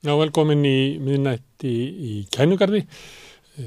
[0.00, 2.78] Já, velkomin í miðnætti í Kænugarði,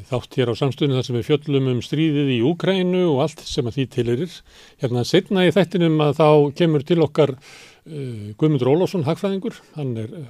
[0.09, 3.70] þátt hér á samstunni þar sem við fjöllum um stríðið í Úkrænu og allt sem
[3.70, 4.39] að því tilerir.
[4.81, 10.09] Hérna setna í þættinum að þá kemur til okkar uh, Guðmundur Ólásson, hagfræðingur, hann er
[10.23, 10.25] uh,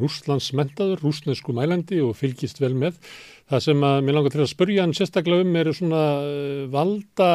[0.00, 2.98] rúslands mentaður, rúsnesku mælandi og fylgist vel með.
[3.46, 7.30] Það sem að mér langar til að spurja hann sérstaklega um eru svona uh, valda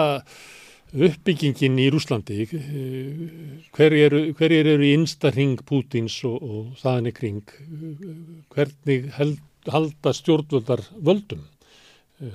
[0.96, 2.46] uppbyggingin í Rúslandi
[3.76, 7.54] hver eru, hver eru í instarring Pútins og, og þaðan í kring
[8.54, 11.44] hvernig held, halda stjórnvöldar völdum?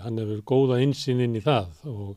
[0.04, 2.14] Hann hefur góða insinn inn í það og,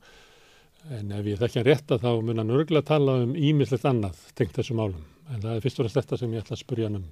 [0.93, 4.57] en ef ég þekkja rétt að þá mun hann örgulega tala um ímislegt annað tengt
[4.59, 6.99] þessum álum en það er fyrst og fremst þetta sem ég ætla að spurja hann
[6.99, 7.05] um.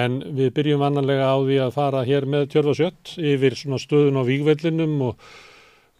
[0.00, 3.78] En við byrjum vannanlega á því að fara hér með tjörð og sjött yfir svona
[3.82, 5.28] stöðun á vígvellinum og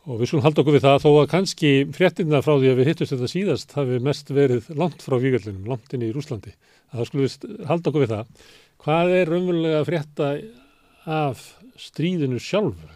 [0.07, 2.89] Og við skulum halda okkur við það þó að kannski fréttina frá því að við
[2.93, 6.53] hittust þetta síðast hafi mest verið langt frá vígöldinum, langt inn í Rúslandi.
[6.93, 8.45] Það skulum við halda okkur við það.
[8.85, 10.29] Hvað er raunverulega frétta
[11.11, 11.43] af
[11.83, 12.87] stríðinu sjálfu?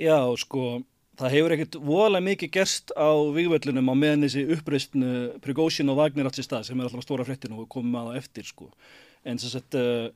[0.00, 0.80] Já, sko,
[1.20, 5.10] það hefur ekkert voðalega mikið gerst á vígvöldinum á meðan þessi uppreistnu
[5.44, 8.22] Prigósin og Wagner alls í stað sem er alltaf stóra fréttinu og komum að það
[8.22, 8.70] eftir, sko.
[9.28, 10.08] En þess að uh,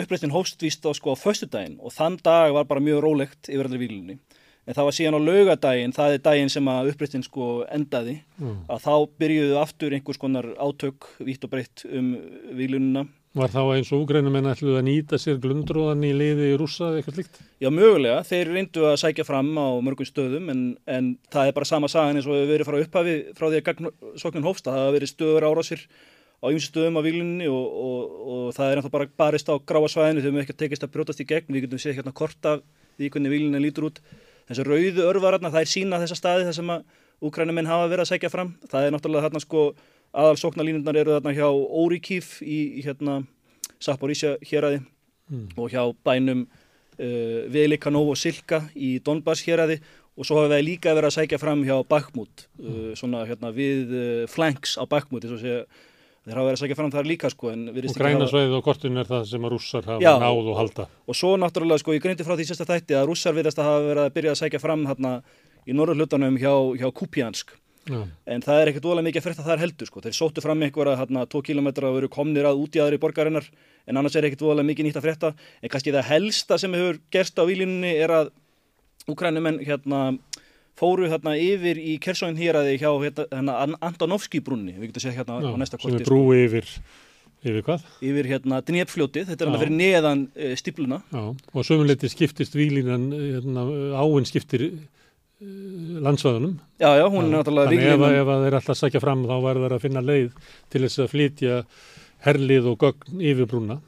[0.00, 3.84] uppreistin hóstvíst á, sko, á föstudaginn og þann dag var bara mjög rólegt yfir allir
[3.84, 4.18] víglunni
[4.64, 8.54] en það var síðan á laugadaginn, það er daginn sem að uppbreyttin sko endaði mm.
[8.72, 12.14] að þá byrjuðu aftur einhvers konar átök vitt og breytt um
[12.56, 13.04] výlununa.
[13.34, 16.86] Var þá eins og úgrænum en ætluðu að nýta sér glundróðan í liði í rúsa
[16.86, 17.40] eða eitthvað slikt?
[17.58, 18.20] Já, mögulega.
[18.28, 22.20] Þeir reyndu að sækja fram á mörgum stöðum en, en það er bara sama sagan
[22.20, 25.10] eins og við verið frá upphafi frá því að gagnsóknin hófst að það hafa verið
[25.10, 25.82] stöður árásir
[26.38, 29.90] á ymsi stöðum á výlunni og, og, og það er náttúrulega bara barist á gráa
[29.90, 31.50] svæðinu þegar við ekki tekist að brjótast í gegn.
[31.50, 32.54] Við getum séð hérna korta
[33.00, 33.98] því hvernig výlunni lítur út
[34.48, 36.84] þessu rauðu örvararna, það er sína þessa staði þar sem að
[37.24, 38.54] úkrænumenn hafa verið að segja fram.
[38.70, 39.64] Það er náttúrulega þarna sko
[40.14, 43.22] aðal sóknarlínundar eru þarna hjá Órikíf í, hérna
[43.82, 45.46] Saporísja héræði mm.
[45.58, 49.80] og hjá bænum uh, Velikanov og Silka í Donbass héræði
[50.14, 53.90] og svo hafa við líka verið að segja fram hjá Bakhmut uh, svona hérna við
[53.90, 55.64] uh, flanks á Bakhmut þess að segja
[56.24, 59.26] þeir hafa verið að segja fram þar líka sko og grænasveið og kortin er það
[59.30, 60.86] sem að rússar hafa já, náð og halda.
[61.04, 63.84] og svo náttúrulega sko ég greinti frá því sérsta þætti að rússar viðast að hafa
[63.90, 65.12] verið að byrja að segja fram hérna
[65.64, 67.54] í norður hlutanum hjá, hjá Kupiansk
[67.88, 68.00] já.
[68.26, 70.02] en það er ekkert ólega mikið að frekta þar heldur sko.
[70.04, 73.48] Þeir sóttu fram einhverja hérna 2 km og veru komnir að út í aðri borgarinnar
[73.84, 77.00] en annars er ekkert ólega mikið nýtt að frekta en kannski það helsta sem hefur
[77.12, 78.32] gerst á výlinni er að
[79.10, 80.14] Ukrænumenn hérna
[80.78, 85.50] fóru hérna yfir í Kersóin hýraði hjá hérna, Antonovski brunni, við getum séð hérna Já,
[85.54, 86.00] á næsta korti.
[86.00, 86.38] Sem er brú sko.
[86.40, 86.72] yfir,
[87.44, 87.86] yfir hvað?
[88.10, 91.00] Yfir hérna Dnjepfljótið, þetta er hérna fyrir neðan e, eh, stipluna.
[91.14, 93.66] Já, og sömuleyti skiptist výlínan, hérna,
[94.02, 94.72] áinn skiptir e,
[96.04, 96.58] landsvæðunum.
[96.82, 97.98] Já, já, hún er náttúrulega výlínan.
[98.02, 100.30] Þannig ef, ef það er alltaf að sækja fram þá verður það að finna leið
[100.74, 101.64] til þess að flytja
[102.24, 103.78] herlið og gögn yfir brúna.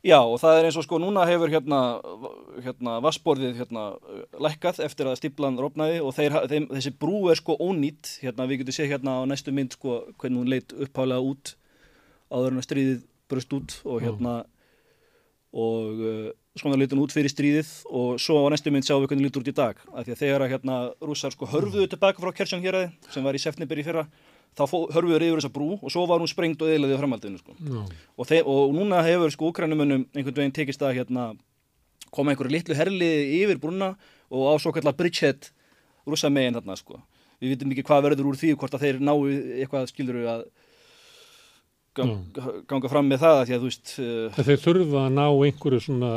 [0.00, 1.78] Já og það er eins og sko núna hefur hérna,
[2.64, 3.82] hérna vassborðið hérna
[4.40, 8.62] lækkað eftir að stíplan rópnaði og þeir, þeim, þessi brú er sko ónýtt hérna við
[8.62, 11.52] getum séð hérna á næstu mynd sko hvernig hún leitt upphálega út
[12.32, 14.34] áður en að stríðið brust út og hérna
[15.50, 19.12] og uh, svona leitt hún út fyrir stríðið og svo á næstu mynd sjáum við
[19.12, 19.78] hvernig hún lítur út í dag.
[19.92, 23.26] Af því að þegar að hérna rússar sko hörfuðu tilbaka frá Kersjón hér aðeins sem
[23.26, 24.06] var í Sefniberi fyrra
[24.58, 27.54] þá hörfuður yfir þessa brú og svo var hún sprengt og eðlaðið framhaldinu sko.
[28.16, 31.30] og, og núna hefur sko úkrænumönnum einhvern veginn tekist að hérna,
[32.10, 33.94] koma einhverju litlu herliði yfir brúna
[34.30, 35.50] og á svo kallar bridgehead
[36.06, 37.00] rúsa megin þarna sko.
[37.40, 40.42] við vitum ekki hvað verður úr því hvort að þeir ná eitthvað skiluru að
[41.96, 46.12] ganga, ganga fram með það að að, veist, uh, Þeir þurfa að ná einhverju svona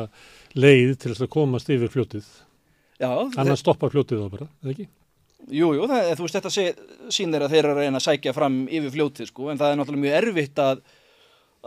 [0.54, 2.28] leið til þess að komast yfir fljótið
[3.04, 4.90] annars stoppar fljótið þá bara, eða ekki?
[5.52, 6.52] Jújú, jú, þú veist, þetta
[7.12, 9.80] sínir að þeir eru að reyna að sækja fram yfir fljótið sko, en það er
[9.80, 10.84] náttúrulega mjög erfitt að,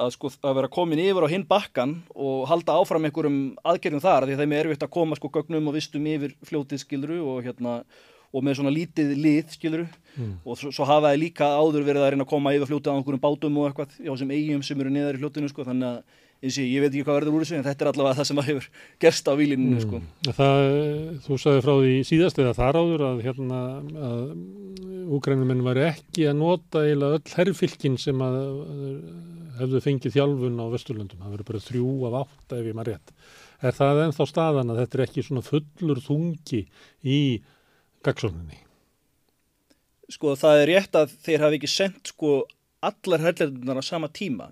[0.01, 3.39] að, sko, að vera komin yfir á hinn bakkan og halda áfram einhverjum
[3.69, 6.83] aðgerðum þar, því það er mjög erfitt að koma sko gögnum og vistum yfir fljótið,
[6.87, 7.79] skiluru, og hérna,
[8.33, 10.35] og með svona lítið lið, skiluru, mm.
[10.45, 12.97] og svo, svo hafa það líka áður verið að reyna að koma yfir fljótið á
[12.97, 16.25] einhverjum bátum og eitthvað, já, sem eigum sem eru niðar í fljótinu, sko, þannig að
[16.44, 18.48] Ég, ég veit ekki hvað verður úr þessu en þetta er allavega það sem að
[18.50, 18.66] hefur
[19.03, 19.84] gerst á výlinu mm.
[19.86, 20.00] sko.
[21.24, 23.60] Þú sagði frá því síðast eða þar áður að, hérna,
[24.10, 24.21] að
[25.16, 28.36] úgrænumenn var ekki að nota eða öll herrfylkin sem að
[29.56, 33.15] hefðu fengið þjálfun á Vesturlundum, það verður bara þrjú af átta ef ég maður rétt.
[33.65, 36.62] Er það ennþá staðan að þetta er ekki svona fullur þungi
[37.00, 37.21] í
[38.04, 38.60] gagsóninni?
[40.12, 42.38] Sko það er rétt að þeir hafi ekki sendt sko
[42.84, 44.50] allar herrlendunar á sama tíma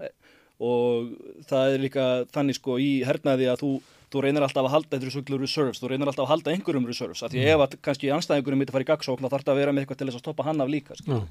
[0.62, 1.10] og
[1.48, 2.04] það er líka
[2.34, 3.70] þannig sko í hernaði að þú,
[4.12, 7.24] þú reynir alltaf að halda þetta er reserves, þú reynir alltaf að halda einhverjum reserves,
[7.26, 7.50] af því mm.
[7.54, 9.84] ef að kannski anstæðingurum mitt að fara í gagsókn þá þarf það að vera með
[9.84, 11.26] eitthvað til þess að stoppa hann af líka mm.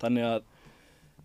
[0.00, 0.48] þannig að,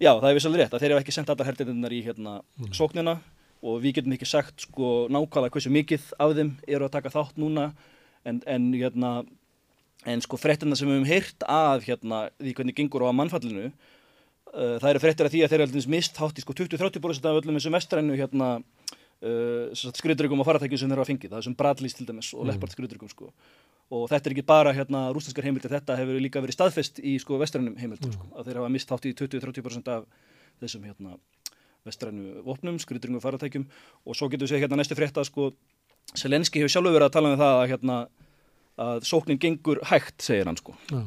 [0.03, 2.71] já það er vissalega rétt að þeir eru ekki sendt allar hernaðinnar í hérna mm.
[2.75, 3.17] sóknina
[3.63, 7.39] og við getum ekki sagt sko nákvæmlega hversu mikið af þeim eru að taka þátt
[7.41, 7.71] núna
[8.27, 9.11] en, en hérna
[10.07, 13.71] en sko frettina sem við hefum heyrt að hérna því hvernig gengur á mannfallinu
[14.53, 17.57] það eru frettir að því að þeir eru mist þátt í sko 20-30% af öllum
[17.59, 21.57] þessum vestrænu hérna uh, skriðdröggum og faratækjum sem þeir eru að fengið, það er sem
[21.61, 22.51] Bradleys til dæmis og mm.
[22.51, 23.31] Leppard skriðdröggum sko
[23.87, 27.39] og þetta er ekki bara hérna rústinskar heimildir, þetta hefur líka verið staðfest í sko
[27.39, 28.17] vestrænum heimildir mm.
[28.17, 30.07] sko, að þeir hafa mist þátt í 20-30% af
[30.59, 31.15] þessum hérna
[31.87, 33.67] vestrænu vopnum, skriðdröggum og faratækjum
[34.03, 35.53] og svo getur við segja hérna næstu frétta sko
[36.15, 37.95] Selenski hefur sjálfur verið að tala um það að hérna
[38.77, 40.75] að sóknin gengur hægt, segir hann sko.
[40.91, 41.01] Já,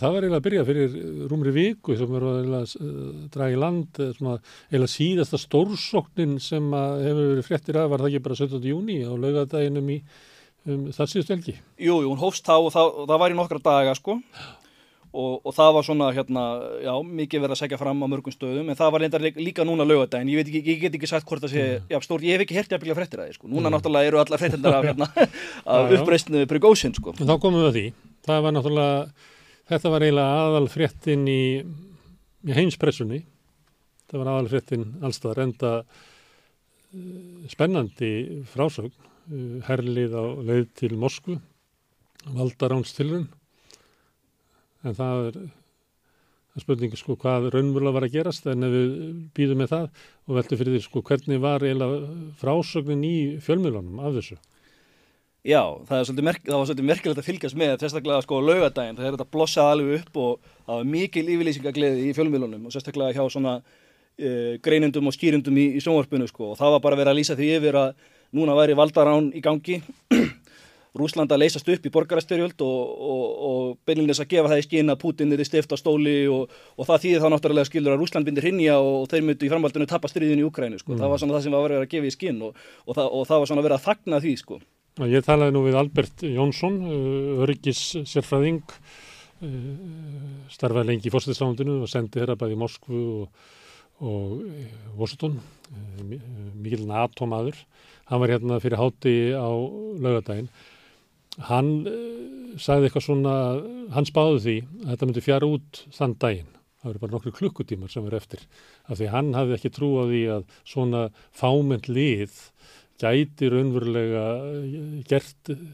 [0.00, 0.98] það var eiginlega að byrja fyrir
[1.30, 4.36] rúmri viku sem verður að uh, draga í land, eh, svona,
[4.70, 8.70] eiginlega síðasta stórsóknin sem hefur verið fréttir að var það ekki bara 17.
[8.72, 10.00] júni á laugadæginum í
[10.66, 11.56] um, þar síðust velgi.
[11.78, 14.18] Jú, jú, hún hófst þá og það, og það var í nokkra daga sko.
[15.14, 16.44] Og, og það var svona hérna,
[16.82, 19.84] já, mikið verið að segja fram á mörgum stöðum en það var líka, líka núna
[19.86, 21.84] lögadaginn ég, ég, ég get ekki sagt hvort það sé, mm.
[21.92, 23.76] já, stór ég hef ekki hertið að byrja frettir að því, sko, núna mm.
[23.76, 25.08] náttúrulega eru alla frettirnar af, hérna,
[25.76, 27.14] af uppreistinu Brygósin, sko.
[27.14, 27.84] En þá komum við að því
[28.26, 29.30] það var náttúrulega,
[29.70, 31.44] þetta var eiginlega aðal frettin í,
[32.44, 33.22] í heimspressunni
[34.10, 38.12] það var aðal frettin allstað enda uh, spennandi
[38.52, 41.38] frásögn uh, herlið á leið til Moskvu
[42.24, 43.28] valdaránstilrun
[44.84, 45.38] en það er,
[46.60, 48.90] spurningi sko hvað raunmjöla var að gerast en ef við
[49.34, 49.86] býðum með það
[50.28, 54.38] og veltum fyrir því sko hvernig var eiginlega frásögnin í fjölmjölunum af þessu?
[55.44, 59.16] Já, það, merk, það var svolítið merkilegt að fylgjast með sérstaklega sko laugadaginn, það er
[59.18, 63.58] þetta blossað alveg upp og það var mikil yfirlýsingagleði í fjölmjölunum og sérstaklega hjá svona
[63.60, 67.36] uh, greinundum og skýrundum í, í sjónvarpinu sko og það var bara verið að lýsa
[67.36, 69.82] því yfir að núna væri valdarán í gangi
[70.96, 74.92] Rúsland að leysast upp í borgarastyrjöld og, og, og beilinnes að gefa það í skinn
[74.94, 78.00] að Putin er í stift á stóli og, og það þýðir þá náttúrulega skilur að
[78.00, 80.94] Rúsland bindir hinja og þeir myndu í framvaldinu tappa stríðin í Ukrænu sko.
[80.94, 81.02] Mm.
[81.02, 82.54] Það var svona það sem var verið að gefa í skinn og
[82.94, 84.60] það, það var svona verið að þakna því sko.
[85.02, 86.76] Ég talaði nú við Albert Jónsson,
[87.42, 88.62] öryggis sérfræðing,
[90.54, 93.00] starfaði lengi í fórstæðislándinu og sendi hér að bæði Moskvu
[94.04, 95.40] og uh, Washington,
[96.54, 97.58] mikil NATO maður.
[98.06, 99.50] Hann var hérna fyrir háti á
[99.98, 100.48] laugadaginn
[101.42, 101.70] hann
[102.60, 103.34] sagði eitthvað svona,
[103.94, 106.50] hann spáði því að þetta myndi fjara út þann daginn.
[106.78, 108.42] Það verður bara nokkru klukkutímar sem verður eftir.
[108.86, 111.04] Af því hann hafði ekki trú á því að svona
[111.34, 112.36] fáment lið
[113.02, 115.64] gæti raunverulega eh, gert eh,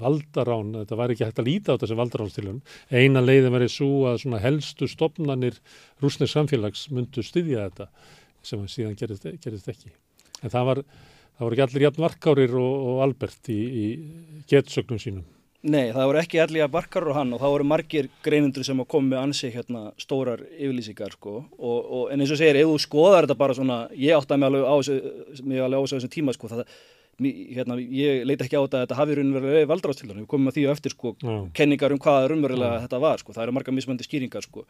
[0.00, 2.62] valdarán, þetta var ekki hægt að líta á þessi valdaránstilun.
[2.90, 5.60] Eina leiðin verið svo að svona helstu stopnarnir
[6.02, 7.88] rúsnesk samfélags myndu styðja þetta
[8.46, 9.94] sem síðan gerist, gerist ekki.
[10.42, 10.82] En það var
[11.36, 13.86] það voru ekki allir jafn varkárir og, og Albert í, í
[14.50, 15.24] getsögnum sínum.
[15.66, 18.78] Nei, það voru ekki allir jafn varkárir og hann og það voru margir greinundur sem
[18.82, 21.40] að koma með ansi hérna stórar yfirlýsingar sko.
[21.58, 24.44] Og, og, en eins og segir, ef þú skoðar þetta bara svona, ég átti að
[24.44, 24.74] mig alveg á
[25.82, 26.62] þessu þessum tíma sko, það,
[27.56, 30.64] hérna, ég leita ekki á þetta að þetta hafi raunverulega valdrastildan, við komum að því
[30.70, 31.34] á eftir sko, Já.
[31.58, 34.66] kenningar um hvaða raunverulega þetta var sko, það eru marga mismöndi skýringar sko.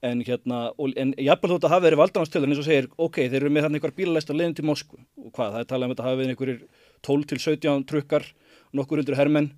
[0.00, 3.42] En hérna, og, en jafnveg þótt að hafa verið valdanánstöðun eins og segir, ok, þeir
[3.42, 5.00] eru með þannig einhver bílalæst að leiðin til Moskvu.
[5.20, 6.62] Og hvað, það er talað um að hafa verið einhverjir
[7.04, 8.24] 12-17 trukkar,
[8.72, 9.50] nokkur undir hermenn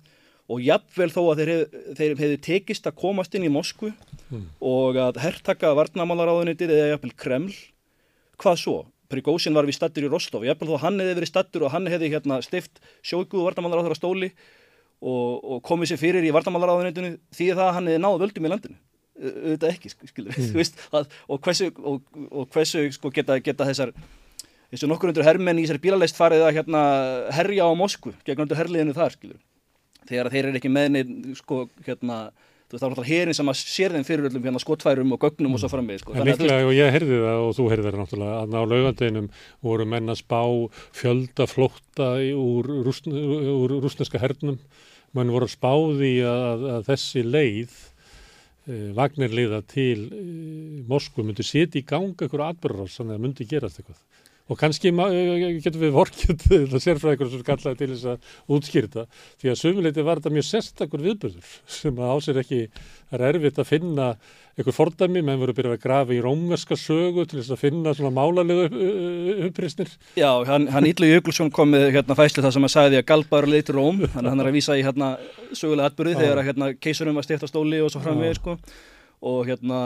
[0.51, 1.51] og jafnvel þó að þeir,
[1.97, 4.47] þeir hefði tekist að komast inn í Moskvu mm.
[4.67, 7.53] og að herrtaka varnamálaráðunitið eða jafnvel Kreml,
[8.41, 8.79] hvað svo?
[9.13, 12.09] Prigósin var við stattur í Rostov, jafnvel þó hann hefði verið stattur og hann hefði
[12.15, 14.31] hérna stift sjókuðu varnamálaráður á stóli
[15.03, 18.81] og, og komið sér fyrir í varnamálaráðunitinu því það hann hefði náð völdum í landinu
[19.13, 20.51] auðvitað ekki skilur mm.
[20.59, 22.01] veist, að, og hversu, og,
[22.33, 23.93] og hversu sko, geta, geta þessar
[24.73, 26.83] þessu nokkur undur herrmenn í þessari bílaleist farið að hérna,
[27.37, 29.41] herja á Moskvu gegn undur herliðinu þar skilur
[30.09, 31.03] þegar þeir eru ekki meðni
[31.39, 32.17] sko, hérna,
[32.67, 35.21] þú veist þá er náttúrulega herin sem að sér þeim fyrir öllum hérna, skotfærum og
[35.23, 35.57] gögnum mm.
[35.57, 35.75] og svo mm.
[35.75, 36.17] framvið sko.
[36.29, 39.31] Líklega og ég heyrði það og þú heyrði það náttúrulega að á laugandeginum
[39.69, 40.41] voru menn að spá
[40.99, 43.17] fjöldaflótta úr, rúsn,
[43.53, 44.61] úr rúsneska hernum
[45.13, 47.81] mann voru að spáði að, að þessi leið
[48.63, 53.81] Eh, vagnirliða til eh, Moskvu myndi setja í ganga einhverju atbyrðar þannig að myndi gerast
[53.81, 59.05] eitthvað og kannski eh, getur við vorkjönd það sérfræðingur sem kallaði til þess að útskýrta
[59.41, 62.63] því að sömuleiti var þetta mjög sérstakur viðbörður sem að ásir ekki
[63.13, 64.13] er erfitt að finna
[64.53, 68.11] einhver fordæmi, menn voru byrjað að grafa í rómverska sögu til þess að finna svona
[68.13, 68.67] málarlega
[69.47, 69.89] upprisnir.
[70.19, 73.49] Já, hann, hann Ítlu Jökulsson kom með hérna fæsli það sem að sagði að galbar
[73.49, 75.15] leitur róm, að hann er að vísa í hérna
[75.57, 78.55] sögulega atbyrði þegar að hérna keisurum var stifta stóli og svo framvegi sko.
[79.33, 79.81] Og hérna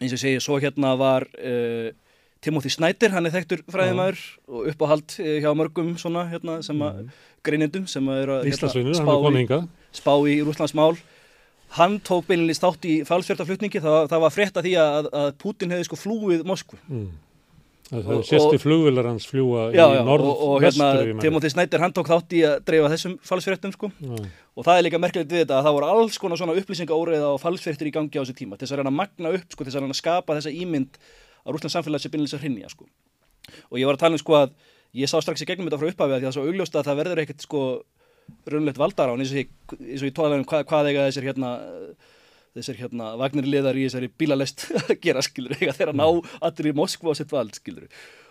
[0.00, 1.92] eins og segi, svo hérna var uh,
[2.40, 7.02] Timothy Snyder, hann er þekktur fræðimæður og uppáhald uh, hjá mörgum svona hérna sem að
[7.02, 7.16] mm.
[7.46, 10.94] greinindum sem að eru að hérna, spá, í, í Rúslandsmál
[11.76, 15.90] hann tók beilinist átt í falsfjörðarflutningi það, það var frétta því að, að Putin hefði
[15.90, 17.10] sko flúið Moskvu mm.
[17.90, 20.90] Það í og- flugvilar hans fljúa í já, norð og, og hérna.
[21.18, 24.84] Timothy Snyder hann tók þátt í að dreifa þessum falsfyrirtum sko Já, og það er
[24.86, 28.14] líka merkilegt við þetta að það voru alls konar svona upplýsingaóreiða og falsfyrirtur í gangi
[28.14, 30.38] á þessu tíma þess að reyna að magna upp sko þess að reyna að skapa
[30.38, 31.00] þessa ímynd
[31.44, 32.88] að rúsland samfélag sem byrnilega hrinja sko.
[33.70, 34.54] Og ég var að tala um sko að
[34.96, 36.78] ég sá strax í gegnum þetta frá upphafi að því að það er svo augljóst
[36.78, 37.62] að það verður ekkert sko
[38.50, 41.28] raunlegt valdar á eins og ég, eins og ég tólaði um hvað, hvað eiga þessir
[41.30, 41.52] hérna
[42.56, 46.06] þessir hérna vagnir liðar í þessari bílalest að gera skilur eiga þeirra ná
[46.46, 47.86] allir í Moskva á sitt vald skilur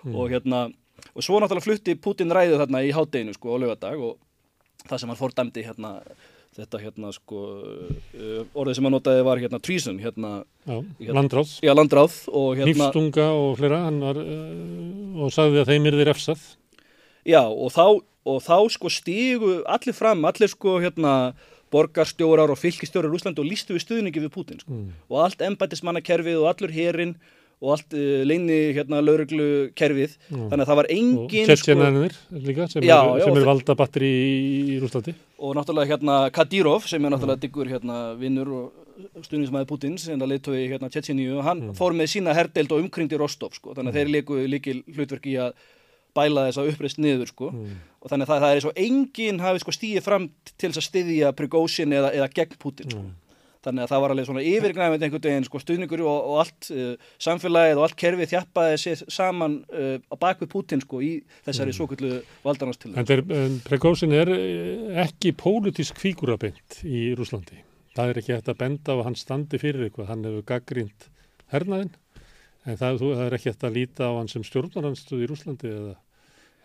[0.07, 0.67] og hérna
[1.13, 4.17] og svo náttúrulega flutti Putin ræðu þarna í hádeginu sko á laugardag og
[4.89, 5.93] það sem hann fordæmdi hérna
[6.59, 10.31] þetta hérna sko uh, orðið sem hann notaði var hérna treason hérna
[10.65, 15.73] já, Hérna- landráð, já landráð og hérna hnífstunga og hann var, uh, og sagði að
[15.73, 16.47] þeim er þeir refsað
[17.27, 17.99] Já, og þá,
[18.31, 21.33] og þá sko stígu allir fram, allir sko hérna
[21.69, 24.73] borgarstjórar og fylkistjórar í Úslandi og lístu við stuðningi við Putin sko.
[24.73, 24.93] Mm.
[25.11, 27.17] og allt embættismannakerfið og allur herin
[27.59, 31.79] og allt uh, leini hérna lauruglu kerfið þannig að það var og engin sko,
[32.49, 34.37] líka sem Já, er, já, sem og er valda batteri í,
[34.75, 38.85] í Rúslandi og náttúrulega hérna Kadyrov sem er náttúrulega diggur hérna vinnur og
[39.23, 43.53] stuðnismæði Putins en það leiðtói hérna Tjetjeníu hann fór með sína herdeild og umkringdi Rostov
[43.55, 43.75] sko.
[43.77, 45.53] Þannig að þeir leiku líkil hlutverk í að
[46.17, 47.51] bæla þess að uppreist niður sko.
[47.99, 50.87] Og þannig að það, það er svo enginn hafi sko stíið fram til þess að
[50.89, 53.03] styðja Prigozhin eða, eða gegn Putin sko.
[53.65, 57.09] Þannig að það var alveg svona yfirgnæfandi einhvern veginn sko stuðningur og, og allt uh,
[57.25, 61.11] samfélagið og allt kerfið þjappaði sér saman uh, á bakvið Putin sko í
[61.47, 61.77] þessari mm.
[61.79, 62.11] svokvöldu
[62.45, 67.59] valdarnastil en, þeir- en Prekósin er eh, ekki pólitísk fígurabeint í Rúslandi
[67.97, 71.09] það er ekki hægt að benda á að hann standi fyrir eitthvað hann hefur gaggrínt
[71.51, 71.95] hernaðinn
[72.69, 75.97] en það, það er ekki hægt að líta á hann sem stjórnarhansstuð í Rúslandi eða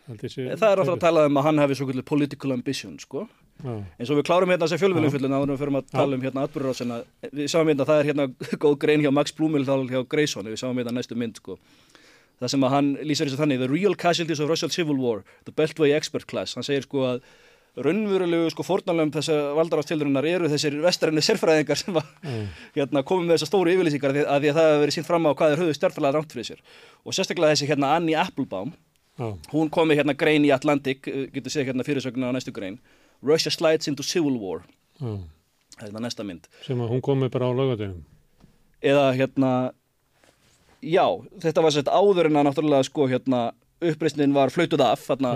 [0.05, 3.25] það er alltaf að tala um að hann hafi svokvöldu political ambition sko.
[3.63, 6.99] Eins og við klárum hérna þessi fjölvöluumfjöldun áður við fyrir að tala um hérna atbyrðurásina
[7.31, 8.27] við sáum hérna, það er hérna
[8.65, 11.57] góð grein hjá Max Blumildal hjá Grayson, við sáum hérna næstu mynd sko.
[12.43, 15.55] það sem að hann lýsir þessu þannig the real casualties of Russian civil war the
[15.55, 17.25] Beltway expert class, hann segir sko að
[17.75, 22.35] raunverulegu sko fórnalöfum þessa valdarástildurinnar eru þessir vestarinni sérfræðingar sem að Já.
[22.79, 25.09] hérna, komið með þessar stóru yfirlýsingar að því að, því að það hefur verið sínt
[25.09, 26.61] fram á hvað er höfðu stjárfælega rámt fyrir sér
[27.03, 28.75] og sérstaklega þessi hérna Annie Applebaum
[29.19, 29.27] Já.
[29.51, 32.79] hún kom með hérna grein í Atlantic uh, getur séð hérna fyrirsöguna á næstu grein
[33.25, 34.63] Russia slides into civil war.
[35.01, 35.19] Já.
[35.81, 36.45] það er næsta mynd.
[36.63, 38.05] Sem að hún komi bara á laugadegum
[38.85, 39.51] eða hérna
[40.85, 41.07] já,
[41.41, 43.45] þetta var sett áður en að náttúrulega sko hérna
[43.83, 45.33] uppreisnin var flautuð af þarna,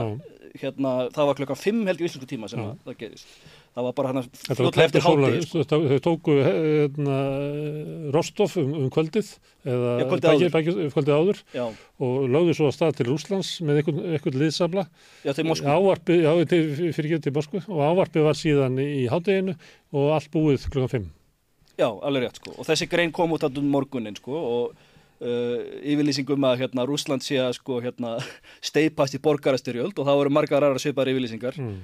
[0.59, 2.69] hérna, það var klokkan 5 held í íslensku tíma sem Já.
[2.71, 3.27] að, það gerist
[3.79, 5.65] það var bara hérna Þetta var fljótlega eftir hátegi sko.
[5.69, 7.19] þau tóku hérna,
[8.15, 9.29] Rostov um, um kvöldið
[9.69, 10.55] eða Já, kvöldið bæki- áður.
[10.57, 11.65] bæki- kvöldið áður já,
[12.01, 14.87] og lögðu svo að stað til Rúslands með einhvern, einhvern liðsabla
[16.25, 16.63] já, til
[16.97, 19.55] fyrir ekki til Moskvu og ávarpið var síðan í hádeginu
[19.93, 21.09] og allt búið klukkan 5
[21.79, 22.51] Já, alveg rétt sko.
[22.59, 24.73] Og þessi grein kom út um morgunin sko og
[25.21, 28.17] uh, yfirlýsingum að hérna Rússland sé að sko hérna
[28.71, 31.77] steipast í borgarastyrjöld og það voru margar aðra svipaðar yfirlýsingar mm.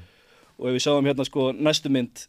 [0.59, 2.27] og ef við sjáum hérna sko næstu mynd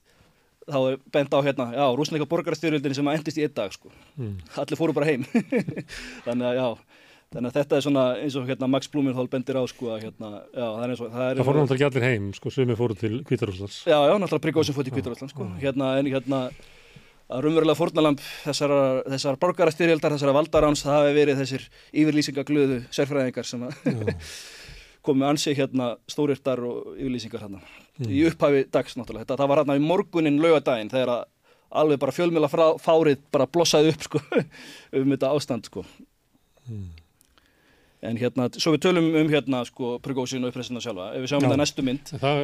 [0.65, 3.91] þá er bent á hérna, já, rússneika borgarastyrjöldin sem að endist í einn dag sko.
[4.17, 4.37] Mm.
[4.61, 5.25] Allir fóru bara heim.
[6.25, 6.67] Þannig að já,
[7.35, 10.31] þannig að þetta er svona eins og hérna Max Blumenthal bendir á sko að hérna,
[10.49, 12.71] já, það er eins og það er Það fór náttúrulega ekki allir heim, sko, sem
[12.71, 13.77] við fóru til Kvítarúslands.
[13.85, 15.49] Já, já, náttúrulega Prigozhin fótt í Kvíturalland sko.
[15.61, 16.41] hérna, en hérna
[17.25, 18.73] að raunverulega fórnalamb þessar,
[19.09, 21.69] þessar borgarastyrjöldar, þessar valdaráns það hafi verið þessir
[22.03, 24.11] yfirlýsingaglöðu sérfræðingar sem að
[25.05, 27.63] komu ansi hérna stórirtar og yfirlýsingar hérna
[28.05, 31.23] í upphafi dags náttúrulega, þetta það var hérna í morgunin laugadaginn þegar að
[31.75, 32.49] alveg bara fjölmjöla
[32.81, 34.21] fárið bara blossaði upp sko
[34.99, 35.83] um þetta ástand sko.
[38.05, 41.09] En hérna, svo við tölum um hérna sko Prigozhin og uppressina sjálfa.
[41.15, 41.47] Ef við sjáum Já.
[41.47, 42.11] þetta næstu mynd.
[42.21, 42.41] Það,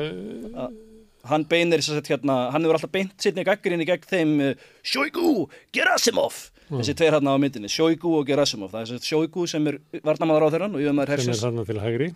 [1.30, 5.48] hann beinir þess að hérna, hann hefur alltaf beint sitni gaggrinni gegn þeim uh, Shoigu,
[5.76, 6.48] Gerasimov.
[6.72, 8.72] Þessi tveir hérna á myndinni, Shoigu og Gerasimov.
[8.72, 11.66] Það er þessi Shoigu sem er varnamáður á þeirran og yfirmaður sem er hersins, þarna
[11.68, 12.08] til hægri.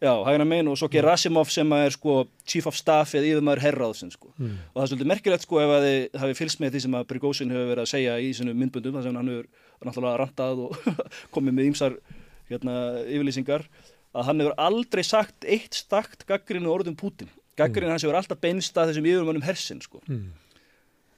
[0.00, 2.14] já, hægna megin og svo Gerasimov sem er sko
[2.46, 4.30] chief of staff eða yfirmaður herraðsinn sko.
[4.38, 4.54] Mm.
[4.70, 7.08] og það er svolítið merkilegt sko ef að þið hafi fylgst með því sem að
[7.12, 10.78] Prigozhin hefur verið að segja í sinu myndbundum þar sem hann hefur náttúrulega rantað og
[11.34, 11.98] komið með ýmsar
[12.48, 12.76] hérna,
[13.10, 13.66] yfirlýsingar
[14.14, 18.78] að hann hefur aldrei sagt eitt stakt gaggrinu orðum Putin gaggrinu hans hefur alltaf beinst
[18.78, 20.02] að þessum yfirmönnum hersin sko.
[20.06, 20.32] Mm.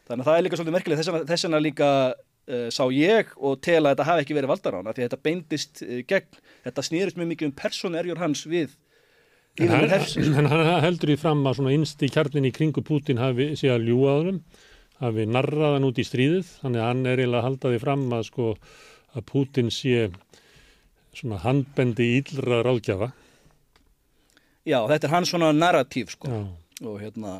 [0.09, 3.59] þannig að það er líka svolítið merkilegt þess þess vegna líka uh, sá ég og
[3.65, 7.21] tel að þetta hafi ekki verið valdarána því að þetta beindist uh, gegn þetta snýrist
[7.21, 8.77] mjög mikið um personerjur hans við
[9.59, 13.21] yfirmenn hersins en hann heldur í fram að svona innst í kjarnin í kringu Putin
[13.21, 14.41] hafi sé að ljúa honum,
[15.03, 18.27] hafi narraðan út í stríðið, þannig að hann er eiginlega að halda því fram að
[18.29, 18.51] sko
[19.17, 20.11] að Putin sé
[21.17, 23.11] svona handbendi íllra ráðgjafa.
[24.71, 26.31] Já, þetta er hans svona narratív sko.
[26.31, 27.35] Já, og hérna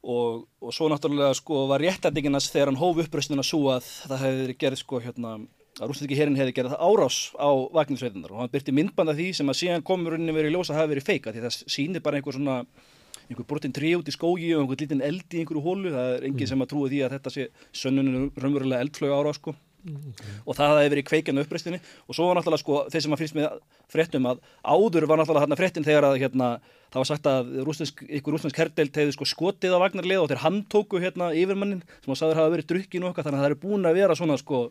[0.00, 4.60] og, og svo náttúrulega sko var réttætinginas þegar hann hóf uppröstina svo að það hefði
[4.60, 5.34] gerð sko hérna
[5.80, 9.52] að rústinski herin hefði gerað það árás á Vagnarsveitunar og hann byrti myndbanda því sem
[9.52, 12.18] að síðan komur rauninni verið í ljós að hafi verið feika því það sýnir bara
[12.20, 12.56] einhver svona
[13.30, 16.26] einhver brotin trí út í skógi og einhver lítinn eld í einhverju hólu, það er
[16.28, 17.46] enginn sem að trúi því að þetta sé
[17.82, 19.54] sönnuninu raunverulega eldflög ára sko.
[19.84, 20.36] Okay.
[20.44, 23.38] og það hefði verið kveikjanu uppreistinni og svo var náttúrulega sko þeir sem að fyrst
[23.38, 23.58] með
[23.90, 26.52] fréttum að áður var náttúrulega hérna fréttin þegar að hérna
[26.90, 30.44] það var sagt að rúsnesk, ykkur rúsnesk herdelt hefði sko skotið á vagnarlið og þeir
[30.44, 33.62] handtóku hérna yfirmannin sem að sagður hafa verið drukkin og okkar þannig að það er
[33.64, 34.64] búin að vera svona sko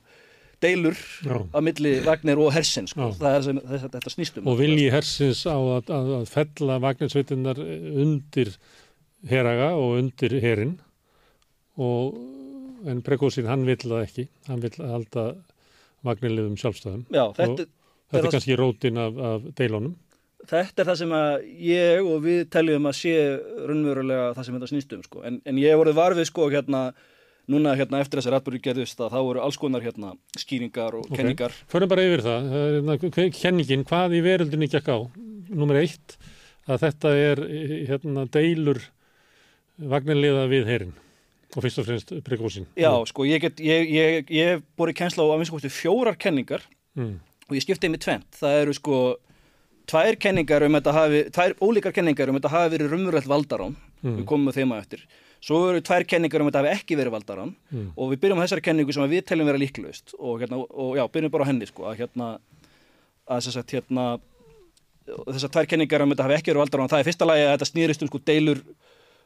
[0.60, 1.38] deilur Já.
[1.56, 3.14] að milli Vagner og Hersins sko.
[3.16, 7.62] það er sem þetta, þetta snýstum og vilji Hersins á að, að, að fella Vagnersveitinnar
[8.04, 8.52] undir
[9.30, 10.76] heraga og undir herin
[11.80, 12.20] og
[12.88, 15.26] en Prekósin hann vill það ekki hann vill halda
[16.08, 17.68] Vagnerliðum sjálfstæðum Já, þetta,
[18.12, 19.98] þetta er kannski rótin af, af deilónum
[20.50, 21.34] Þetta er það sem að
[21.68, 23.16] ég og við teljum að sé
[23.68, 25.24] raunverulega það sem þetta snýstum sko.
[25.28, 26.84] en, en ég voruð varfið sko hérna
[27.50, 31.20] núna hérna eftir þessar atbyrju gerðist að þá voru alls konar hérna skýringar og okay.
[31.20, 31.56] kenningar.
[31.72, 32.48] Förum bara yfir það.
[32.54, 32.98] Hérna,
[33.36, 34.98] kenningin, hvað í veröldinni gekk á?
[35.50, 36.16] Númer eitt,
[36.70, 37.44] að þetta er
[37.90, 38.84] hérna deilur
[39.80, 40.98] vagnarliða við herin
[41.56, 42.68] og fyrst og fremst prekósin.
[42.78, 46.66] Já, sko, ég get, ég, ég, ég bori kennsla á að minnst kosti fjórar kenningar
[47.00, 47.16] mm.
[47.50, 48.30] og ég skiptið með tvent.
[48.42, 49.00] Það eru sko
[49.90, 54.20] tvær kenningar um þetta hafi, tvær ólíkar kenningar um þetta hafi verið rumuröld valdarán, mm.
[54.22, 55.08] við komum með þeima eftir
[55.40, 57.92] Svo eru tvær kenningar um að þetta hafi ekki verið valdarann mm.
[57.96, 61.04] og við byrjum á þessari kenningu sem við teljum vera líklaust og, hérna, og já,
[61.14, 62.28] byrjum bara á henni sko, að hérna,
[63.24, 64.08] að þess að hérna,
[65.30, 67.54] þessar tvær kenningar um að þetta hafi ekki verið valdarann, það er fyrsta lagi að
[67.54, 68.62] þetta snýrist um sko deilur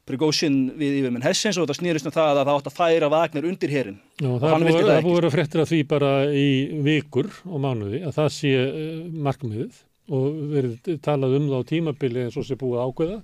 [0.04, 3.48] Prigósin við yfirminn Hessins og þetta snýrist um það að það átt að færa Vagner
[3.48, 4.02] undir herin.
[4.20, 6.48] Já, það búið að vera fréttir af því bara í
[6.84, 9.82] vikur og mánuði að það sé eh, markmiðið
[10.14, 13.20] og verið talað um það á tímabili eins og sé búið ákveða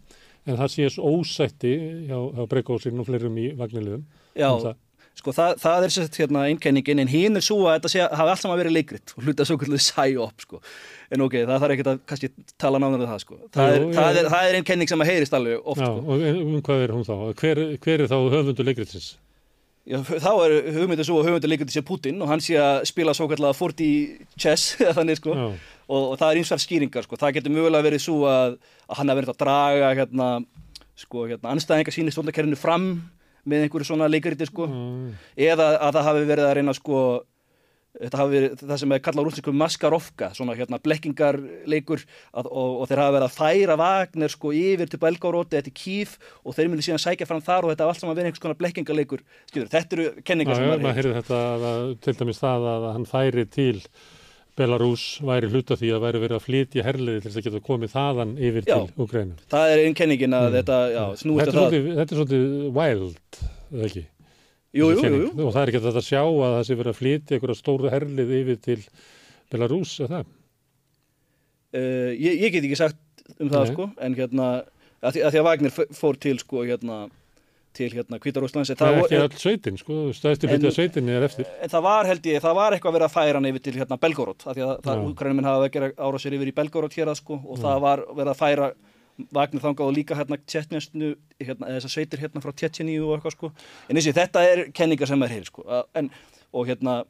[0.47, 1.73] en það sést ósætti
[2.07, 4.05] hjá, hjá Breykósinn og fleirum í vagniliðum.
[4.39, 4.79] Já, um.
[5.19, 8.33] Sko það, það er sett hérna einkenningin en hinn er svo að þetta sé, hafi
[8.33, 10.61] alltaf verið leikritt og hluta svo kvöldið sæ-op sko.
[11.13, 12.31] En ok, það þarf ekki að kannski
[12.61, 13.39] tala náður um það sko.
[13.55, 16.05] Það er, er, er, er einnkenning sem að heyrist alveg oft Já, sko.
[16.05, 17.17] og um hvað er hún þá?
[17.41, 19.09] Hver, hver er þá höfundu leikritsins?
[19.89, 23.15] Já, þá er hugmyndið svo að hugmyndið leikritsins er Putin og hann sé að spila
[23.17, 25.35] svo kallega 40 chess, þannig sko.
[25.35, 25.49] Já
[25.89, 27.17] og, og það er einsverð skýringar sko.
[27.19, 30.27] það getur mögulega verið svo að, að hann hafi verið að draga hérna,
[30.99, 31.53] sko, hérna,
[33.49, 34.69] með einhverju svona leikariti sko.
[34.69, 35.11] mm.
[35.49, 37.03] eða að það hafi verið að reyna sko,
[37.99, 42.05] þetta hafi verið það sem er kallað rústinsku maskarovka svona hérna blekkingarleikur
[42.43, 46.15] og, og þeir hafa verið að færa Vagner sko yfir til Belgáróti eða til Kíf
[46.43, 48.61] og þeir myndi síðan sækja fram þar og þetta var allt saman verið einhvers konar
[48.61, 49.25] blekkingarleikur
[49.57, 53.75] þetta eru kenningar sem maður heyrði til dæmis það að hann færi til
[54.59, 57.91] Belarus væri hluta því að væri verið að flytja herliði til þess að geta komið
[57.93, 59.37] þaðan yfir já, til Ukrænu.
[59.53, 60.55] Það er einn kenningin að mm.
[60.57, 61.77] þetta, já, snúist að það.
[61.99, 64.03] Þetta er svolítið wild, eða ekki?
[64.79, 65.29] Jú, jú, jú.
[65.45, 67.93] Og það er ekki þetta að sjá að það sé verið að flytja einhverja stóru
[67.93, 68.79] herlið yfir til
[69.49, 70.35] Belarus, eða það?
[71.69, 72.99] Uh, ég, ég get ekki sagt
[73.37, 73.71] um það, Nei.
[73.73, 74.49] sko, en hérna,
[74.99, 76.99] að því að, því að Wagner fór til, sko, hérna,
[77.77, 81.49] til hérna Kvítarúslands Það er ekki all sveitin sko, stæðstu hluti af sveitinni er eftir.
[81.61, 83.75] En það var held ég, það var eitthvað að vera að færa hann yfir til
[83.77, 86.97] hérna Belgorod, af því að það úkrænum minn hafa ekki ára sér yfir í Belgorod
[86.97, 87.63] hér að sko og Já.
[87.67, 88.71] það var verið að færa
[89.35, 91.09] Vagnir þangað og líka hérna Tjetnjastnu
[91.43, 93.49] hérna, þessar sveitir hérna frá Tjetjeníu og eitthvað sko.
[93.89, 95.65] En þessi þetta er kenningar sem er hér sko
[95.99, 96.07] en,
[96.55, 97.01] og hérna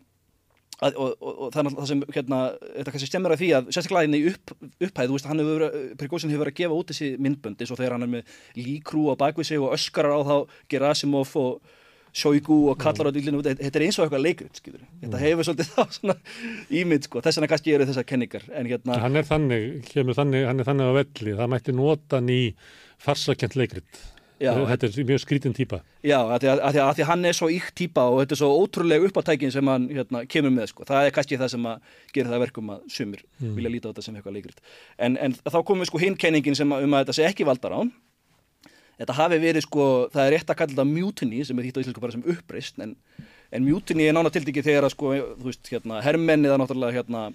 [0.79, 2.37] Að, og, og, og það er náttúrulega það sem hérna,
[2.75, 4.53] þetta kannski stemmir að því að sérstaklega hérna í upp,
[4.87, 7.73] upphæð, þú veist, hann hefur verið, Prigozhin hefur verið að gefa út þessi myndbönd eins
[7.73, 10.35] og þegar hann er með líkrú á bakvið sig og öskarar á þá
[10.71, 11.75] Gerasimov og
[12.15, 15.67] Shoigu og kallar á dýlinu, þetta er eins og eitthvað leikut, skilur, þetta hefur svolítið
[15.75, 16.15] þá svona
[16.79, 20.47] ímynd, sko, þess vegna kannski eru þessar kenningar, en hérna Hann er þannig, kemur þannig,
[20.49, 22.39] hann er þannig á velli, það mætti nota ný
[23.03, 24.01] farsakent leikrit
[24.39, 25.81] Já, þetta er mjög skrítin típa.
[25.99, 28.39] Já, að því, að, að, að því hann er svo ykt típa og þetta er
[28.39, 30.87] svo ótrúlega uppáttækin sem hann hérna, kemur með sko.
[30.87, 33.55] það er kannski það sem að gera það verkum að sumir mm.
[33.57, 34.61] vilja líta á þetta sem eitthvað leikrit.
[34.95, 37.91] En, en þá komum við sko hinkenningin sem um að þetta sé ekki valdar án
[38.99, 41.81] þetta hafi verið sko, það er rétt að kalla þetta mutiny sem er þýtt á
[41.83, 42.95] íslensku bara sem uppreist en,
[43.55, 45.13] en mutiny er nána tildiki þegar að sko,
[45.45, 47.29] veist, hérna, herrmenni eða náttúrulega hérna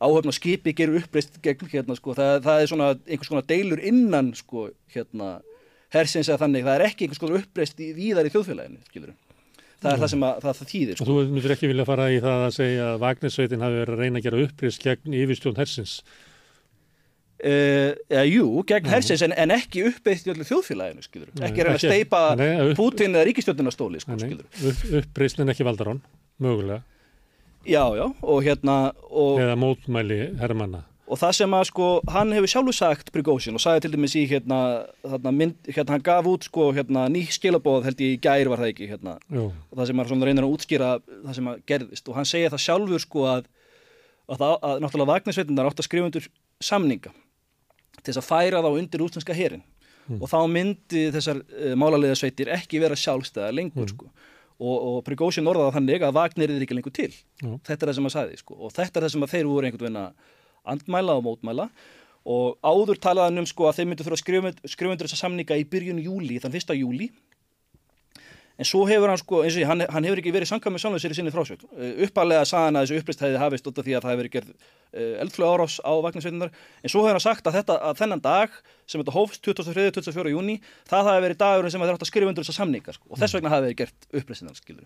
[0.00, 4.32] áhöfna skipi gerur uppreist gegn hérna sko, það, það er svona einhvers konar deilur innan
[4.36, 5.38] sko, hérna
[5.94, 9.12] hersins að þannig, það er ekki einhvers konar uppreist í víðar í þjóðfélaginu, skilur
[9.80, 10.02] það er mm.
[10.02, 11.06] það sem að, það, það þýðir sko.
[11.08, 14.20] Þú myndir ekki vilja fara í það að segja að Vagnersveitin hafi verið að reyna
[14.20, 16.00] að gera uppreist gegn yfirstjón hersins
[17.40, 18.92] Uh, ja, jú, gegn mm.
[18.92, 21.30] hersins en, en ekki uppeitt í öllu þjóðfélaginu skilur.
[21.40, 22.18] ekki reyna að steipa
[22.76, 26.02] Putin eða ríkistjórnuna sko, upp, uppreist en ekki valdarón,
[26.36, 26.82] mögulega
[27.64, 28.76] já, já, og hérna
[29.08, 33.62] og, eða mótmæli herrmanna og það sem að sko, hann hefur sjálfur sagt Prigozhin og
[33.62, 34.58] sagði til dæmis í hérna,
[35.02, 38.62] hérna, mynd, hérna hann gaf út sko hérna ný skilabóð held ég í gær var
[38.62, 39.16] það ekki hérna.
[39.32, 39.48] Jú.
[39.50, 42.06] og það sem svona reynir að útskýra það sem að gerðist.
[42.06, 43.50] Og hann segja það sjálfur sko að,
[44.30, 46.30] að, það, að náttúrulega vagnisveitundar átt að skrifa undir
[46.62, 47.14] samninga
[48.00, 49.66] til þess að færa þá undir útlenska herin
[50.18, 54.08] og þá myndi þessar uh, málarliðasveitir ekki vera sjálfstæða lengur sko.
[54.60, 57.12] Og, og Prigozhin orðaði þannig að Wagner er ekki lengur til.
[57.40, 57.52] Já.
[57.64, 58.56] þetta er það sem að sagði sko.
[58.58, 60.34] Og þetta er það sem að þeir voru einhvern veginn að
[60.68, 61.70] andmæla og mótmæla.
[62.30, 65.66] Og áður talaði hann um sko að þeir myndu þurfa skrifa undir þessa samninga í
[65.68, 67.08] byrjun júli, þann fyrsta júli
[68.60, 70.98] en svo hefur hann sko, eins og ég, hann, hann hefur ekki verið samkvæm með
[71.00, 71.68] sér í sinni frásögn.
[72.04, 74.50] Uppalega sagði hann að þessu upplist hefði hafist út af því að það hefur gerð
[75.24, 79.00] eldflög árás á vagnarsveitunar en svo hefur hann sagt að þetta, að þennan dag sem
[79.00, 80.34] þetta hófst 23.24.
[80.34, 80.58] júni
[80.90, 83.38] það hafi verið dagurinn sem þeir átt að skrifa undir þessa samninga sko, og þess
[83.38, 84.84] vegna hafi verið gert upplistinar skilur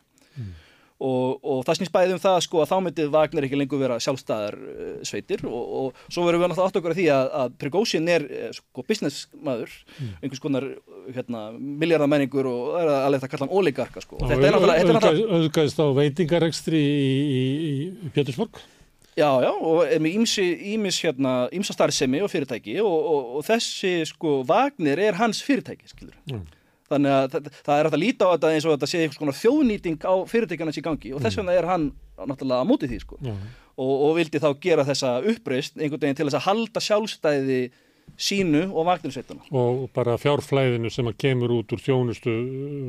[1.02, 3.96] og, og það snýst bæðið um það sko að þá myndi Wagner ekki lengur vera
[4.02, 7.56] sjálfstæðar uh, sveitir og, og svo verðum við náttúrulega átt okkur að því að, að
[7.62, 9.74] Prigozhin er uh, sko businessmaður
[10.20, 10.68] einhvers konar
[11.14, 15.10] hérna, miljardamenningur og það er alveg það kalla hann oligarka sko og þetta er náttúrulega,
[15.10, 17.42] er Öðgæðist á veitingarekstri í, í,
[18.06, 18.62] í Pétursborg.
[19.14, 24.00] Já, já, og er með ímsi, ímis hérna, ímsa starfsemi og fyrirtæki og, og, þessi,
[24.10, 26.16] sko, Wagner er hans fyrirtæki, skilur.
[26.32, 26.42] Mm.
[26.94, 29.20] Þannig að það, það er hægt að líta á þetta eins og þetta sé einhvers
[29.20, 33.00] konar þjóðnýting á fyrirtækjarnas í gangi og þess vegna er hann náttúrulega á móti því,
[33.02, 33.18] sko.
[33.74, 37.62] Og, og vildi þá gera þessa uppreist einhvern veginn til þess að halda sjálfstæði
[38.16, 39.46] sínu og Wagner-sveitana.
[39.54, 42.34] Og bara fjárflæðinu sem að kemur út úr þjónustu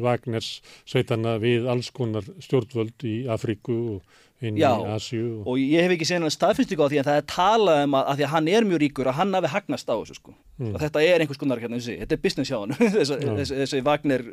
[0.03, 5.23] Wagners sveitana við alls konar stjórnvöld í Afríku og inn Já, í Asíu.
[5.41, 8.11] Og, Og ég hef ekki hann staðfinnst á því en það er talað um að,
[8.11, 10.35] að því að hann er mjög ríkur að hann hafi hagnast á þessu sko.
[10.59, 10.77] Mm.
[10.83, 14.25] Þetta er einhvers konar hérna, þessi, þetta er business hjá hann, þessi, þessi, þessi Wagner,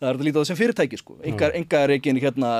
[0.00, 1.18] það er að líta á þessum fyrirtæki sko.
[1.28, 2.52] Engar, engar ekki hérna,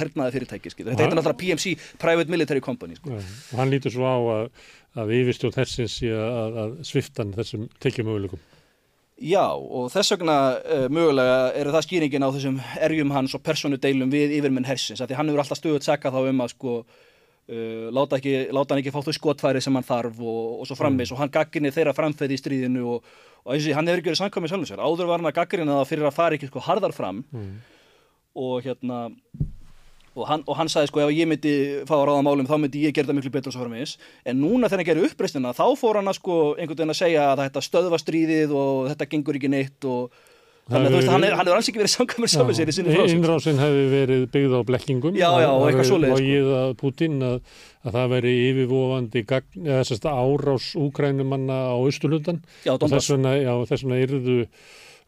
[0.00, 0.86] hernaði fyrirtæki sko.
[0.86, 3.18] Þetta heitir náttúrulega PMC, Private Military Company sko.
[3.18, 4.50] Og hann lítur svo á að,
[4.98, 8.40] að yfirstjórn þessins sé að, að sviftan þessum tekjumöguleikum.
[9.20, 14.08] Já, og þess vegna uh, mögulega eru það skýringin á þessum erjum hans og personudeilum
[14.10, 17.88] við yfirmenn hersins, af því hann hefur alltaf stöðut sakað þá um að sko uh,
[17.92, 21.12] láta, ekki, láta hann ekki fá þau skotfæri sem hann þarf og, og svo frammeins
[21.12, 23.12] og hann gagginni þeirra framfæði í stríðinu og,
[23.44, 25.76] og eins og hann hefur ekki verið samkvæmið sjálfum sér, áður var hann að gagginna
[25.82, 27.52] það fyrir að fara ekki sko harðar fram Mm.
[28.40, 29.02] og hérna
[30.16, 31.52] og hann, og hann sagði sko ef ég myndi
[31.86, 33.92] fá að ráða málum þá myndi ég gera það miklu betur og svo frammeins
[34.26, 37.28] en núna þegar hann gerir uppreistina þá fór hann að sko einhvern veginn að segja
[37.30, 40.10] að þetta stöðva stríðið og þetta gengur ekki neitt og
[40.70, 42.54] þannig að þú veist, hefur hann er, verið- hann er alls ekki verið samkvæmur sjálfur
[42.58, 43.16] sér í sinni frásögn sko.
[43.18, 45.16] Innrásin hefði verið byggð á blekkingum.
[45.18, 46.20] Já, já, og eitthvað svoleiðis, sko.
[46.20, 47.40] Og ég að Putin að,
[47.86, 49.22] að það veri yfirvofandi
[50.14, 52.38] árás úkrænumanna á Östurlundan.
[52.62, 53.10] Já, Og þess
[53.82, 54.36] vegna, yrðu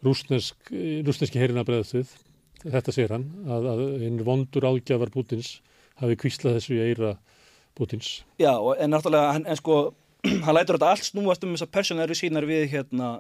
[0.03, 0.57] rúsnesk,
[1.07, 2.11] rúsneski herina bregðast við.
[2.63, 5.57] Þetta sér hann, að, að einn vondur ágjafar Putins
[6.01, 7.17] hafi kvíslað þessu í eira
[7.79, 8.23] Putins.
[8.43, 9.79] Já, en náttúrulega, hann, en sko,
[10.47, 13.15] hann lætur þetta allt snúast um þessar personæru sínar við hérna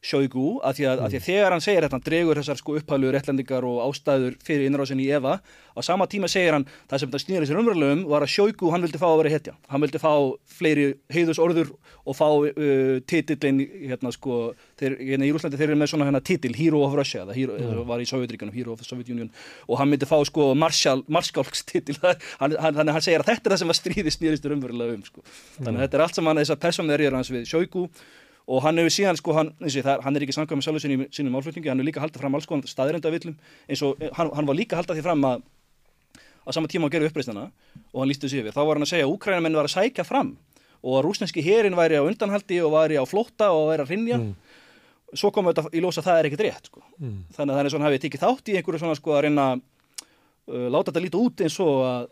[0.00, 2.76] Sjóigu, að því að, að því að þegar hann segir þetta, hann dregur þessar sko
[2.78, 7.10] upphælu réttlandingar og ástæður fyrir innrásinni í Eva, á sama tíma segir hann, það sem
[7.12, 9.84] það snýður sér umverulega um var að Sjóigu, hann vildi fá að vera hetja, hann
[9.84, 10.14] vildi fá
[10.56, 11.74] fleiri heiðus orður
[12.08, 13.60] og fá uh, titillin,
[13.90, 14.38] hérna sko,
[14.80, 17.58] þeir, hérna í Rúslandi þeir eru með svona hérna titil, Hero of Russia, það hero,
[17.60, 17.82] mm.
[17.90, 19.28] var í Sovjetríkanum, Hero of the Soviet Union,
[19.68, 21.98] og hann myndi fá sko Marshall, Marskálks titil,
[22.40, 24.96] hann, hann, þannig að hann segir að þetta er það sem að stríði snýðistur umverulega
[24.96, 25.20] um, sko.
[25.60, 25.84] Þannig
[28.50, 30.66] við og hann hefur síðan sko, hann, eins og það, hann er ekki samkvæm með
[30.66, 33.36] sjálfur sinni, sínum málflutningi, hann hefur líka haldið fram alls konar staðrendavillum,
[33.70, 35.44] eins og eh, hann, hann var líka haldið því fram að
[36.40, 37.44] á sama tíma að gera uppreistana
[37.92, 40.06] og hann lísti þessu yfir, þá var hann að segja að úkrænamenn var að sækja
[40.08, 40.32] fram
[40.80, 44.20] og að rúsneski herin væri á undanhaldi og væri á flótta og væri að rinja
[45.14, 46.82] svo kom þetta í ljós að það er ekkert rétt sko.
[46.98, 47.18] Mm.
[47.34, 49.46] þannig að það er svona hafið tekið þátt í einhverju svona sko að reyna
[50.70, 52.08] láta þetta líta út eins og að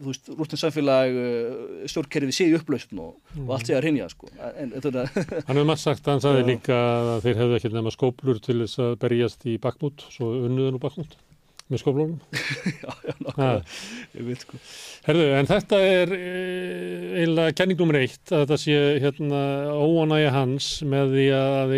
[0.00, 4.08] þú veist, rústins samfélag uh, stjórnkerfið sé í upplausn og, og allt sé að rinja
[4.12, 4.30] sko.
[4.50, 5.06] en þetta
[5.48, 8.84] Hann hefur maður sagt, hann sagði líka að þeir hefðu ekki nema skóplur til þess
[8.84, 11.18] að berjast í bakmút, svo unnuðan og bakmút
[11.70, 12.16] með skóplunum.
[12.82, 14.60] já, já, nákvæmlega, sko
[15.06, 16.30] Herðu, en þetta er e,
[17.20, 19.42] eiginlega kenning nummer eitt að þetta sé hérna
[19.78, 21.76] óanægja hans með því að,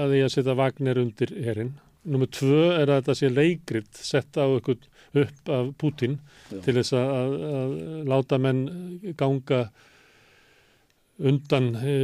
[0.00, 1.74] að því að setja Wagner undir herin.
[2.06, 4.80] Nummer tvö er að þetta sé leikrit sett á ykkur
[5.24, 6.18] upp af Putin
[6.50, 6.60] Já.
[6.64, 7.76] til þess að, að, að
[8.12, 8.64] láta menn
[9.18, 9.60] ganga
[11.16, 11.94] undan e,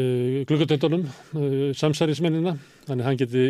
[0.48, 1.04] gluggatöndunum,
[1.36, 2.54] e, samsærismennina,
[2.86, 3.42] þannig að hann geti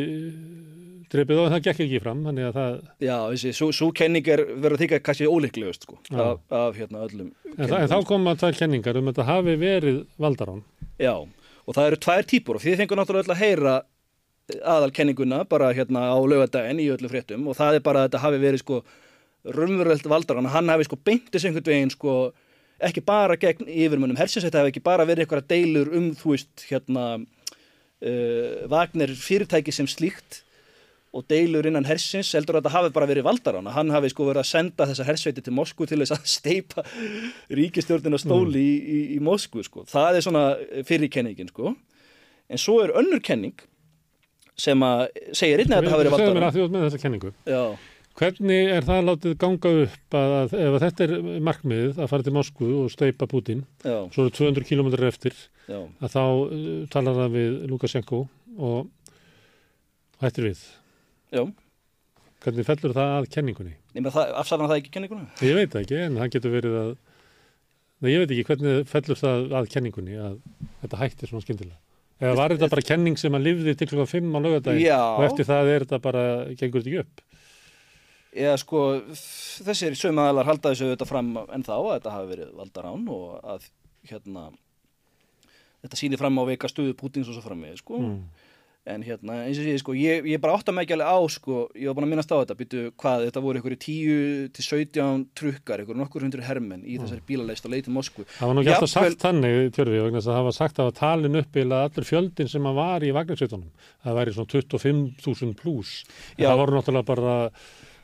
[1.12, 4.42] drefið á en það gekk ekki fram, þannig að það, já, þessi, svo, kenning er
[4.48, 8.34] verið að þykja kannski óleiklegust sko, af, af hérna öllum en, það, en þá koma
[8.40, 10.62] tvær kenningar um að þetta hafi verið valdarán.
[11.02, 13.76] Já, og það eru tvær típur og þið fengur náttúrulega öll að heyra
[14.72, 18.40] aðalkenninguna bara hérna á laugadaginn í öllu fréttum og það er bara að þetta hafi
[18.42, 18.80] verið sko
[19.44, 22.16] raunverulegt valdarann, hann hafi sko beintist einhvern veginn sko
[22.82, 26.64] ekki bara gegn yfirmönnum hersins, þetta hefði ekki bara verið eitthvað deilur um, þú veist,
[26.68, 30.42] hérna uh, Wagner fyrirtæki sem slíkt
[31.12, 34.44] og deilur innan hersins, heldur að þetta hafi bara verið valdarána, hann hafi sko verið
[34.44, 36.86] að senda þessar hersveiti til Moskvu til þess að steipa
[37.52, 38.62] ríkistjórnina stóli mm.
[38.62, 40.46] í, í, í Moskvu sko, það er svona
[40.88, 41.74] fyrirkenningin sko,
[42.48, 43.58] en svo er önnur kenning
[44.58, 46.32] sem að segja einnig að þetta hafi verið valdarána.
[46.32, 47.30] Segðu mér að þjóð með þessa kenningu.
[47.48, 47.62] Já.
[48.18, 51.12] Hvernig er það látið ganga upp að, að ef að þetta er
[51.48, 53.96] markmiðið að fara til Moskvu og steipa Putin, Já.
[54.12, 55.78] svo eru 200 km eftir, Já.
[55.80, 58.20] að þá uh, talar það við Lukashenko
[58.58, 58.90] og
[60.20, 60.66] hættir við.
[61.32, 61.46] Já.
[62.42, 63.74] Hvernig fellur það að kenningunni?
[63.94, 65.30] Nefnir það, ekki kenninguna?
[65.46, 66.92] Ég veit ekki, en það getur verið að,
[68.02, 70.38] Nei, ég veit ekki hvernig fellur það að kenningunni að
[70.82, 71.78] þetta hættir svona skyndilega.
[72.22, 74.98] Eða var þetta bara kenning sem að lifði til klukkan 5 á lögadaginn Já.
[74.98, 76.24] og eftir það er þetta bara,
[76.58, 77.22] gengur þetta ekki upp?
[78.32, 78.82] Já, sko,
[79.66, 83.66] þessir sögmaðalar halda þessu auðvitað fram en þá að þetta hafi verið valdarán og að
[84.08, 84.46] hérna
[85.82, 88.00] þetta sýnir fram á veika stuðu Pútins og svo fram með, sko.
[88.00, 88.48] Mm.
[88.82, 91.58] En hérna, eins og sé, sko, ég, ég bara átta mig ekki alveg á, sko,
[91.78, 95.22] ég var bara að minnast á þetta, býtu hvað, þetta voru einhverju 10 til 17
[95.38, 98.26] trukkar, einhverju nokkur hundur hermenn í þessari bílaleist að leita Moskvu.
[98.40, 100.90] Það var nú ekki alltaf sagt þannig, Tjörfi, vegna þess að það var sagt að
[100.98, 103.86] talin upp eða allur fjöldin sem að var í vagnarsveitunum.
[104.02, 105.94] Það væri svona 25.000 pluss.
[106.40, 107.38] Það voru náttúrulega bara,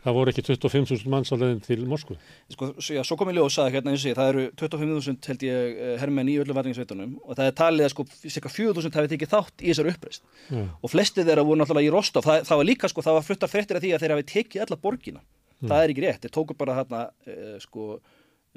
[0.09, 2.16] það voru ekki 25.000 manns á leiðin til Moskvu.
[2.55, 5.47] Sko, já, svo kom ég ljós að hérna eins og sé, það eru 25.000 held
[5.47, 9.12] ég eh, hermenn í öllum varningasveitunum og það er talið að sko cirka 4.000 hafi
[9.14, 10.62] tekið þátt í þessari uppreist Já.
[10.66, 13.51] og flestið þeirra voru náttúrulega í Rostov, það, það var líka sko, það var flutta
[13.51, 15.27] fréttir af því að þeir hafi tekið alla borgina,
[15.64, 17.05] það er ekki rétt, þeir tóku bara hérna
[17.62, 17.99] sko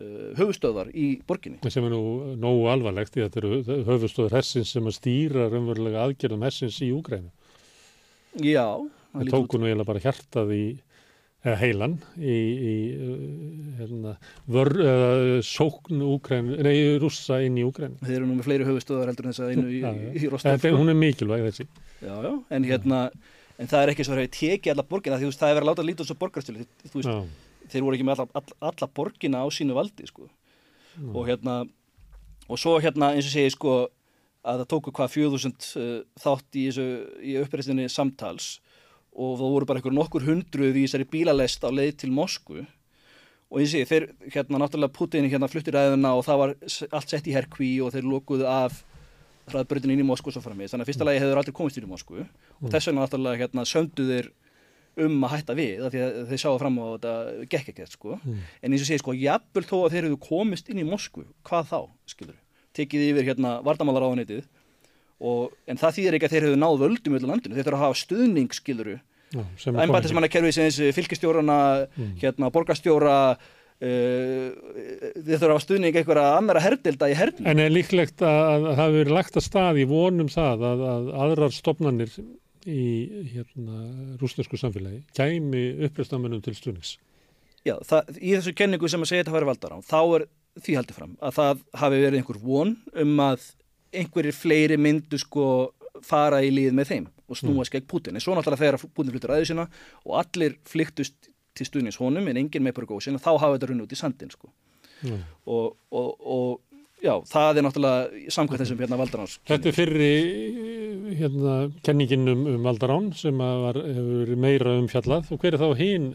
[0.01, 1.59] uh, höfustöðar í borginni.
[1.71, 6.45] sem er nú nógu alvarlegt í þetta eru höfustóður hersins sem að stýra raunverulega aðgerðum
[6.47, 7.31] hersins í Úgrænu.
[8.41, 8.79] Já,
[9.11, 10.63] það tóku nú eiginlega bara hjartað í
[11.41, 13.11] heilan í, í uh,
[13.79, 14.15] hérna,
[14.51, 17.97] vör, uh, sókn Úgrænu, nei, rússa inn í Úgrænu.
[18.05, 19.91] Þeir eru nú með fleiri höfustöðar heldur en þess að einu í, í, já.
[20.13, 20.53] í Rostov.
[20.53, 21.67] Þetta, hún er mikilvæg þessi.
[22.01, 22.99] Já, já, en hérna,
[23.57, 25.59] en það er ekki svo að þeir hafi tekið alla borgina, því veist, það er
[25.59, 26.67] verið að láta lítið þessu borgarstölu,
[27.71, 30.29] þeir voru ekki með alla, alla, alla borgina á sínu valdi sko.
[31.15, 31.61] og hérna
[32.51, 33.75] og svo hérna eins og segi sko
[34.41, 36.65] að það tóku hvað 4000 uh, þátt í,
[37.31, 38.55] í uppreistinni samtals
[39.11, 42.63] og það voru bara einhver nokkur hundruð í þessari bílalest á leið til Moskvu.
[43.51, 46.53] Og eins og þeir hérna náttúrulega Putin hérna fluttir ræðina og það var
[46.95, 48.83] allt sett í herkví og þeir lokuðu af
[49.51, 50.71] hraðbröðinu inn í Moskvu svo framvegis.
[50.71, 52.23] Þannig að fyrsta lagi hefur aldrei komist inn í Moskvu.
[52.61, 54.31] Og þess vegna náttúrulega hérna söndu þeir
[55.01, 57.11] um að hætta við af því að þeir sáu fram á þetta
[57.51, 58.15] gekk ekkert sko.
[58.61, 61.69] En eins og segir sko, jafnvel þó að þeir eru komist inn í Moskvu, hvað
[61.71, 61.79] þá,
[62.11, 62.39] skilur
[62.77, 64.45] tekið yfir hérna vardamálaráðanetið
[65.21, 67.85] og, en það þýðir ekki að þeir hefur náð völdum öllu landinu, þeir þurfa að
[67.85, 68.97] hafa stuðning skiluru,
[69.31, 69.81] já, sem
[70.51, 71.57] þessi fylgistjórana,
[72.21, 74.47] hérna borgarstjóra uh,
[75.15, 77.47] þeir þurfa að hafa stuðning einhverja annara herdelda í hernum.
[77.53, 80.85] En er líklegt að, að það hefur verið lagt að stað í vonum það að,
[80.95, 82.19] að aðrar stopnarnir
[82.69, 82.83] í
[83.31, 83.79] hérna,
[84.21, 86.97] rúsnesku samfélagi kæmi uppreistamönnum til stuðnings.
[87.65, 90.27] Já, það, í þessu kenningu sem að segja þetta væri valdar á, þá er
[90.61, 92.71] því haldið fram að það hafi verið einhver von
[93.03, 93.49] um að
[93.93, 95.45] einhverjir fleiri myndu sko
[96.05, 98.17] fara í líð með þeim og snúast gegn Putin.
[98.17, 99.67] En svo náttúrulega þegar Putin flyttur ræðu sína
[100.05, 103.85] og allir flyktust til stuðnings honum en enginn með Pergósin og þá hafa þetta runni
[103.85, 104.51] út í sandin sko.
[105.01, 105.17] Já.
[105.49, 109.37] Og, og, og já, það er náttúrulega samkvæmt þessum hérna valdarans.
[109.49, 110.11] Þetta er fyrri
[111.17, 115.69] hérna, kenningin um, um Valdarán sem var, hefur meira um fjallað og hver er þá
[115.81, 116.09] hinn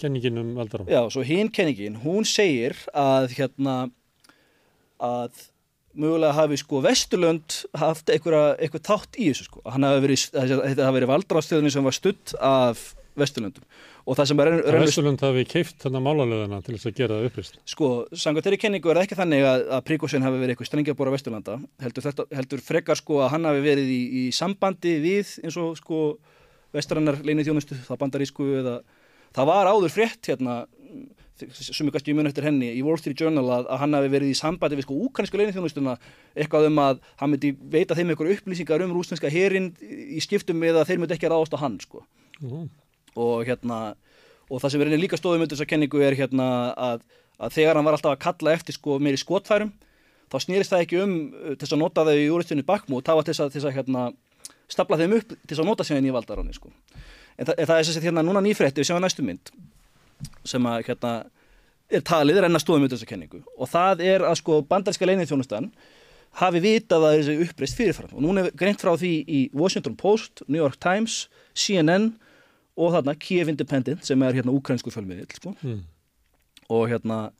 [0.00, 0.90] kenningin um Valdarán?
[0.90, 3.76] Já, svo hinn kenningin, hún segir að hérna
[5.02, 5.46] að
[5.94, 9.64] mögulega hafi sko Vesturlönd haft eitthvað tátt í þessu sko.
[9.64, 13.62] Verið, þetta hafi verið valdrastöðunni sem var stutt af Vesturlöndum
[14.04, 17.18] og það sem er Að raunverulega Vesturlund hafi keift þarna málalöðana til þess að gera
[17.18, 17.58] það upprist.
[17.70, 21.56] sko, samkvæmt þeirri kenningu er ekki þannig að, að Príkosin hafi verið eitthvað strengjabóra Vesturlanda
[21.80, 25.78] heldur, þetta, heldur frekar sko að hann hafi verið í, í sambandi við eins og
[25.80, 26.02] sko
[26.74, 28.76] vestrannar leinið þjónustu, það bandarísku eða
[29.34, 30.58] það var áður frétt hérna
[31.34, 34.30] sem ég kannski mjög eftir henni í Wall Street Journal að, að hann hafi verið
[34.30, 35.96] í sambandi við sko úkransku leinið þjónustuna
[36.36, 40.78] eitthvað um að hann myndi veita þeim eitthvað upplýsingar um rúsneska herin í skiptum með
[40.80, 42.04] að þeir myndi ekki ráðast á hann sko.
[42.44, 42.68] Nú,
[43.18, 43.80] og hérna
[44.50, 47.04] og það sem er líka stóðum undir þessa kenningu er hérna að,
[47.42, 49.72] að þegar hann var alltaf að kalla eftir sko meiri skotfærum
[50.30, 53.18] þá snýrist það ekki um uh, til þess að nota þau í úristinu bakmút, það
[53.18, 54.02] var til þess að, að hérna,
[54.70, 56.10] stapla þeim upp til þess að nota síðan
[60.24, 61.12] er að hérna við sem að hérna
[61.94, 65.70] er talið renna stóðum undir þessa kenningu og það er að sko bandaríska leinið þjónustan
[66.40, 70.42] hafi vitað að þessi uppreist fyrirfram og núna er greint frá því í Washington Post,
[70.48, 72.14] New York Times, CNN
[72.74, 75.54] og þarna Kiev Independent sem er hérna ukrainsku fjölmiðil sko.
[75.62, 75.82] mm.
[76.68, 77.30] og hérna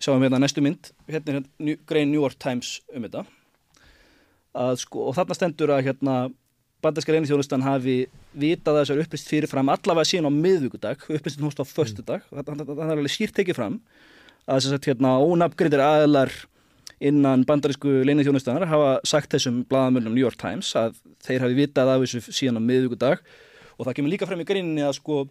[0.00, 3.24] sjáum hérna næstu mynd, hérna er hérna grein New York Times um þetta
[4.56, 6.16] að, sko, og þarna stendur að hérna
[6.82, 11.66] bandarska reynithjónustan hafi vitað að þessar upplýst fyrirfram allavega síðan á miðvíkudag, upplýstin hóst á
[11.66, 12.44] förstudag, mm.
[12.46, 13.80] þannig að það er alveg skýrt tekið fram
[14.46, 16.34] að þess að hérna ónafngrindir aðlar
[17.00, 22.02] innan bandarísku leinithjónustanar hafa sagt þessum bladamönnum New York Times að þeir hafi vitað af
[22.04, 23.22] þessu síðan á miðvíkudag
[23.78, 25.22] og það kemur líka frem í greininni að sko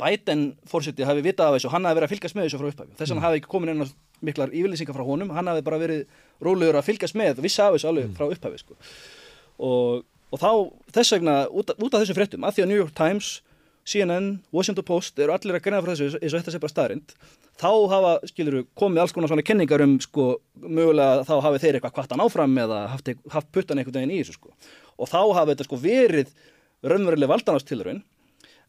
[0.00, 2.96] Biden fórseti hafi vitað af þessu hann hafi verið að fylgjast með þessu frá upphafi
[2.96, 3.26] þess vegna mm.
[3.26, 6.04] hafi ekki komin einhvers miklar yfirlýsingar frá honum hann hafi bara verið
[6.44, 8.16] rólegur að fylgjast með vissi af þessu alveg mm.
[8.16, 8.78] frá upphafi sko.
[9.68, 10.50] og, og þá
[10.94, 13.38] þess vegna út, út af þessum fréttum, að því að New York Times
[13.88, 17.14] CNN, Washington Post eru allir að greina frá þessu eins og þetta sé bara staðrind
[17.58, 20.28] þá hafa, skilur við, komið alls konar svona kenningar um sko,
[20.62, 24.36] mögulega þá hafi þeir eitthvað kvartan áfram eða haft, haft puttan einhvern veginn í þessu
[24.36, 24.52] sko.
[24.98, 26.30] Og þá hafi þetta sko verið
[26.86, 28.04] raunveruleg valdanástilurinn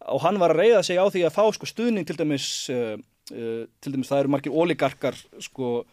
[0.10, 2.96] og hann var að reyða sig á því að fá sko stuðning til dæmis uh,
[3.36, 5.84] uh, til dæmis það eru margir oligarkar sko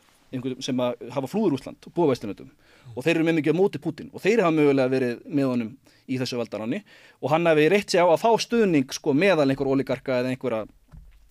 [0.65, 2.51] sem að hafa flúður Úsland og búa vestunöndum
[2.95, 5.71] og þeir eru með mikið á móti Putin og þeir hafa mögulega verið með honum
[6.07, 6.83] í þessu valdaranni
[7.21, 10.67] og hann hefði reitt sig á að fá stuðning sko meðal einhver oligarka eða einhverja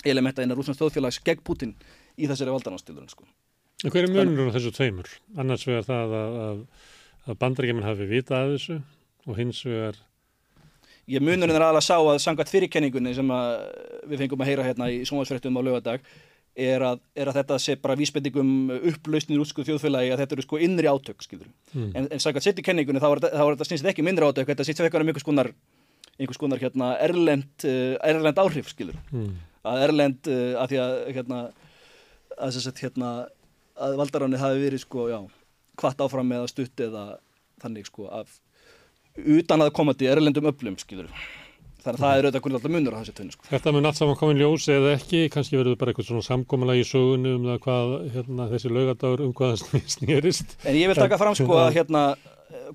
[0.06, 1.76] elementa innan Úslands þjóðfélags gegn Putin
[2.16, 3.28] í þessari valdarannstilurinn sko.
[3.86, 5.10] Hver er munur á þessu tveimur?
[5.38, 6.60] Annars vegar það að, að,
[7.26, 8.78] að bandarækjumann hafi vitað að þessu
[9.26, 10.04] og hins vegar
[11.06, 13.28] Ég munurinn er alveg að sá að sangat fyrirkenningunni sem
[14.10, 16.08] við fengum að heyra hérna í sónvarsfrettum á lögadag
[16.56, 18.52] er að, er að þetta sé bara vísbendingum
[18.92, 21.50] upplausnir útskuð þjóðfélagi að þetta eru sko innri átök, skilur.
[21.74, 21.90] Mm.
[21.92, 25.12] En, en sangat setjukenningunni þá er þetta snýst ekki mindri átök, þetta sýtt fyrir um
[25.12, 25.52] einhvers konar,
[26.16, 28.96] einhvers konar hérna, erlend, uh, erlend áhrif, skilur.
[29.12, 29.36] Mm.
[29.68, 31.42] Að erlend, uh, að því að, hérna,
[32.48, 33.14] að hérna,
[33.76, 35.20] að valdaráni hafi verið, sko, já,
[35.82, 37.08] hvart áfram með að stutt eða
[37.64, 38.40] þannig, sko, af
[39.16, 41.12] utan að koma til erlendum öflum, skilur.
[41.86, 43.34] Þannig að það er auðvitað alltaf munur á þessu tönnu.
[43.36, 43.48] Sko.
[43.52, 46.88] Þetta mun allt saman komin ljós eða ekki, kannski verður bara eitthvað svona samkominlega í
[46.90, 50.56] sögunni um það hvað hérna, þessi lögadagur um hvað það snýrist.
[50.66, 52.02] En ég vil taka fram sko að hérna,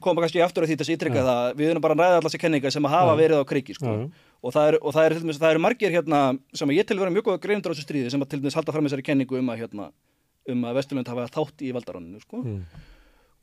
[0.05, 2.31] koma kannski aftur af því þess að ítrykka það, við erum bara að ræða alltaf
[2.31, 3.19] þessi kenningar sem að hafa ja.
[3.21, 3.95] verið á kriki sko.
[3.97, 4.29] Ja.
[4.41, 6.21] Og það eru er, er, er margir hérna
[6.57, 8.57] sem ég til að vera mjög góða greinundur á þessu stríði sem að til dæmis
[8.57, 9.89] halda fram þessari kenningu um að, hérna,
[10.55, 12.45] um að Vesturlund hafa þátt í valdaranninu sko.
[12.45, 12.63] Mm.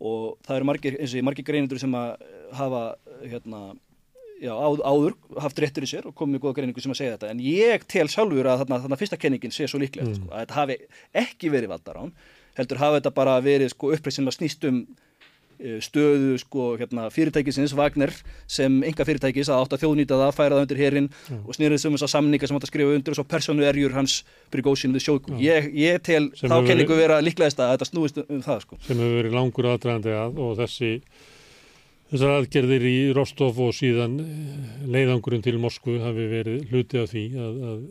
[0.07, 2.25] Og það eru margir, margir greinundur sem að
[2.57, 2.81] hafa
[3.27, 3.61] hérna
[4.41, 7.33] já, áður haft réttur í sér og komið með góða greiningu sem að segja þetta
[7.33, 10.19] en ég tel sjálfur að þarna, þarna fyrsta kenningin sé svo líklegt mm.
[10.19, 10.77] sko, að þetta hafi
[11.23, 12.13] ekki verið valdarán
[12.57, 17.07] heldur hafa þetta bara verið sko, uppreið sem að snýst um uh, stöðu sko, hérna,
[17.13, 18.13] fyrirtækisins Wagner
[18.49, 21.39] sem enga fyrirtækis að átt að þjóðnýta það, færa það undir herin mm.
[21.45, 23.95] og snýrið sem þess að samninga sem átt að skrifa undir og svo personu erjur
[23.97, 24.19] hans
[24.53, 25.33] Brigósin við sjóku.
[25.33, 25.41] Mm.
[25.45, 28.79] Ég, ég tel sem þá kenningu vera líklegast að þetta snúist um það sko.
[28.85, 30.93] Sem hefur verið langur aðdraðandi að og þessi
[32.07, 37.23] Þessar aðgerðir í Rostov og síðan eh, leiðangurinn til Moskvu hafi verið hluti af því
[37.35, 37.81] að, að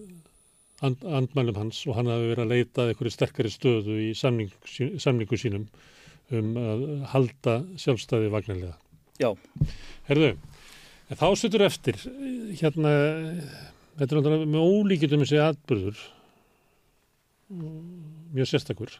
[0.88, 4.52] and, andmælum hans og hann hafi verið að leita eitthvað sterkari stöðu í samning,
[5.02, 5.68] samningu sínum
[6.35, 8.74] um að halda sjálfstæði vagnarlega.
[9.20, 9.31] Já.
[10.09, 10.33] Herðu,
[11.12, 12.00] þá setur eftir,
[12.59, 12.92] hérna,
[14.00, 16.02] þetta er náttúrulega með ólíkitum þessi atbyrður,
[18.35, 18.96] mjög sérstakur.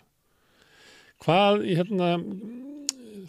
[1.25, 2.13] Hvað, hérna,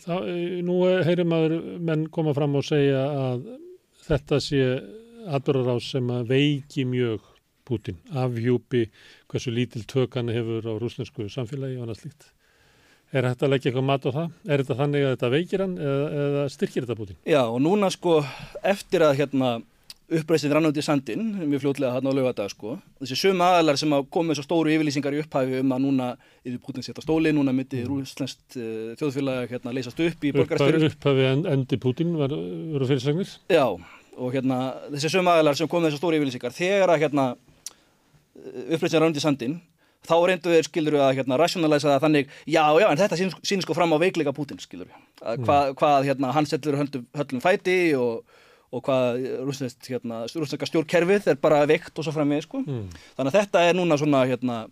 [0.03, 3.47] þá, eh, nú heyrir maður menn koma fram og segja að
[4.07, 4.63] þetta sé
[5.27, 7.33] atbyrgarás sem að veiki mjög
[7.67, 8.85] Putin, afhjúpi
[9.27, 12.29] hversu lítil tökan hefur á rúsnesku samfélagi og annað slíkt.
[13.11, 14.29] Er þetta að leggja eitthvað mat á það?
[14.47, 17.19] Er þetta þannig að þetta veikir hann eða, eða styrkir þetta Putin?
[17.27, 18.15] Já og núna sko
[18.63, 19.51] eftir að hérna
[20.07, 22.77] uppræstið rann út í sandin, mjög fljótlega hann á lögadag sko.
[23.01, 26.07] Þessi sömu aðalar sem kom með svo stóru yfirlýsingar í upphæfi um að núna
[26.47, 27.89] yfir Putin setja stóli, núna myndi mm.
[27.91, 30.87] rúslenskt uh, eh, þjóðfélag hérna leysast upp í borgarstyrjum.
[30.93, 33.35] Upphæfi endi Putin var, var fyrirsagnir?
[33.51, 34.61] Já, og hérna
[34.93, 37.27] þessi sömu aðalar sem kom með þessu stóru yfirlýsingar, þegar að hérna
[38.77, 39.59] uppræstið rann út í sandin,
[40.07, 43.75] þá reyndu þeir skilur að hérna rationalæsa það þannig, já, já, en þetta sýnir sko
[43.75, 44.87] fram á veikleika Putin skilur,
[45.19, 45.47] að mm.
[45.49, 48.21] hvað, hvað hérna hann setur höllum fæti og
[48.67, 52.61] og hvað rúsneska hérna, stjórnkerfið er bara veikt og svo fram með sko.
[52.65, 52.83] mm.
[53.15, 54.65] þannig að þetta er núna svona hérna,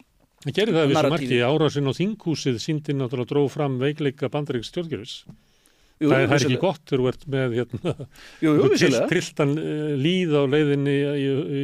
[0.46, 4.70] Það gerir það við sem marki árásinn og þinghúsið síndinn náttúrulega dróð fram veikleika bandaríks
[4.70, 5.16] stjórnkerfis
[5.96, 7.94] Jú, það, er ekki gott þegar þú ert með hérna,
[8.44, 11.62] jú, jú, triltan uh, líð á leiðinni í, í,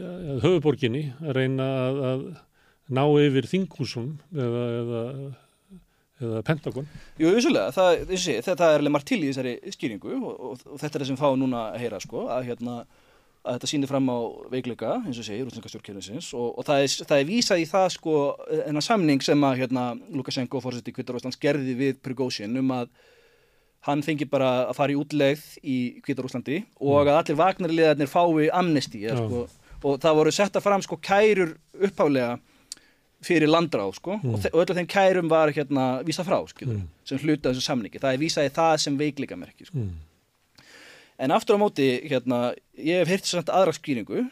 [0.00, 2.24] í höfuborginni að reyna að, að
[2.96, 5.02] ná yfir þinghúsum eða, eða
[6.22, 6.88] eða Pentagon?
[7.20, 10.80] Jú, vissulega, það, þessi, þetta er alveg margt til í þessari skýringu og, og, og
[10.80, 12.78] þetta er það sem fá núna að heyra sko, að, hérna,
[13.44, 14.18] að þetta sýnir fram á
[14.54, 17.86] veikleika, eins og segir, útlendinga stjórnkjörninsins og, og það, er, það er vísað í það
[17.98, 18.16] sko,
[18.64, 22.90] enna samning sem að hérna, Lukashenko fórsett í Kvítarúslands gerði við Prigozhin um að
[23.86, 27.10] hann fengi bara að fara í útlegð í Kvítarúslandi og mm.
[27.12, 29.46] að allir vagnarliðarnir fái amnesti sko,
[29.86, 32.36] og það voru setta fram sko kærur upphálega
[33.22, 34.34] fyrir landráð sko Mm.
[34.34, 36.88] og, og öll af þeim kærum var hérna vísa frá skilur, Mm.
[37.04, 39.78] sem hluta þessu samningi það er vísaði það sem veikleikamerki sko.
[39.78, 39.94] Mm.
[41.18, 44.28] en aftur á móti hérna, ég hef heyrt samt aðra skýringu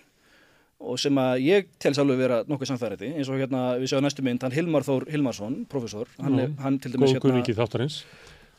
[0.78, 4.22] og sem að ég telst alveg vera nokkuð samfærið eins og hérna við séum næstu
[4.22, 7.14] mynd, hann Hilmar Þór Hilmarsson professor, hann, er, hann til dæmis
[7.56, 8.02] þáttarins.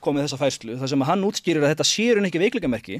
[0.01, 2.97] komið þessa fæslu, það sem að hann útskýrir að þetta séur ekki veikleikamerki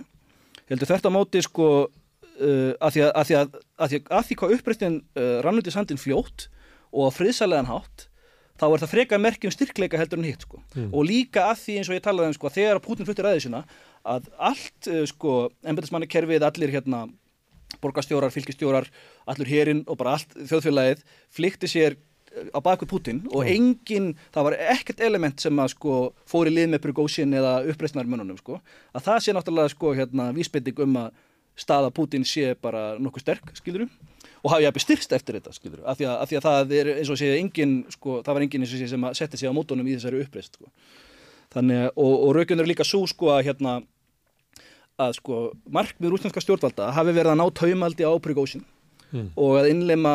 [0.69, 4.11] heldur þetta á móti sko uh, að, því að, að, því að, að, því að,
[4.19, 6.47] að því hvað uppreistin uh, rann út í sandin fljótt
[6.91, 8.07] og friðsælegan hátt
[8.57, 10.59] þá er það freka merki um styrkleika heldur en hitt sko.
[10.73, 10.89] Mm.
[10.91, 13.63] og líka að því eins og ég talaði um sko, þegar Putin fluttir sína
[14.07, 17.05] að allt uh, sko, embætismanni kerfið, allir hérna
[17.83, 18.87] borgarstjórar, fylgistjórar,
[19.27, 21.03] allur hérinn og bara allt þjóðfélagið
[21.35, 23.53] flikti sér uh, á baku Putin og Já.
[23.57, 28.39] engin, það var ekkert element sem að sko fór í lið með Prigozhin eða uppreisnarmönnunum
[28.41, 28.61] sko,
[28.95, 31.25] að það sé náttúrulega sko hérna vísbending um að
[31.57, 33.87] staða Putin sé bara nokkuð sterk, skilur
[34.47, 36.89] og hafi jafnir styrst eftir þetta, skilur af því að, af því að það er
[36.93, 39.51] eins og sé engin sko, það var engin eins og sé sem að setti sig
[39.51, 40.71] á mótunum í þessari uppreist sko.
[41.57, 43.75] þannig að, og, og raukjörn er líka svo sko að hérna
[44.97, 48.65] að sko markmið rúslandska stjórnvalda hafi verið að ná taumaldi á Prigozhin
[49.07, 49.29] Mm.
[49.39, 50.13] og að innlema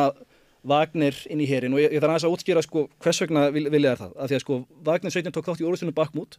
[0.69, 3.63] Wagner inn í herin og ég, ég þarf aðeins að útskýra sko hvers vegna vil,
[3.73, 4.11] vilja það?
[4.21, 6.37] Af því að sko Wagner 17 tók þátt í orðstunum Bakmút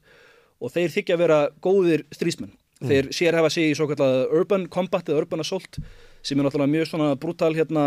[0.63, 4.69] og þeir þykja að vera góðir strísmenn þeir sér hafa sig í svo kallað urban
[4.71, 5.81] combat eða urban assault
[6.25, 7.87] sem er náttúrulega mjög svona brútal hérna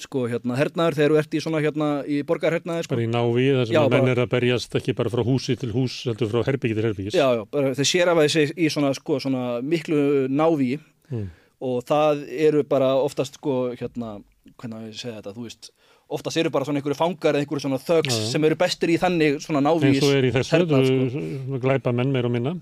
[0.00, 3.44] sko hérna hernaður þegar þú ert í svona hérna í borgarhernaður sko Bara í návi,
[3.54, 6.32] þar sem Já, að menn er að berjast ekki bara frá húsi til hús, heldur
[6.32, 7.14] frá herbyggi til herbyggis.
[7.18, 10.80] Já, já, bara þeir sér hafa sig í svona sko svona miklu návíi
[11.12, 11.26] Mm.
[11.60, 14.22] og það eru bara oftast sko hérna,
[14.56, 15.68] hvernig á ég að segja þetta, þú veist
[16.08, 18.30] oftast eru bara svona einhverju fangar eða einhverju svona já.
[18.32, 20.64] sem eru bestir í þannig svona návís eins og er í þessu,
[21.12, 21.60] sko.
[21.60, 22.54] glæpa menn meir og minna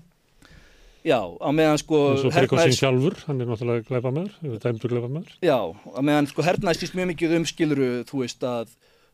[1.03, 1.97] Já, á meðan sko
[2.31, 6.45] Frikossin hernaðis- sjálfur, hann er náttúrulega glæpa meður, dæmdur glæpa meður Já, á meðan sko
[6.47, 8.71] hernaði stýst mjög mikið um skiluru, þú veist að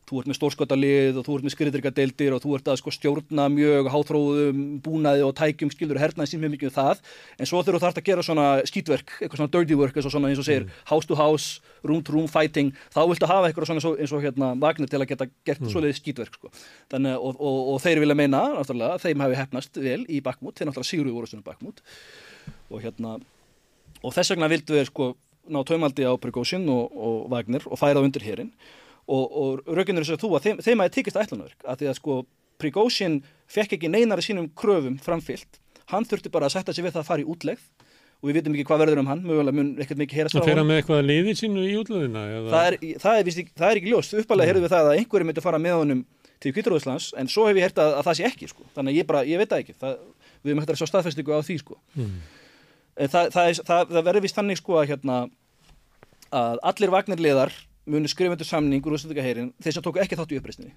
[0.08, 3.46] þú ert með stórskotalið og þú ert með skriðdrikadeildir og þú ert að sko stjórna
[3.52, 7.02] mjög háþróðum búnaði og tækjum skiluru hernaði stýst mjög mikið um það
[7.38, 10.32] en svo þú þarfst að gera svona skítverk eitthvað svona dirty work eins og svona
[10.32, 13.82] eins og segir house to house, room to room fighting þá viltu hafa eitthvað svona
[13.82, 15.70] eins og, eins og hérna Wagner til að geta gert mm.
[15.70, 16.50] svoleiðið skítverk sko.
[16.90, 18.42] Þannig, og, og, og þeir vilja meina
[19.00, 21.82] þeim hafi hefnast vel í Bakmút þeir náttúrulega sigruðu voru svona Bakmút
[22.70, 23.18] og hérna
[24.00, 25.12] og þess vegna vildu þeir sko
[25.50, 25.60] ná
[26.20, 26.66] Prigozhin
[29.06, 31.90] og, og það raukinnur þess að þú að þeim, þeim að tekist ætlunarverk að því
[31.92, 32.18] að sko
[32.60, 37.02] Prigozhin fekk ekki neinari sínum kröfum framfyllt hann þurfti bara að setja sig við það
[37.04, 37.62] að fara í útlegð
[38.20, 40.48] og við vitum ekki hvað verður um hann mögulega mun ekkert mikið heyrast Það frá
[40.50, 40.60] fer honum.
[40.60, 43.30] hann með eitthvað að liði sínu í útlöðina það er, það, er,
[43.62, 46.02] það er ekki ljóst uppalega heyrðum við það að einhverju myndi fara með honum
[46.40, 48.68] til Kvítaróðslands en svo hef ég heyrt að, að það sé ekki sko.
[48.76, 49.96] þannig að ég, bara, ég veit það ekki það,
[50.44, 51.80] við erum hægt að sjá staðfestingu á því sko.
[51.96, 52.14] mm.
[53.00, 55.18] Það, það, er- það, það verður vist þannig sko að hérna
[56.30, 57.52] að allir vagnarliðar
[57.86, 60.74] munu skrifa undir samning úr úrstendingaheirin þeir sem tóku ekki þátt í uppreistinni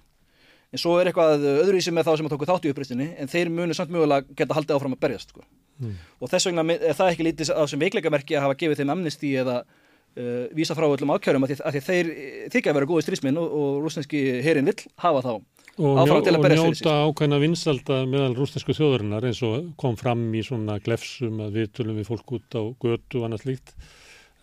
[0.74, 3.76] en svo er eitthvað öðruvísi með þá sem tóku þátt í uppreistinni en þeir munu
[3.76, 5.44] samt mögulega geta haldið áfram að berjast sko.
[5.82, 5.96] Mm.
[6.22, 9.32] og þess vegna er það ekki lítið á sem veikleikamerki að hafa gefið þeim amnesti
[9.42, 13.40] eða uh, vísa frá öllum ákjörum að að þeir eh, þykja að vera góði strísminn
[13.42, 15.42] og, og rúsneski herin vill hafa þá og,
[15.82, 20.78] njó, að og njóta ákveðna vinsalda meðal rústnesku þjóðurinnar eins og kom fram í svona
[20.84, 23.74] glefsum að við tölum við fólk út á götu og annað slíkt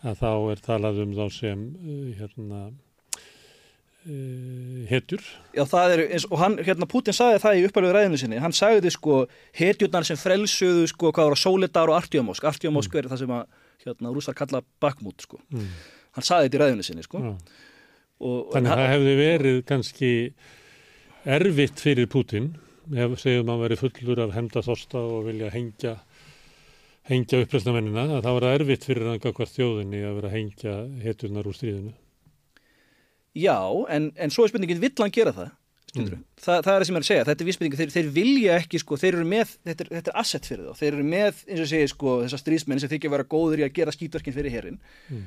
[0.02, 2.62] að þá er talað um þá sem uh, hérna
[4.06, 5.26] uh, hetjur.
[5.56, 8.56] Já, það er eins og hann, hérna Putin sagði það í uppalvegu ræðinu sinni, hann
[8.56, 9.24] sagði sko
[9.58, 13.43] hetjurnar sem frelsuðu sko hvað að Sóledar og Artjómosk, Artjómosk er það sem að
[13.86, 15.70] hérna rússar kalla Bakmút sko, mm.
[16.18, 17.22] hann sagði þetta í ræðinu sinni sko.
[18.22, 20.12] Og, Þannig að hann, það hefði verið kannski
[21.38, 22.52] erfitt fyrir Putin
[22.97, 25.95] ef segjum að veri fullur af hemda þosta og vilja hengja
[27.10, 31.58] hengja uppreisnamennina að það var erfitt fyrir gagvart þjóðinni að vera að hengja hetjurnar úr
[31.58, 31.95] stríðinu.
[33.38, 33.58] Já,
[33.95, 35.52] en, en svo er spurningin, vill hann gera það?
[35.91, 36.22] Mm.
[36.39, 38.58] Þa, það er það sem ég er að segja, þetta er vísbendingi, þeir, þeir vilja
[38.62, 41.41] ekki sko, þeir eru með, þetta er, þetta er asset fyrir þá, þeir eru með,
[41.49, 44.36] eins og segi sko, þessar stríðsmenn sem þykja að vera góður í að gera skítverkin
[44.38, 44.78] fyrir herin
[45.12, 45.26] Mm.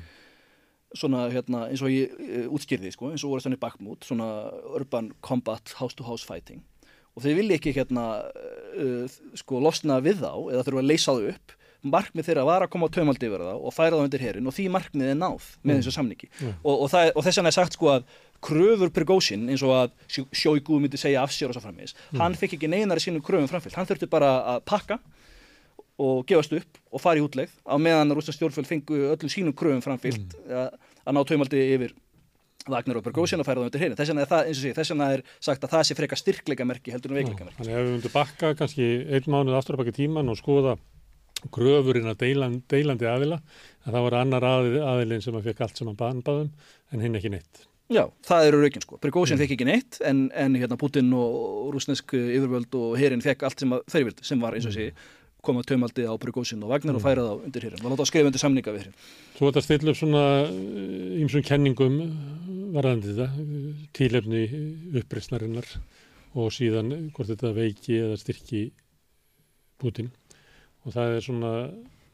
[0.95, 4.29] svona hérna, eins og ég uh, útskýrði sko, eins og þannig bakmút, svona
[4.79, 6.63] urban combat, house to house fighting
[7.15, 9.05] og þeir vilja ekki hérna uh,
[9.37, 11.55] sko losna við þá eða þurfa að leysa þau upp
[11.93, 14.55] markmið þeirra var að koma á tömaldi yfir það og færa það undir herin og
[14.57, 15.79] því markmið er náð með Mm.
[15.81, 16.29] þessu samningi.
[16.41, 16.53] Mm.
[16.63, 18.07] og, og, það, og þess vegna er sagt sko að
[18.45, 19.91] kröfur Prigozhin eins og að
[20.35, 23.75] Sjóigu myndi segja af sér og svo framvegis hann fikk ekki neinari sínum kröfum framfyllt
[23.79, 24.99] hann þurfti bara að pakka
[25.97, 29.81] og gefast upp og fara í útlegð á meðan rústa stjórnfjöld fengu öllum sínum kröfum
[29.85, 30.73] framfyllt að,
[31.07, 31.93] að ná taumaldi yfir
[32.65, 34.71] Wagner og Prigozhin og færa það undir herin þess vegna er það, eins og sé,
[34.73, 37.75] þess vegna er sagt að það sé frekar styrkleika merki heldur en veikleika merki Þannig
[37.77, 40.73] ef við myndum bakka kannski einn mánuð aftur að baki tíman og skoða
[41.53, 43.39] gröfurinn að deilan, deilandi aðila
[43.85, 46.51] að það var annar aðil, aðilinn sem að fekk allt sem hann bann baðum
[46.91, 47.65] en hinn ekki neitt.
[47.93, 48.97] Já, það eru raukin sko.
[49.01, 49.43] Prigozhin mm.
[49.43, 53.75] fekk ekki neitt en, en hérna Putin og rúsnesk yfirvöld og herin fekk allt sem
[53.91, 54.89] þeir vildi sem var eins og sé
[55.45, 56.97] koma tömaldi á Prigozhin og Vagnar mm.
[56.97, 57.75] og færa það undir hér.
[57.75, 59.11] Það var náttúrulega skrif undir samninga við hér.
[59.35, 60.23] Svo þetta stilla upp svona
[61.21, 61.99] ímsum eh, kenningum
[62.73, 63.45] varðandi þetta,
[63.95, 64.43] tílefni
[65.03, 65.69] uppreysnarinnar
[66.35, 68.65] og síðan hvort þetta veiki eða styrki
[69.77, 70.09] Putin
[70.85, 71.51] og það er svona,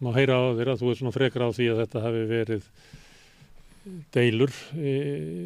[0.02, 2.68] má heyra á þér að þú er svona frekra á því að þetta hafi verið
[4.14, 4.92] deilur e,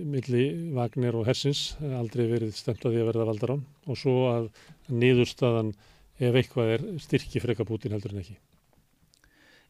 [0.07, 0.45] milli
[0.75, 4.49] Vagner og Hersins, aldrei verið stemt að því að verða valdar á og svo að
[4.91, 5.71] niðurstaðan
[6.19, 8.37] ef eitthvað er styrki freka Putin heldur en ekki.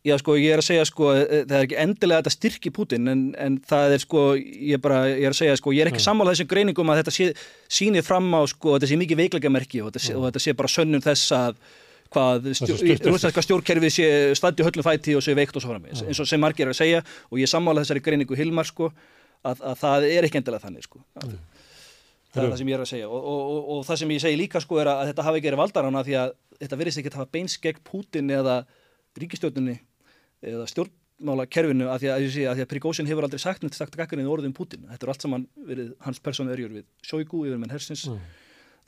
[0.06, 2.72] Já sko ég er að segja sko e, e, það er ekki endilega þetta styrki
[2.74, 5.90] Putin en, en það er sko ég, bara, ég er að segja sko ég er
[5.90, 7.32] ekki sammálað þessum greiningum að þetta sé,
[7.80, 10.54] sýnir fram á sko þetta sé mikið veiklega merki og þetta sé, og þetta sé
[10.58, 11.58] bara sönnum þess að
[12.14, 12.50] hvað
[13.10, 16.42] rúsneska stjórnkerfið sé standi höllum fæti og sé veikt og svo fram eins og sem
[16.42, 18.92] margir er að segja og ég sammálað þessari greiningu Hilmar sko
[19.46, 21.02] að, að það er ekki endilega þannig sko.
[21.22, 21.38] Að,
[22.34, 23.10] það er það sem ég er að segja.
[23.10, 25.62] Og, og, og, og það sem ég segi líka sko er að þetta hafi gerið
[25.62, 28.60] valdarána því að þetta verðist ekki að hafa beins gegn Putin eða
[29.22, 29.76] ríkistjórnunni
[30.46, 33.96] eða stjórnmála kerfinu að því að, að, að, að Prigozhin hefur aldrei sagt neitt sagt
[33.98, 34.88] gaggarinn í orðum Putin.
[34.92, 38.08] Þetta er allt saman verið hans persónu örjur við Sjóigu yfir menn hersins.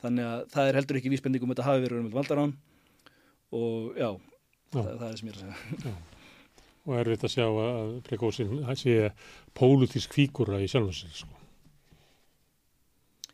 [0.02, 2.52] Þannig að það er heldur ekki vísbendingum að þetta hafi verið um valdarán
[3.54, 4.78] og já, já.
[4.78, 5.82] Það, það er sem ég er að segja.
[5.84, 5.96] Já.
[6.88, 8.94] Og er við þetta að sjá að Prigozhin sé
[9.58, 11.34] pólutísk fíkura í sjálfhansins sko.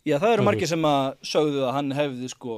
[0.04, 2.56] Já, það eru margir sem að sögðu að hann hefði sko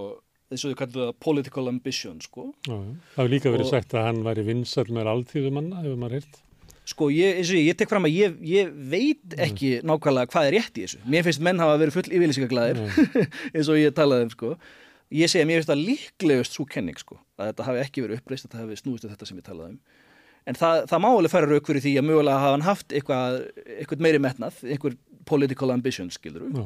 [0.51, 2.49] þess að þau kallu það political ambition sko.
[2.67, 6.21] Já, það hefur líka verið og, sagt að hann væri vinsall með alltíðumanna, hefur maður
[6.21, 6.43] heilt
[6.87, 9.89] Sko, ég, ég, ég tek fram að ég, ég veit ekki mm.
[9.91, 12.83] nákvæmlega hvað er rétt í þessu mér finnst menn hafa verið full yfirlýsingaglæðir
[13.57, 14.51] eins og ég talaði um sko
[15.15, 18.21] ég segi að mér finnst það líklegust svo kenning sko, að þetta hafi ekki verið
[18.21, 19.79] uppreist að þetta hafi snúist um þetta sem ég talaði um
[20.47, 23.39] en það, það má alveg færa rauk fyrir því að mögulega hafa hann haft eitthvað,
[23.77, 26.61] eitthvað meiri metnað, eitthvað political ambition, skilur við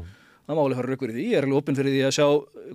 [0.51, 2.26] það má alveg fara raukur í því, ég er alveg opinn fyrir því að sjá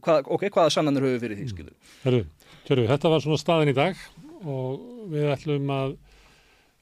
[0.05, 1.73] hvað, ok, hvaða sannanir höfu fyrir því skilur.
[2.05, 2.21] Hörru,
[2.69, 4.03] Hörru, þetta var svona staðin í dag
[4.45, 5.95] og við ætlum að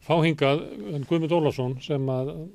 [0.04, 0.64] fá hingað
[1.10, 2.46] Guðmund Ólafsson sem að uh,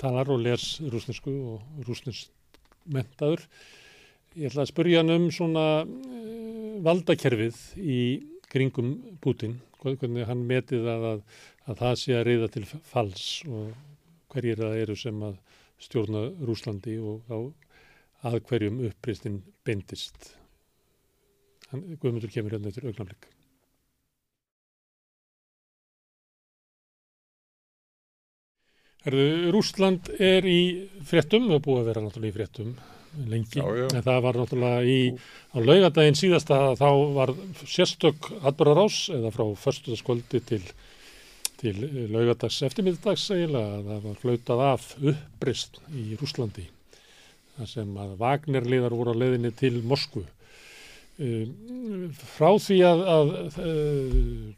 [0.00, 2.60] talar og les rúsnesku og rúsnesk
[2.92, 3.46] mentaður.
[4.36, 8.00] Ég ætla að spurja hann um svona uh, valdakerfið í
[8.52, 8.90] kringum
[9.24, 11.20] Putin, hvernig hann metið að, að,
[11.64, 13.70] að það sé að reyða til fals og
[14.34, 15.38] hverjir það eru sem að
[15.80, 17.38] stjórna Rúslandi og á
[18.28, 20.34] að hverjum upprýstin beindist.
[21.72, 23.30] Guðmundur kemur hérna eftir augnaflik.
[29.54, 30.60] Rúsland er í
[31.06, 32.76] fréttum, það búið að vera náttúrulega í fréttum
[33.30, 33.86] lengi, já, já.
[33.90, 34.98] en það var náttúrulega í,
[35.52, 37.32] á laugadaginn síðasta þá var
[37.64, 40.62] sérstök atbyrðarás eða frá förstuðaskvöldi til
[41.56, 41.76] til
[42.12, 46.66] laugadags eftirmiðdags eiginlega að það var flautað af upprist í Rúslandi
[47.56, 50.26] þar sem að Vagnarliðar voru á leðinni til Moskvu
[51.16, 54.52] um, frá því að, að, að uh,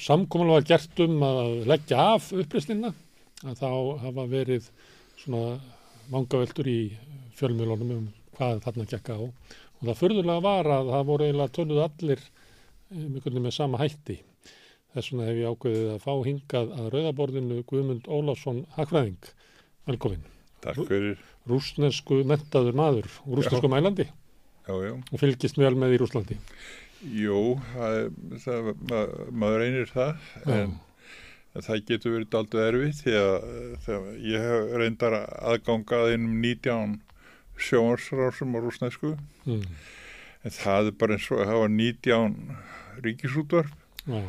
[0.00, 2.94] samkominlega var gert um að leggja af uppristinna
[3.44, 3.70] að þá
[4.06, 4.72] hafa verið
[5.20, 5.60] svona
[6.10, 6.80] mangaveldur í
[7.38, 11.84] fjölmjölunum um hvað þarna gekka á og það förðurlega var að það voru eiginlega töluð
[11.86, 12.26] allir
[12.90, 14.18] um, með sama hætti
[14.90, 19.28] Þess vegna hef ég ákveðið að fá hingað að rauðaborðinu Guðmund Ólafsson Hakfræðing.
[19.86, 20.24] Velkomin.
[20.64, 21.20] Takk fyrir.
[21.46, 24.08] Rúsnesku mentaður maður, rúsnesku mælandi.
[24.66, 24.92] Já, já.
[24.98, 26.38] Og fylgist vel með í Rúslandi.
[27.16, 27.38] Jú,
[27.70, 28.00] það,
[28.42, 30.74] það, mað, maður reynir það, en,
[31.54, 36.98] en það getur verið aldrei erfið því að ég hef reyndar aðgangað innum 19
[37.60, 39.16] sjónarsrásum á rúsnesku.
[39.46, 39.64] Mm.
[40.40, 42.38] En það er bara eins og að hafa 19
[43.04, 43.74] ríkisútvarp.
[44.08, 44.22] Já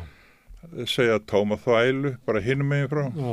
[0.86, 3.32] segja tóma þvælu bara hinum megin frá já.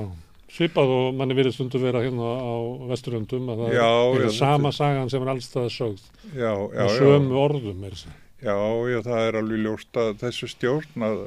[0.50, 2.58] Svipað og manni verið stundum vera hérna á
[2.90, 7.38] vesturöndum að það já, er já, sama sagan sem er allstað sögð já, og sömu
[7.38, 8.56] orðum er þessi Já,
[8.88, 11.18] já, það er alveg ljóst að þessu stjórn að,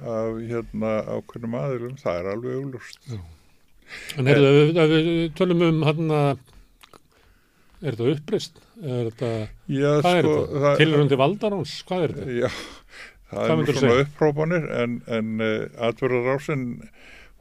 [0.00, 3.14] að hérna ákveðnum aðilum, það er alveg úrlust
[4.18, 6.20] En er ef við tölum um hérna
[7.84, 8.62] er þetta upprist?
[8.80, 9.30] Er þetta,
[9.68, 10.72] hvað sko, er þetta?
[10.80, 12.38] Tilröndi valdaráns, hvað er þetta?
[12.40, 12.50] Já
[13.34, 16.64] það er nú svona upprópanir en, en uh, eh, atverðarásin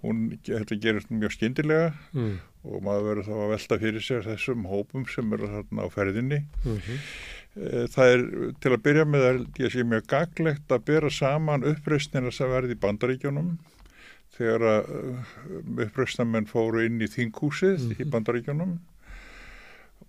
[0.04, 2.34] hún, þetta gerist mjög skindilega mm.
[2.70, 6.42] og maður verður þá að velta fyrir sér þessum hópum sem eru þarna á ferðinni
[6.44, 7.02] mm -hmm.
[7.58, 8.24] Uh, það er
[8.64, 12.78] til að byrja með að ég sé mjög gaglegt að bera saman uppreysnina sem verði
[12.78, 13.52] í bandaríkjónum
[14.38, 15.36] þegar að uh,
[15.88, 18.00] uppreysnamenn fóru inn í þinghúsið mm -hmm.
[18.00, 18.16] í mhm.
[18.16, 18.74] bandaríkjónum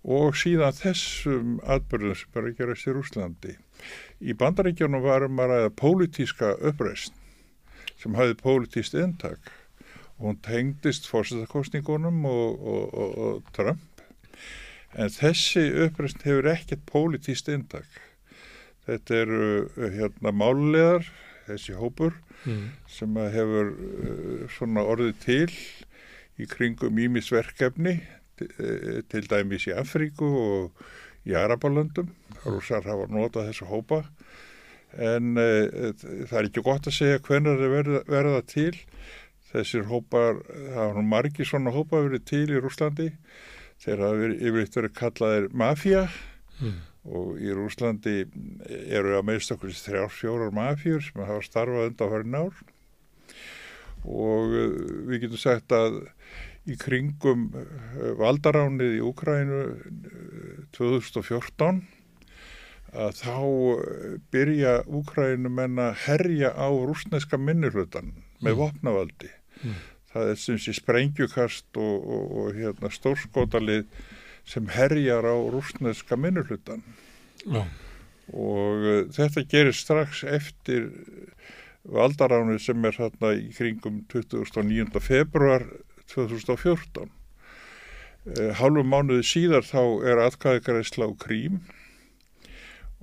[0.05, 3.55] og síðan þessum atbyrðum sem er að gerast í Rúslandi
[4.21, 7.13] Í bandaríkjónum varum að ræða pólitíska uppreist
[7.99, 9.51] sem hafið pólitíst intak
[10.17, 13.94] og hún tengdist fórsetakostningunum og, og, og, og Trump
[14.95, 18.01] en þessi uppreysn hefur ekkert pólitíst intak
[18.85, 21.07] þetta eru hérna málulegar
[21.47, 22.15] þessi hópur
[22.45, 22.67] mm.
[22.89, 25.49] sem hefur uh, svona orðið til
[26.35, 30.81] í kringum ímisverkefni eh, til dæmis í Afríku og
[31.25, 32.09] í Arabalöndum.
[32.43, 34.01] Rússar hafa notað þessu hópa.
[34.99, 35.93] En uh,
[36.27, 38.73] það er ekki gott að segja hvernig það verða, verða til.
[39.53, 40.41] Þessir hópar,
[40.75, 43.13] það nú margi svona hópa verið til í Rúslandi
[43.83, 46.05] þeir hafa verið, yfirleitt verið kallaðir mafja
[46.61, 46.77] mm.
[47.17, 48.15] og í Rúslandi
[48.69, 52.63] eru að meðst okkur þrjár fjórar mafjur sem hafa starfað undan hverjum ár
[54.05, 56.03] og uh, við getum sagt að
[56.65, 57.67] í kringum uh,
[58.21, 59.61] valdaránið í Úkrænu
[60.77, 61.83] 2014
[62.95, 63.39] að þá
[64.31, 68.59] byrja Úkrænum en að herja á rúsneska minnirhlutan með mm.
[68.61, 69.31] vopnavaldi.
[69.63, 69.75] Mm.
[70.15, 73.83] Það er sem sé sprengjukast og, og, og hérna, stórskotalið
[74.47, 76.83] sem herjar á rúsneska minnirhlutan.
[77.43, 77.65] Ja.
[78.31, 80.87] Og uh, þetta gerir strax eftir
[81.83, 84.87] valdaránið sem er hérna í kringum 29.
[85.03, 85.67] februar
[86.13, 87.11] 2014.
[87.11, 91.59] Uh, Hálfum mánuði síðar þá er atkvæðikaræsla á Krím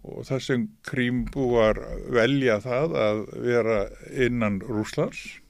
[0.03, 1.79] og það sem Krím búar
[2.11, 3.79] velja það að vera
[4.11, 5.42] innan Rúslands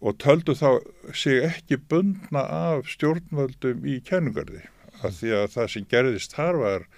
[0.00, 0.68] og töldu þá
[1.16, 4.62] sig ekki bundna af stjórnvöldum í kænugarði
[5.04, 6.88] af því að það sem gerðist þar var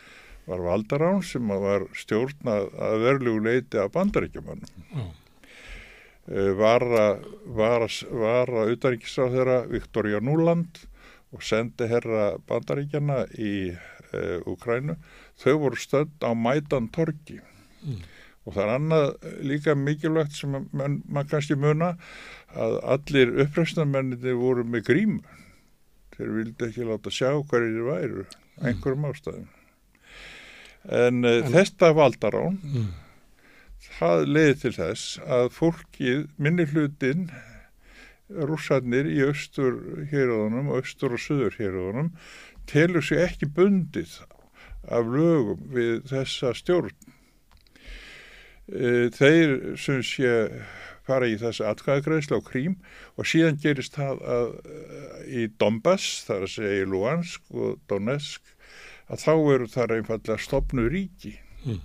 [0.46, 4.84] var Valdarán sem var stjórnað að verðlugu leiti af bandaríkjumannum.
[4.94, 5.14] Mm.
[6.58, 7.06] Vara,
[7.54, 10.80] vara, vara auðaríkisráð þeirra Viktoria Núland
[11.34, 14.96] og sendi herra bandaríkjana í e, Ukrænu.
[15.38, 17.38] Þau voru stönd á Mætan Torki
[17.82, 18.02] mm.
[18.46, 19.08] Og það er annað
[19.50, 21.96] líka mikilvægt sem mann man kannski muna
[22.54, 25.36] að allir uppröfsnarmenninni voru með grímu.
[26.16, 28.26] Þeir vildi ekki láta sjá hverju þeir væru,
[28.62, 29.50] einhverjum ástæðum
[30.88, 32.86] en, eh, en þetta valdarán mm.
[33.98, 37.28] það leiði til þess að fólkið minni hlutin
[38.26, 39.76] rússarnir í austur
[40.10, 42.10] héröðunum, austur og söður héröðunum
[42.70, 44.18] telur sig ekki bundið
[44.90, 46.94] af lögum við þessa stjórn
[48.66, 50.32] þeir sem sé
[51.06, 52.76] fara í þessu atkvæðagreðsla á Krím
[53.14, 58.54] og síðan gerist það að, að, í Donbass, þar að segja í Luhansk og Donetsk
[59.06, 61.36] að þá eru þar einfallega stopnu ríki.
[61.66, 61.82] Mm.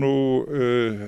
[0.00, 0.14] nú
[0.46, 1.02] uh,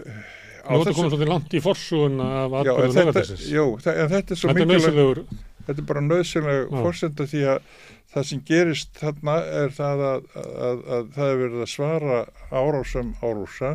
[0.62, 4.54] Nú þetta komið svolítið langt í forsugun af aðbörðu legaðessins Já, en þetta er svo
[4.54, 5.24] mikilvæg
[5.62, 7.66] Þetta er bara nöðsynlega fórsenda því að
[8.12, 12.18] það sem gerist þarna er það að, að, að, að það er verið að svara
[12.52, 13.70] árásum á rúsa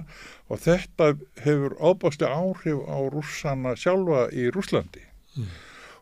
[0.47, 1.09] og þetta
[1.43, 5.03] hefur ábáðslega áhrif á rússana sjálfa í Rúslandi
[5.37, 5.49] mm.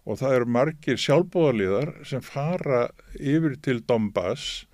[0.06, 4.66] og það eru margir sjálfbóðaliðar sem fara yfir til Donbass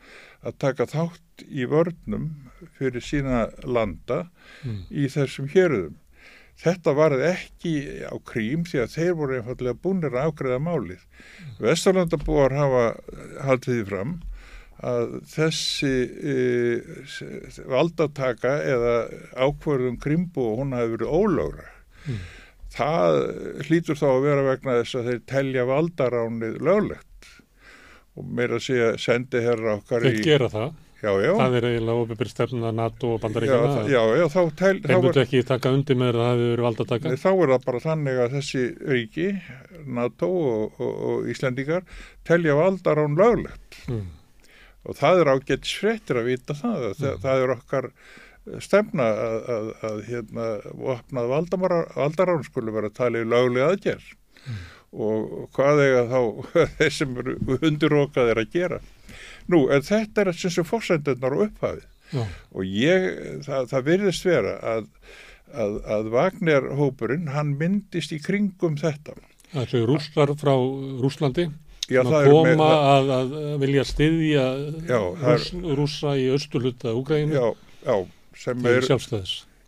[0.41, 2.31] að taka þátt í vörnum
[2.77, 4.25] fyrir sína landa
[4.65, 4.85] mm.
[4.89, 5.97] í þessum héröðum.
[6.61, 11.05] Þetta varði ekki á krím því að þeir voru einfallega búinir að ágreða málið.
[11.61, 12.83] Vesturlandabúar hafa
[13.47, 14.19] haldið því fram
[14.81, 15.95] að þessi
[16.33, 16.35] e,
[17.69, 18.93] valdataka eða
[19.37, 21.67] ákverðum krimbu og hún hafi verið ólögra.
[22.05, 22.21] Mm.
[22.71, 23.17] Það
[23.67, 27.31] hlýtur þá að vera vegna þess að þeir telja valdaránið löglegt
[28.17, 30.23] og meira að segja sendi herra okkar Þeir í...
[30.25, 30.79] gera það?
[31.01, 31.31] Já, já.
[31.33, 33.83] Það er eiginlega ofibir stefna NATO og bandaríkjana?
[33.89, 34.39] Já, já, þá...
[34.59, 37.13] Tel, Þeir mútu ekki taka undir með það að það hefur valda að taka?
[37.23, 39.27] Þá er það bara þannig að þessi ríki,
[39.99, 41.87] NATO og, og, og Íslandíkar,
[42.27, 43.79] telja valdar án löglegt.
[43.89, 44.03] Mm.
[44.81, 46.85] Og það er ágætt svettir að vita það.
[46.91, 46.99] Mm.
[47.01, 47.89] Það, það er okkar
[48.61, 50.51] stefna að, að, að hérna,
[50.95, 54.13] opnað valdarán skulle vera að tala í lögleg aðgerð.
[54.41, 56.19] Mm og hvað eiga þá
[56.77, 58.79] þeir sem eru undirrókaðir að gera
[59.49, 62.23] nú, en þetta er sem sem fórsendunar og upphafið Já.
[62.51, 63.09] og ég,
[63.47, 64.87] það, það virðist vera að,
[65.55, 69.15] að, að Vagner-hópurinn, hann myndist í kringum þetta.
[69.51, 70.53] Það er rústar frá
[71.01, 71.49] Rúslandi
[71.91, 73.31] Já, að koma með, að, að
[73.65, 74.43] vilja styðja
[75.19, 75.47] rús,
[75.79, 77.41] rúsa í austurluta Úgrænu
[78.37, 78.87] sem er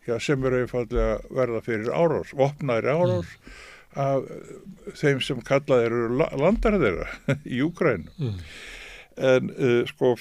[0.03, 3.59] Já, sem eru einfallega verða fyrir árás, vopnaðri árás mm.
[4.03, 7.09] af þeim sem kallað eru landar þeirra
[7.55, 8.39] í Úgræn mm.
[9.18, 10.14] En uh, sko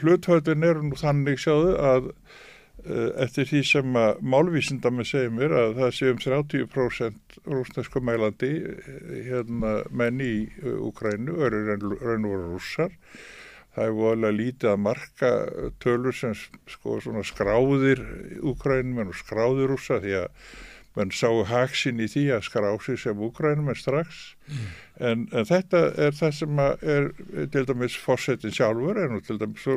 [0.00, 5.76] hluthöldin eru nú þannig sjáðu að uh, eftir því sem að málvísindami segir mér að
[5.80, 8.52] það sé um 30% rúsnesku mælandi
[9.28, 11.66] hérna menn í Úgrænu eru
[12.00, 12.96] raun og rússar.
[13.70, 15.28] Það er volið lítið að marka
[15.82, 18.02] tölur sem sko svona skráðir
[18.42, 20.50] Úgrænum en skráðir rússa því að
[20.98, 24.64] menn sáu haksinn í því að skara á sig sem Úkrænum er strax mm.
[25.06, 27.06] en, en þetta er það sem er
[27.54, 29.68] til dæmis fórsetin sjálfur nú til dæmis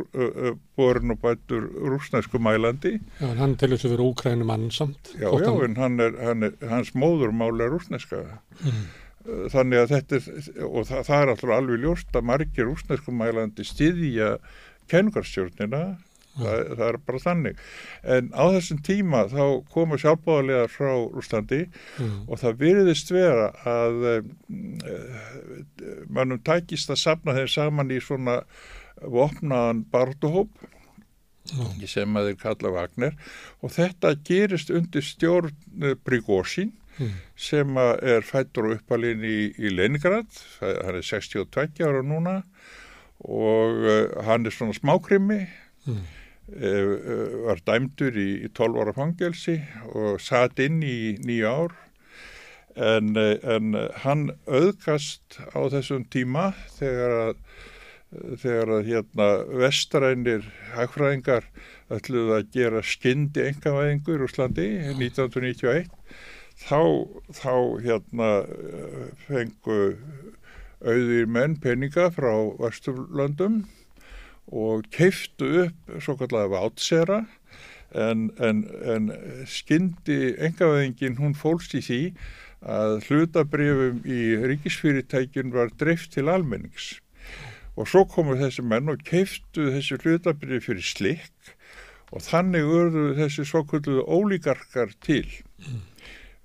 [0.80, 5.30] borin og bættur rúsnæsku mælandi Já, en hann til þess að vera Úkrænum annsamt Já,
[5.30, 8.24] já, en hann er, hann er, hans móðurmál er rúsnæska
[8.64, 8.84] mm.
[9.53, 13.70] þannig að þetta er og það, það er alltaf alveg ljóst að margir rúsnæsku mælandi
[13.70, 14.34] stiðja
[14.89, 15.84] kenningarstjórnina
[16.38, 17.63] það, það er bara þannig
[18.15, 22.13] en á þessum tíma þá komu sjálfbáðarlegar frá Úslandi mm.
[22.27, 24.29] og það virðist vera að um,
[26.09, 28.41] mannum tækist að sapna þeim saman í svona
[29.01, 30.51] vopnaðan barduhóp
[31.51, 31.84] mm.
[31.89, 33.19] sem að þeir kalla Vagner
[33.61, 35.53] og þetta gerist undir stjórn
[36.05, 37.13] Prigósin mm.
[37.49, 40.29] sem er fættur og uppalinn í, í Leningrad,
[40.61, 42.41] hann er 62 ára núna
[43.23, 45.43] og uh, hann er svona smákrimi
[45.88, 46.03] mm.
[46.52, 49.60] Uh, var dæmdur í, í 12 ára fangelsi
[49.94, 51.78] og satt inn í nýja ár.
[52.74, 57.36] En, en hann auðkast á þessum tíma þegar að
[58.14, 59.28] þegar að hérna
[59.62, 61.48] vestrænir hagfræðingar
[61.94, 65.89] ætluði að gera skyndi engavæðingur Úslandi 1991
[66.64, 66.82] þá,
[67.34, 68.30] þá hérna
[69.26, 69.80] fengu
[70.84, 73.64] auðir menn peninga frá Vesturlöndum
[74.52, 77.24] og keiftu upp svo kallega vátsera
[77.94, 79.12] en, en, en
[79.48, 82.02] skyndi engaveðingin hún fólst í því
[82.64, 84.22] að hlutabrifum í
[84.52, 86.98] ríkisfyrirtækjun var dreift til almennings
[87.76, 91.54] og svo komu þessi menn og keiftu þessi hlutabrif fyrir slikk
[92.14, 95.28] og þannig urðu þessi svo kallega ólíkarkar til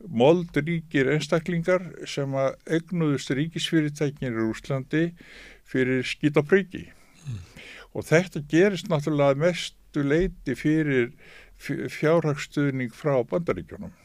[0.08, 5.02] mold ríkir einstaklingar sem að egnuðust ríkisfyrirtæknir í Úslandi
[5.68, 6.97] fyrir skýt pröki mm.
[7.98, 11.06] Og þetta gerist náttúrulega mestu leiti fyrir
[11.58, 13.98] fjárhagsstuðning frá bandaríkjónum mm.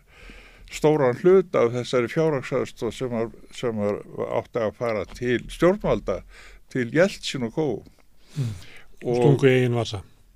[0.73, 3.17] stóran hlut af þessari fjárhagsastóð sem,
[3.53, 6.21] sem átti að fara til stjórnvalda
[6.73, 8.55] til Jeltsin og Kó mm.
[9.03, 9.53] og stungu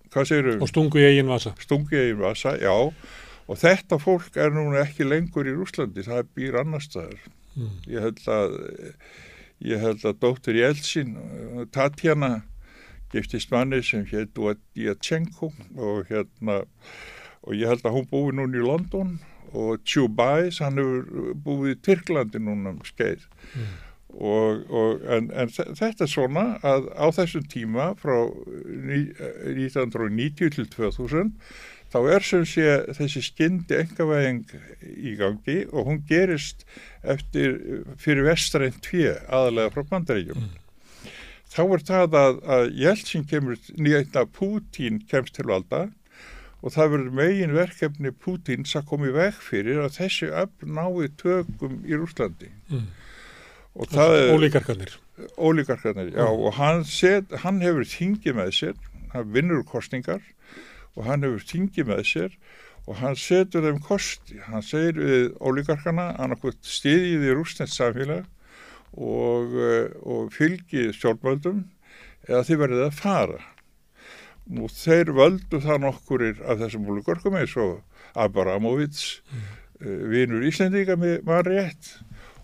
[0.08, 1.54] í eigin vasa og stungu í eigin vasa.
[1.64, 2.74] Stungu í eigin vasa, já.
[3.48, 7.22] Og þetta fólk er núna ekki lengur í Rúslandi það býr annar staðar.
[7.58, 7.78] Mm.
[7.90, 8.52] ég held að
[9.66, 11.16] ég held að dóttur Jeltsin
[11.74, 12.44] Tatjana
[13.10, 14.38] giftist manni sem hétt
[14.76, 16.60] Djatchenko og hérna
[17.48, 19.18] og ég held að hún búi núna í London
[19.56, 23.24] og Tjúbæs, hann hefur búið í Tyrklandi núna um skeið.
[23.56, 23.76] Mm.
[24.14, 31.34] Og, og en, en þetta er svona að á þessum tíma frá 1990 til 2000
[31.92, 32.66] þá er sem sé
[32.98, 34.46] þessi skyndi engavæðing
[34.98, 36.66] í gangi og hún gerist
[37.04, 37.60] eftir
[38.02, 40.42] fyrir vestrænt tvið aðalega frá bandaríkjum.
[40.48, 40.56] Mm.
[41.48, 45.82] Þá er það að, að Jeltsin kemur nýja Pútín kemst til valda
[46.62, 51.08] og það verður megin verkefni Pútins að koma í veg fyrir að þessi öfn nái
[51.22, 52.88] tökum í Rúslandi mm.
[53.78, 54.96] Og það ólíkarkarnir
[55.38, 56.46] ólíkarkarnir, já mm.
[56.46, 58.78] og hann, set, hann hefur þingið með sér
[59.14, 60.24] hann vinnur kostningar
[60.96, 62.40] og hann hefur þingið með sér
[62.88, 68.26] og hann setur þeim kosti hann segir við ólíkarkarna annarkvæmt stiðið í rúsnett samfélag
[68.96, 71.66] og, eh, og fylgið stjórnvöldum
[72.28, 73.46] eða þið verðið að fara
[74.48, 77.82] Nú þeir völdu það nokkurir af þessum múlugorkum eins og
[78.18, 79.48] Abramovits, mm.
[79.84, 81.90] uh, vinur Íslendinga með maður rétt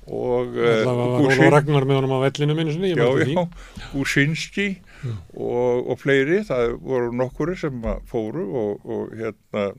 [0.08, 3.46] og Það var Óla Ragnar með honum á vellinu sinni, Já, já,
[3.94, 5.18] Gusinski mm.
[5.38, 9.72] og, og fleiri, það voru nokkurir sem fóru og, og hérna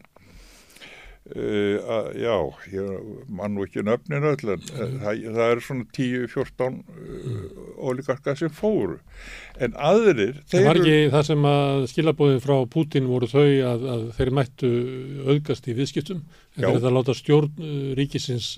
[1.25, 2.33] Uh, að, já,
[2.69, 4.99] ég mann ekki nöfnin öll en mm.
[5.01, 7.39] það, það er svona 10-14 uh,
[7.89, 8.99] oligarka sem fóru.
[9.57, 14.05] En aðrir Það var ekki það sem að skilabóðin frá Putin voru þau að, að
[14.19, 14.73] þeir mættu
[15.25, 16.21] auðgast í viðskiptum?
[16.59, 18.51] En þeir þetta láta stjórn ríkisins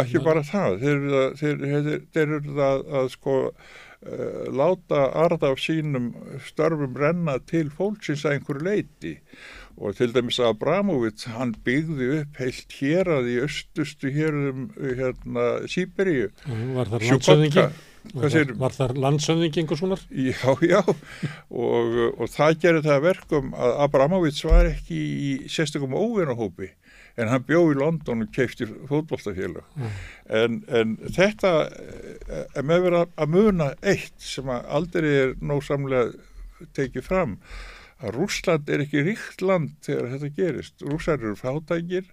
[0.00, 0.80] ekki bara það.
[1.40, 3.36] Þeir eru það að sko
[4.56, 6.14] láta arða af sínum
[6.46, 9.12] störfum renna til fólksins að einhverju leiti
[9.80, 15.46] og til dæmis Abramovic hann byggði upp heilt hér að í östustu hér um hérna
[15.68, 17.68] Sýberíu Var það landsöðingi?
[18.14, 20.00] Var, var þar landsönding einhvers vonar?
[20.08, 20.80] Já, já.
[21.52, 26.70] Og, og það gerir það verkum að Abramovic var ekki í sérstökum óvinnahópi
[27.16, 29.98] en hann bjóð í London og keifti fótbollstafélag mm.
[30.40, 31.52] en, en þetta
[32.28, 36.10] er með verið að muna eitt sem aldrei er nósamlega
[36.76, 37.38] tekið fram
[38.00, 40.84] að Rúsland er ekki ríkt land þegar þetta gerist.
[40.86, 42.08] Rúsland eru fátækir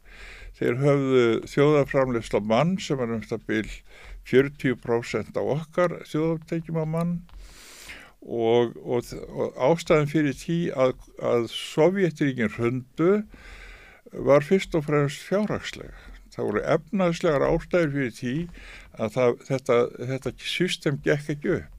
[0.57, 3.81] þeir höfðu þjóðaframlegsla mann sem er um byrj
[4.27, 7.13] 40% á okkar þjóðaftekjum á mann
[8.21, 13.11] og, og, og ástæðan fyrir því að, að Sovjetiríkin hundu
[14.25, 15.95] var fyrst og fremst fjárhagslega.
[16.33, 18.35] Það voru efnaðslegar ástæður fyrir því
[18.97, 19.79] að það, þetta,
[20.11, 21.73] þetta system gekk ekki upp.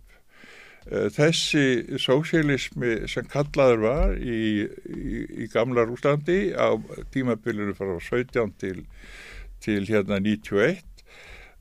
[0.89, 1.65] Eh, þessi
[2.01, 6.75] sósialismi sem kallaður var í, í, í gamla Rúslandi á
[7.15, 8.85] tímabilinu frá 17 til,
[9.63, 10.85] til hérna 91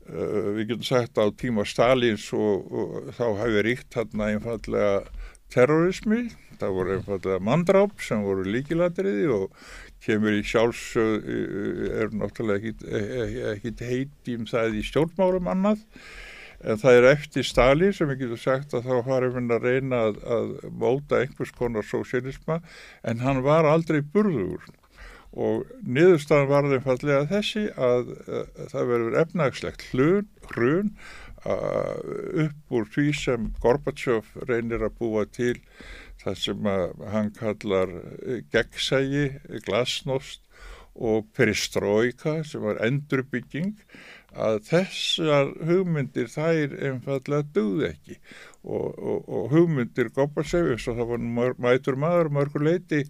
[0.08, 5.02] Uh, við getum sagt á tíma Stalins og, og þá hafi ríkt hérna einfallega
[5.52, 9.52] terrorismi, það voru einfallega mandráp sem voru líkilatriði og
[10.04, 11.28] kemur í sjálfsög
[12.02, 12.72] er náttúrulega
[13.54, 15.84] ekkit heiti um það í stjórnmálum annað
[16.58, 20.02] en það er eftir Stalin sem ég getur sagt að þá farum við að reyna
[20.08, 22.60] að, að móta einhvers konar sósialisma
[23.06, 24.66] en hann var aldrei burður.
[25.38, 30.94] Og niðurstaðan var þeim fallega þessi að, að það verður efnagslegt hlun, hrun
[31.46, 35.54] upp úr því sem Gorbachev reynir að búa til
[36.22, 36.68] það sem
[37.14, 39.24] hann kallar eh, gegnsægi,
[39.66, 40.44] glasnost
[40.98, 43.76] og peristróika sem var endurbygging
[44.38, 48.18] að þessar hugmyndir þær einfallega döðu ekki.
[48.66, 53.04] Og, og, og hugmyndir Gorbachev eins og það var mætur maður mörgur leiti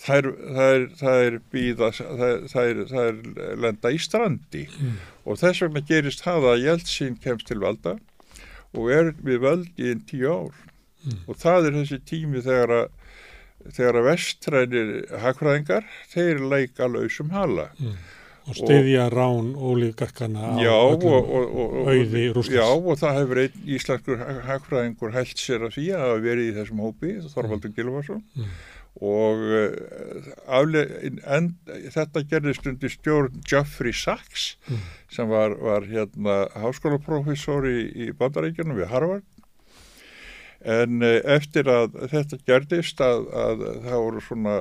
[0.00, 3.22] þær, þær, þær býða þær, þær
[3.62, 4.66] lenda í strandi.
[4.68, 4.98] Mm.
[5.24, 7.96] og þess vegna gerist það að Jeltsin kemst til valda
[8.76, 10.69] og er við völd í einn tíu ár
[11.04, 11.20] mm.
[11.26, 12.88] og það er þessi tími þegar að
[13.68, 14.94] þegar að vestrænir
[15.24, 17.94] hagfræðingar, þeir leika lausum hala mm.
[18.48, 25.16] og stiðja og, rán ólíkarkana á auði rústins Já og það hefur einn íslenskur hagfræðingur
[25.16, 28.54] held sér að því að hafa verið í þessum hópi, Þorvaldur Gilvarsson mm.
[29.10, 30.30] og uh,
[30.60, 30.94] afleg,
[31.36, 34.88] en, þetta gerðist undir stjórn Geoffrey Sachs mm.
[35.12, 39.28] sem var, var hérna háskólaprofessor í, í bandaríkjunum við Harvard
[40.60, 44.56] En eh, eftir að þetta gerðist að, að það voru svona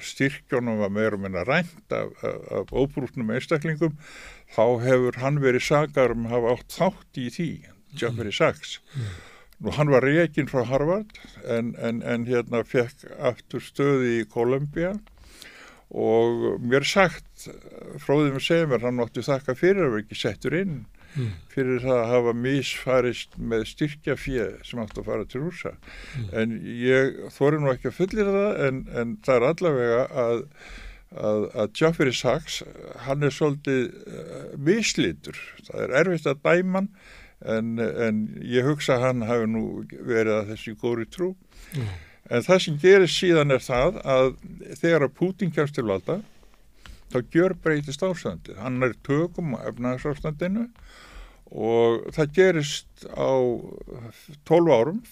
[0.00, 3.98] styrkjónum að meira meina rænt af, af, af óbrúknum einstaklingum,
[4.54, 7.50] þá hefur hann verið sagar um að hafa átt þátt í því,
[8.00, 8.78] Jeffrey Sachs.
[8.96, 9.12] Mm.
[9.62, 11.12] Nú hann var reygin frá Harvard
[11.44, 14.96] en, en, en hérna fekk aftur stöði í Kolumbia
[15.92, 17.44] og mér sagt,
[18.00, 20.76] fróðum að segja mér, hann átti þakka fyrir að vera ekki settur inn
[21.14, 21.32] mm.
[21.52, 26.30] fyrir það að hafa misfarist með styrkjafið sem átt að fara til rúsa mm.
[26.42, 30.46] en ég þóri nú ekki að fullir það en, en það er allavega að
[31.12, 32.62] að, að Geoffrey Sachs
[33.06, 35.36] hann er svolítið uh, mislítur
[35.66, 36.86] það er erfitt að dæma
[37.42, 41.32] en, en ég hugsa hann hafi nú verið að þessi góri trú
[41.74, 41.94] mm.
[42.32, 44.30] en það sem gerir síðan er það að
[44.80, 46.20] þegar að Putin kemst til valda
[47.12, 48.58] þá gjör breytist ástandið.
[48.62, 50.68] Hann er tökum á efnagsástandinu
[51.52, 53.32] og það gerist á
[54.48, 55.02] 12 árum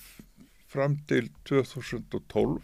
[0.71, 2.61] fram til 2012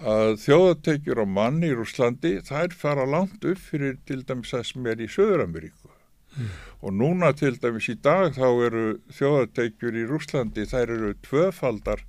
[0.00, 4.86] að þjóðateikjur á mann í Rúslandi þær fara langt upp fyrir til dæmis það sem
[4.88, 6.52] er í Söður-Ameríku mm.
[6.80, 8.86] og núna til dæmis í dag þá eru
[9.18, 12.06] þjóðateikjur í Rúslandi þær eru tvöfaldar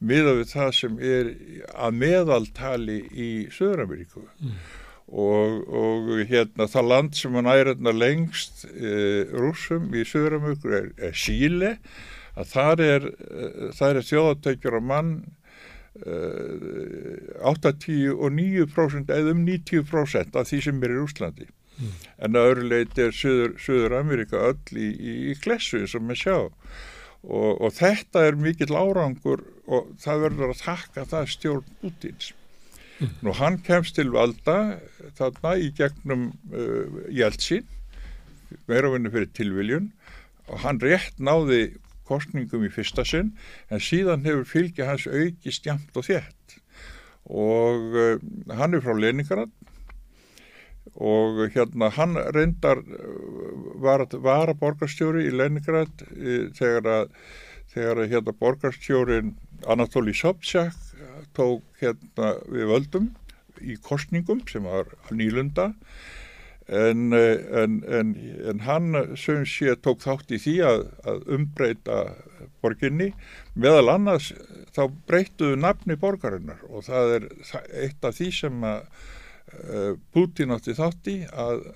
[0.00, 1.30] miða við það sem er
[1.74, 4.56] að meðaltali í Söður-Ameríku mm
[5.12, 11.16] og, og hérna það land sem hann æræðna lengst e, rúsum í Söðramökur er, er
[11.18, 11.76] Síle.
[12.34, 15.12] Að þar er, e, er þjóðatækjur á mann
[16.00, 16.16] e,
[17.44, 21.92] 8-10 og 9% eða um 90% af því sem er í Úslandi mm.
[22.24, 26.24] en að öðru leiti er Söður, Söður Amerika öll í, í, í klessu sem við
[26.24, 26.38] sjá.
[27.24, 32.32] Og, og þetta er mikill árangur og það verður að taka það stjórn útins
[33.24, 34.78] Nú hann kemst til valda
[35.18, 37.66] þarna í gegnum uh, Jeltsin,
[38.70, 39.90] meira vinnu fyrir tilviljun
[40.46, 41.74] og hann rétt náði
[42.06, 43.32] kostningum í fyrsta sinn
[43.72, 46.58] en síðan hefur fylgja hans auki stjamt og þétt.
[47.24, 48.18] Og uh,
[48.54, 49.50] hann er frá Leningrad
[50.94, 57.18] og hérna hann reyndar uh, var, að borgarstjóri í Leningrad uh, þegar að,
[57.74, 59.34] þegar að hérna borgarstjórin
[59.66, 60.76] Anatoli Sobchak
[61.36, 63.08] tók hérna við völdum
[63.62, 65.72] í kostningum sem var nýlunda.
[66.64, 68.14] En, en, en,
[68.48, 71.98] en hann sem sé tók þátt í því að, að umbreyta
[72.64, 73.10] borginni.
[73.52, 74.30] Meðal annars
[74.72, 77.28] þá breyttuðu nafni borgarinnar og það er
[77.84, 81.66] eitt af því sem að uh, Putin átti þátti að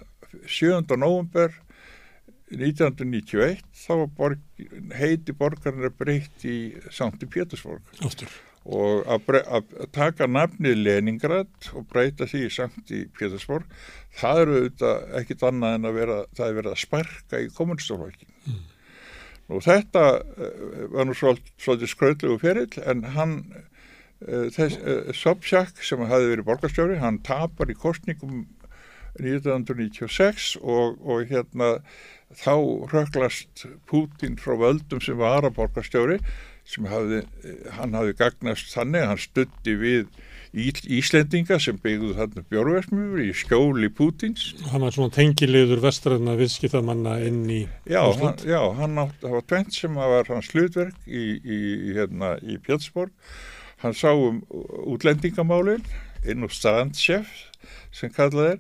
[0.49, 0.97] 7.
[0.97, 1.53] november
[2.49, 4.41] 1991 þá borg,
[4.97, 6.59] heiti borgarinnar breytt í
[6.89, 7.84] Sankti Pétursborg.
[8.01, 8.32] Ástur
[8.68, 13.68] og að, að taka nafnið Leningrad og breyta því í Sankti Pétursborg
[14.18, 18.34] það eru auðvitað ekkit annað en að vera það er verið að sparka í kommunistaflokkin
[18.44, 18.60] mm.
[19.56, 26.04] og þetta uh, var nú svolítið, skröðlegu ferill en hann uh, þess, uh, Sobchak sem
[26.04, 28.44] hafi verið borgarstjóri hann tapar í kostningum
[29.18, 31.78] 1996 og, og hérna
[32.36, 32.52] þá
[32.92, 36.20] röklast Putin frá völdum sem var að borgarstjóri
[36.68, 37.22] sem hafði,
[37.78, 40.08] hann hafði gagnast þannig að hann stutti við
[40.48, 44.46] Íslendinga sem byggðu þarna bjórversmjúur í skjóli Pútins.
[44.72, 49.46] Hann var svona tengilegur vestræðna viðskiptamanna inn í Já, hann, já, hann átt, það var
[49.52, 51.60] tvent sem var hans hlutverk í, í,
[51.98, 53.12] hérna, í Pjölsborg.
[53.84, 54.40] Hann sá um
[54.88, 55.84] útlendingamálinn
[56.24, 57.28] inn úr strandsjef
[57.94, 58.58] sem kallað er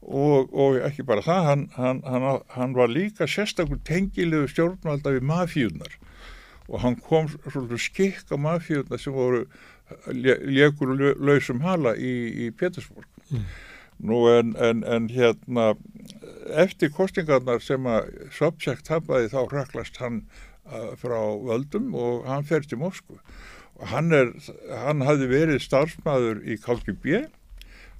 [0.00, 1.64] og, og ekki bara það, hann,
[2.04, 5.96] hann, hann var líka sérstaklega tengilegur stjórnvalda við mafjúnar
[6.70, 9.44] og hann kom svolítið skikk á mafíuna sem voru
[10.14, 13.46] legur lausum hala í, í Pétursborg mm.
[14.06, 15.72] nú en, en, en hérna
[16.62, 20.22] eftir kostingarnar sem að Sobchak tapaði þá raklast hann
[20.70, 23.18] uh, frá völdum og hann fer til Moskvu
[23.80, 24.32] og hann er
[24.84, 27.24] hann hafði verið starfsmæður í KGB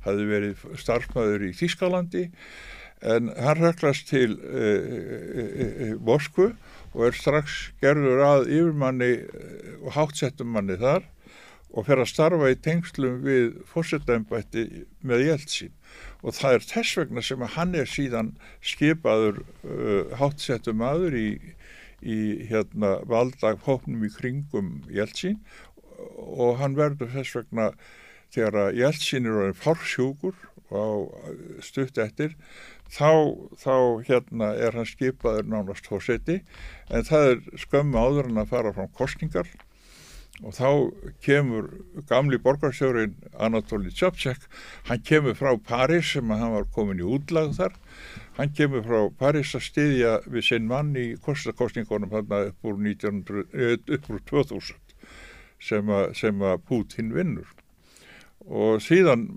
[0.07, 2.29] hafði verið starfsmæður í Þískalandi
[3.01, 4.91] en hann raklast til uh,
[5.91, 6.53] uh, Moskvu
[6.95, 11.07] og er strax gerður að yfirmanni eh, og hátsettum manni þar
[11.71, 14.65] og fer að starfa í tengslum við fórsetæmbætti
[15.07, 15.73] með Jeltsin.
[16.27, 18.33] Og það er þess vegna sem að hann er síðan
[18.73, 21.29] skipaður uh, hátsettum aður í,
[22.03, 22.19] í
[22.51, 25.39] hérna valdag hóknum í kringum Jeltsin.
[26.19, 27.71] Og hann verður þess vegna
[28.35, 30.35] þegar að Jeltsin er fársjúkur
[30.71, 31.15] og
[31.67, 32.35] stutt eftir
[32.91, 33.11] þá,
[33.61, 33.75] þá
[34.09, 36.41] hérna er hann skipaður nánast fórseti
[36.91, 39.51] en það er skömmu áður en að fara frá kostningar
[40.41, 40.69] og þá
[41.25, 41.69] kemur
[42.09, 44.47] gamli borgarsjórin Anatoli Tjopsek
[44.89, 47.77] hann kemur frá Paris sem að hann var komin í útlag þar.
[48.39, 52.33] Hann kemur frá Paris að styðja við sinn mann í kostakostningunum upp
[52.65, 54.79] úr, 1900, eh, upp úr 2000
[55.61, 57.53] sem að, sem að Putin vinnur
[58.51, 59.29] og síðan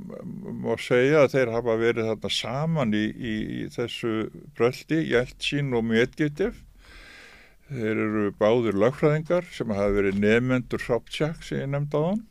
[0.63, 4.13] má segja að þeir hafa verið þarna saman í, í, í þessu
[4.57, 6.57] bröldi, Jeltsin og Medvedev.
[7.69, 12.23] Þeir eru báður lagfræðingar sem hafa verið nefnendur Sobchak sem ég nefndi á hann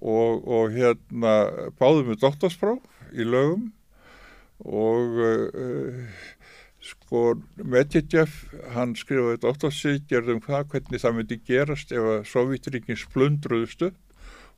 [0.00, 1.34] og, og hérna
[1.78, 2.74] báður með doktorsprá
[3.12, 3.68] í lögum.
[4.64, 6.00] Og uh,
[6.84, 7.26] sko
[7.60, 8.32] Medvedev
[8.72, 13.92] hann skrifaði doktorsíkjörðum hvað hvernig það myndi gerast ef að Sovjetríkinn splundruðustu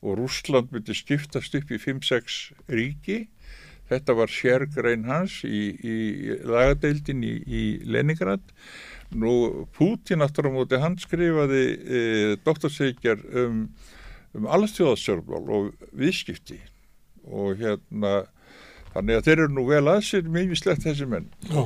[0.04, 2.38] og Rúsland myndi skiptast upp í 5-6
[2.72, 3.26] ríki.
[3.86, 5.96] Þetta var sérgrein hans í, í
[6.42, 8.42] lagadeildin í, í Leningrad.
[9.14, 12.00] Nú Pútin aftur á móti hann skrifaði e,
[12.46, 13.60] doktorsveikjar um,
[14.34, 16.58] um allstjóðasörflál og viðskipti
[17.26, 18.24] og hérna
[18.96, 21.30] þannig að þeir eru nú vel aðsir mjög slett þessi menn.
[21.46, 21.62] Já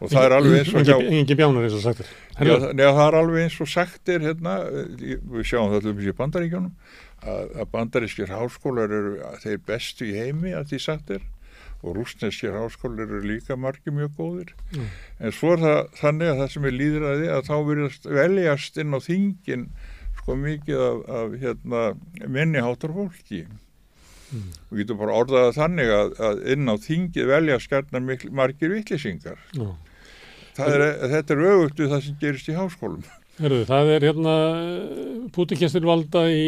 [0.00, 2.08] og það er alveg eins og hjá engin bjánar eins og sagt er
[2.78, 4.54] það er alveg eins og sagt er hérna,
[4.96, 9.12] við sjáum þetta um þessi bandaríkjónum að, að bandarískir háskólar eru
[9.42, 11.26] þeir bestu í heimi að því sagt er
[11.80, 14.90] og rúsneskir háskólar eru líka margi mjög góðir mm.
[15.24, 18.96] en svo er það þannig að það sem er líðræði að þá verðast veljast inn
[18.96, 19.66] á þingin
[20.20, 21.84] sko mikið af, af hérna,
[22.26, 24.50] minniháttar fólki mm.
[24.70, 29.72] við getum bara orðaða þannig að, að inn á þingið velja skarnar margir vittlisingar mm.
[30.66, 33.08] er, þetta er auðvitað það sem gerist í háskólum
[33.40, 34.32] Herðu, það er hérna
[35.32, 36.44] Pútinkestir valda í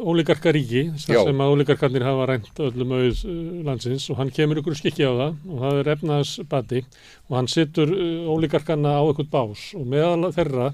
[0.00, 4.78] ólíkarka ríki sem að ólíkarkarnir hafa rænt öllum auð uh, landsins og hann kemur ykkur
[4.78, 6.84] skikki á það og það er efnaðsbati
[7.28, 7.92] og hann sittur
[8.32, 10.70] ólíkarkarna á eitthvað bás og meðal þeirra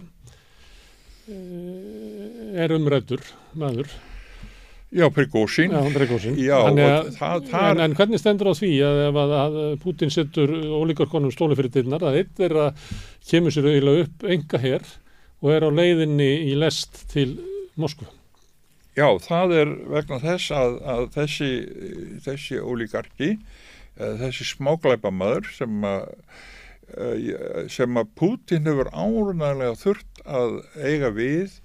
[2.62, 3.24] er umrættur
[3.58, 3.90] maður
[4.94, 5.72] Já, Prigósin.
[5.74, 6.36] Já, Prigósin.
[6.38, 6.60] Já,
[7.18, 11.58] það, það, en, en hvernig stendur á því að að, að Putin setur ólíkarkonum stóli
[11.58, 12.86] fyrir dyrnar að eitt er að
[13.26, 14.86] kemur sér auðvitað upp enga herr
[15.42, 17.36] og er á leiðinni í lest til
[17.76, 18.08] Moskva.
[18.96, 21.50] Já, það er vegna þess að, að þessi,
[22.24, 23.34] þessi ólíkarki,
[23.96, 26.08] þessi smáglæpamaður sem að
[27.72, 31.56] sem að Putin hefur ánægilega þurft að eiga við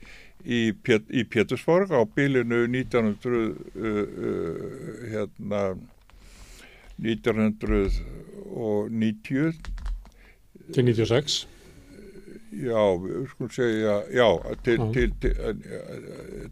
[0.46, 3.52] í, Pét, í Pétursborg á bylinu 1900 uh,
[3.86, 4.66] uh,
[5.12, 5.78] hérna
[7.02, 9.54] 1990
[10.72, 11.48] til 96
[12.52, 14.28] Já, við skulum segja, já,
[14.66, 14.88] til, já.
[14.96, 15.62] til, til,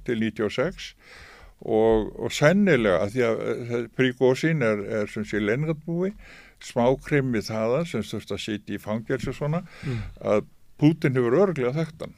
[0.07, 0.93] til 96
[1.59, 6.13] og, og sennilega að því að Príkósin er, er sem sé lengatbúi,
[6.63, 9.99] smákrimmi þaðan sem þurft að sitja í fangelsi og svona, mm.
[10.23, 10.47] að
[10.79, 12.15] Putin hefur örglega þekktan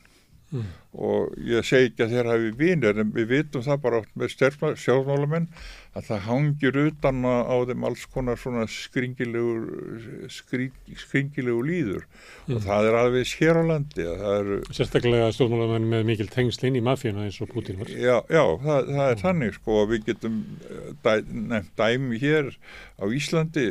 [0.52, 0.72] mm.
[1.08, 4.36] og ég segi ekki að þeir hafi vinir en við vitum það bara með
[4.82, 5.48] sjálfmálamenn
[5.92, 12.56] að það hangir utan á þeim alls konar svona skringilegu skring, skringilegu líður mm.
[12.56, 17.28] og það er alveg hér á landi er, Sérstaklega stjórnmálamenn með mikil tengslinn í mafíuna
[17.28, 19.24] eins og Putin var Já, já það, það er mm.
[19.26, 22.54] þannig sko við getum eh, dæ, nefnt dæmi hér
[23.02, 23.68] á Íslandi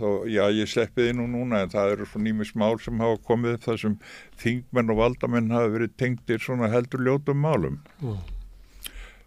[0.00, 3.20] þó, já, ég sleppi þið nú núna en það eru svona nýmis mál sem hafa
[3.28, 3.94] komið þar sem
[4.42, 8.18] þingmenn og valdamenn hafa verið tengtir svona heldur ljótum málum mm.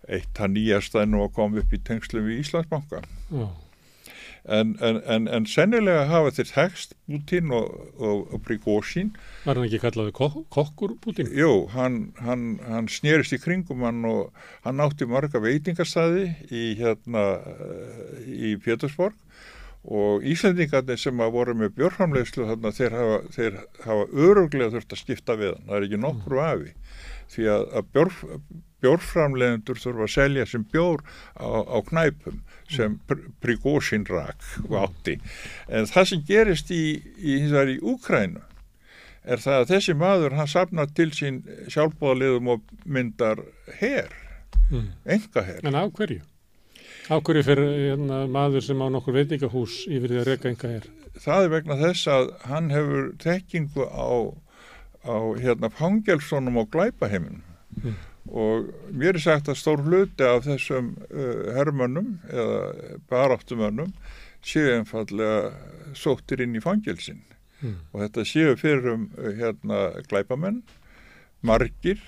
[0.10, 3.48] eitt það nýjasta er nú að koma upp í tengslu við Íslandsbanka mm.
[4.58, 9.14] en, en, en, en sennilega hafa þeir tekst Putin og, og, og Prigozhin
[9.46, 11.32] Var hann ekki kallaði kok kokkur Putin?
[11.36, 14.36] Jú, hann, hann, hann snýrist í kringum hann og
[14.68, 17.32] hann átti marga veitingastæði í hérna
[18.28, 19.18] í Pétursborg
[19.88, 24.95] og Íslandingarnir sem að voru með bjórframlegslu þannig að þeir hafa, þeir hafa öruglega þurft
[24.95, 26.49] að skipta við hann, það er ekki nokkru mm.
[26.49, 26.73] afi
[27.30, 28.13] því að, að bjór,
[28.84, 31.03] bjórframlegendur þurfa að selja sem bjór
[31.39, 33.34] á, á knæpum sem mm.
[33.39, 34.43] Prigozhin rak
[34.82, 35.19] átti
[35.71, 36.84] en það sem gerist í,
[37.15, 38.43] í, í Úkrænu
[39.23, 43.45] er það að þessi maður hann sapnar til sín sjálfbóðaliðum og myndar
[43.80, 44.11] herr,
[44.71, 44.91] mm.
[45.07, 46.21] enga herr En á hverju?
[47.10, 50.84] Ákverju fyrir hérna, maður sem á nokkur veitingahús yfir því að reyka enga er?
[51.18, 54.10] Það er vegna þess að hann hefur tekkingu á,
[55.10, 57.41] á hérna, fangelsónum og glæpaheimin
[57.82, 57.95] mm.
[58.30, 62.62] og mér er sagt að stór hluti af þessum uh, herrmönnum eða
[63.10, 63.89] baráttumönnum
[64.45, 65.49] séu einfallega
[65.97, 67.24] sóttir inn í fangelsin
[67.64, 67.76] mm.
[67.89, 69.82] og þetta séu fyrir um uh, hérna,
[70.14, 70.62] glæpamenn,
[71.41, 72.05] margir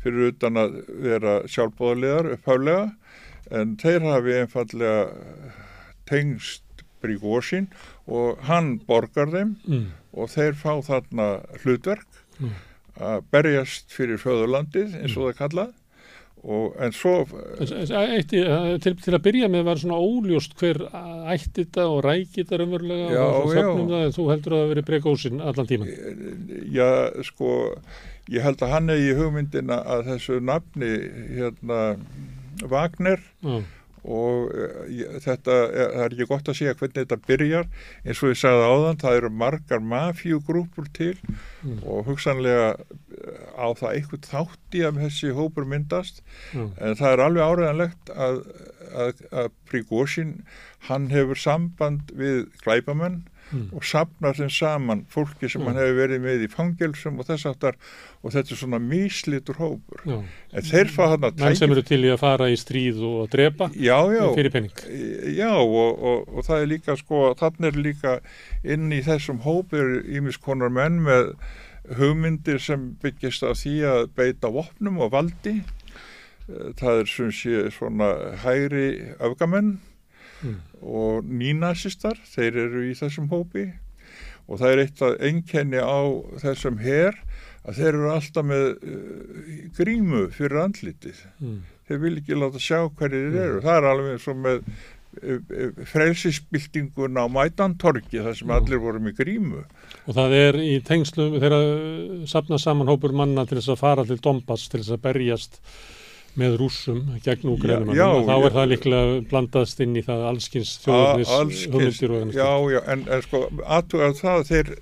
[0.00, 0.80] fyrir utan að
[1.12, 2.92] vera sjálfbóðarlegar upphálega
[3.54, 5.54] en þeir hafi einfallega
[6.08, 6.64] tengst
[7.04, 7.68] Brígósin
[8.08, 9.86] og hann borgar þeim mm.
[10.16, 11.28] og þeir fá þarna
[11.62, 12.52] hlutverk mm.
[13.10, 15.30] að berjast fyrir föðurlandið eins og mm.
[15.30, 15.72] það kallað
[16.44, 17.14] og en svo
[17.64, 18.32] Eitt,
[18.84, 20.82] til, til að byrja með var svona óljóst hver
[21.32, 25.40] ætti þetta og rækit þetta raunverulega já, og það, þú heldur að það veri Brígósin
[25.40, 25.94] allan tíman
[26.74, 26.88] Já
[27.24, 27.54] sko
[28.32, 30.92] ég held að hann er í hugmyndina að þessu nafni
[31.32, 31.80] hérna
[32.70, 33.64] Wagner mm.
[34.04, 37.68] og uh, þetta er, er ekki gott að segja hvernig þetta byrjar
[38.04, 41.82] eins og ég sagði áðan, það eru margar mafjúgrúpur til mm.
[41.82, 46.72] og hugsanlega eh, á það eitthvað þátti að þessi hópur myndast mm.
[46.78, 48.42] en það er alveg áreðanlegt að,
[48.92, 50.34] að, að Prigozhin
[50.90, 53.66] hann hefur samband við glæbamenn mm.
[53.76, 55.68] og sapnar þeim saman fólki sem mm.
[55.68, 57.78] hann hefur verið með í fangelsum og þess aftar
[58.22, 60.16] og þetta er svona míslitur hópur já.
[60.52, 63.02] en þeir fá hann að tækja menn sem eru til í að fara í stríð
[63.08, 64.82] og drepa já, já, fyrir penning
[65.34, 68.16] já og, og, og það er líka sko þannig er líka
[68.76, 71.34] inn í þessum hópur ímiskonar menn með
[71.98, 77.10] hugmyndir sem byggist á því að beita vopnum og valdi eh, það er
[77.74, 78.12] svona
[78.44, 78.86] hægri
[79.20, 79.76] öfgamenn
[80.44, 80.60] mm.
[80.84, 83.70] og nínasistar, þeir eru í þessum hópi
[84.44, 86.00] og það er eitt að enkenni á
[86.42, 87.16] þessum her
[87.64, 91.62] að þeir eru alltaf með uh, grímu fyrir andlitið mm.
[91.88, 93.64] þeir vil ekki láta sjá hverju þeir eru mm.
[93.64, 98.56] það er alveg eins og með uh, frelsisbyltingun á mætantorki þar sem mm.
[98.58, 101.58] allir voru með grímu og það er í tengslu þegar
[102.28, 105.60] sapna saman hópur manna til þess að fara til Dombas til þess að berjast
[106.40, 112.14] með rúsum gegn úgrænum þá er það líklega blandast inn í það allskins þjóðurnis hugmyndir
[112.16, 114.72] og Já, já, en, en sko aðtugað það þeir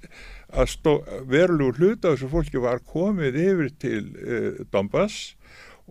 [0.52, 0.94] að stó,
[1.28, 5.32] verulegur hlut af þessu fólki var komið yfir til uh, Donbass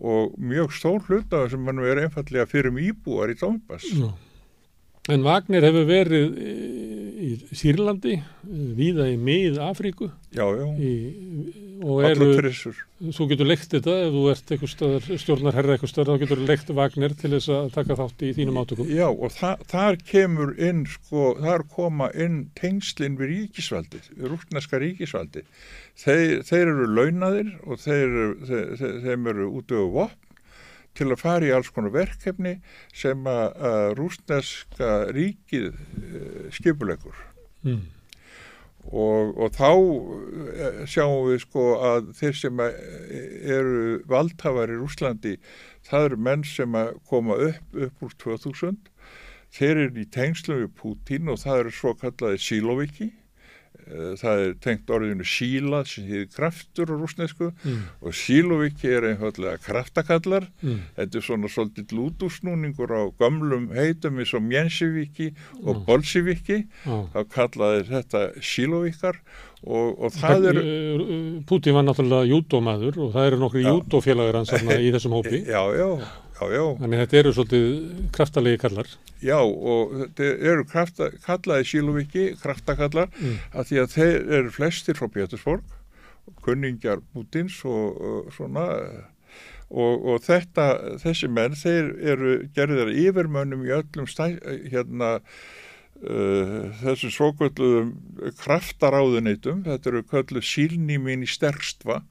[0.02, 3.86] og mjög stór hlut af þessum mann verið einfallega fyrir íbúar í Donbass.
[3.90, 4.10] Já.
[5.10, 8.20] En Wagner hefur verið í Sýrlandi,
[8.78, 10.12] viða í mið Afríku.
[10.30, 10.66] Já, já.
[10.78, 10.92] Í,
[11.82, 12.28] og eru,
[13.12, 17.14] þú getur leikt þetta ef þú ert eitthvað stjórnarherra eitthvað stöðar, þá getur leikt Wagner
[17.18, 18.90] til þess að taka þátt í þínum átökum.
[18.92, 25.44] Já, og þa þar kemur inn, sko, þar koma inn tengslinn við ríkisvaldi, rúkneska ríkisvaldi.
[26.02, 28.18] Þeir, þeir eru launadir og þeir,
[28.48, 30.20] þeir, þeim eru út af vopn
[30.98, 32.58] til að fara í alls konar verkefni
[32.96, 37.16] sem að, rúsneska ríkið uh, skipulegur
[37.64, 37.80] mm.
[38.90, 45.36] Og, og þá uh, sjáum við sko að þeir sem eru valdhafar í Rúslandi
[45.86, 46.78] það eru menn sem
[47.08, 48.80] koma upp upp úr 2000
[49.52, 53.08] þeir eru í tengslu við Putin og það eru svo kallaði Síloviki.
[53.10, 53.21] Eh,
[54.20, 57.78] það er tengt orðinu síla sem hefur kraftur á rúsnesku mm.
[58.02, 60.48] og síloviki er einfallega kraftakallar.
[60.62, 60.82] Mm.
[60.96, 65.32] þetta er svona svolítið lútusnúningur á gamlum heitum eins og Mjensiviki
[65.62, 65.86] og mm.
[65.88, 69.20] Bolsiviki þá kallaði þetta sílovikar
[69.62, 70.60] og, og það er
[71.46, 75.44] Putin var náttúrulega júdómaður og það eru nokkru júdófélagur hans í þessum hópi.
[75.46, 75.90] Já, já
[76.42, 76.64] Já, já.
[76.80, 77.68] Þannig þetta eru svolítið
[78.16, 78.90] kraftalegi kallar.
[79.22, 83.38] Já og þetta eru krafta, kallaði Síluvíki, kraftakallar, mm.
[83.54, 85.78] að því að þeir eru flestir frá Pétursborg,
[86.42, 88.66] kunningjar Bútins og, og svona
[89.70, 90.68] og, og þetta,
[91.02, 94.34] þessi menn, þeir eru gerðir yfirmönnum í öllum stæ,
[94.72, 97.94] hérna uh, þessu svokvölduðum
[98.42, 102.02] kraftaráðuneytum, þetta eru kölluð sílnýmin í sterkstva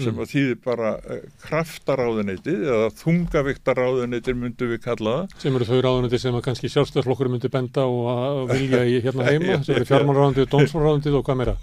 [0.00, 5.34] sem að þýðir bara eh, kraftaráðuneytið eða þungaviktaráðuneytir myndu við kalla það.
[5.44, 9.58] Sem eru þau ráðuneytir sem að kannski sjálfstæðarflokkur myndu benda og vilja í hérna heima
[9.66, 11.56] sem eru fjármálráðundið, dómsmáráðundið og hvað meira?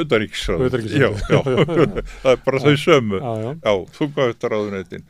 [0.00, 3.22] Öðaríksráðundið já, já, það er bara þau sömu.
[3.22, 3.72] Já, já.
[3.96, 5.08] Þungaviktaráðuneytin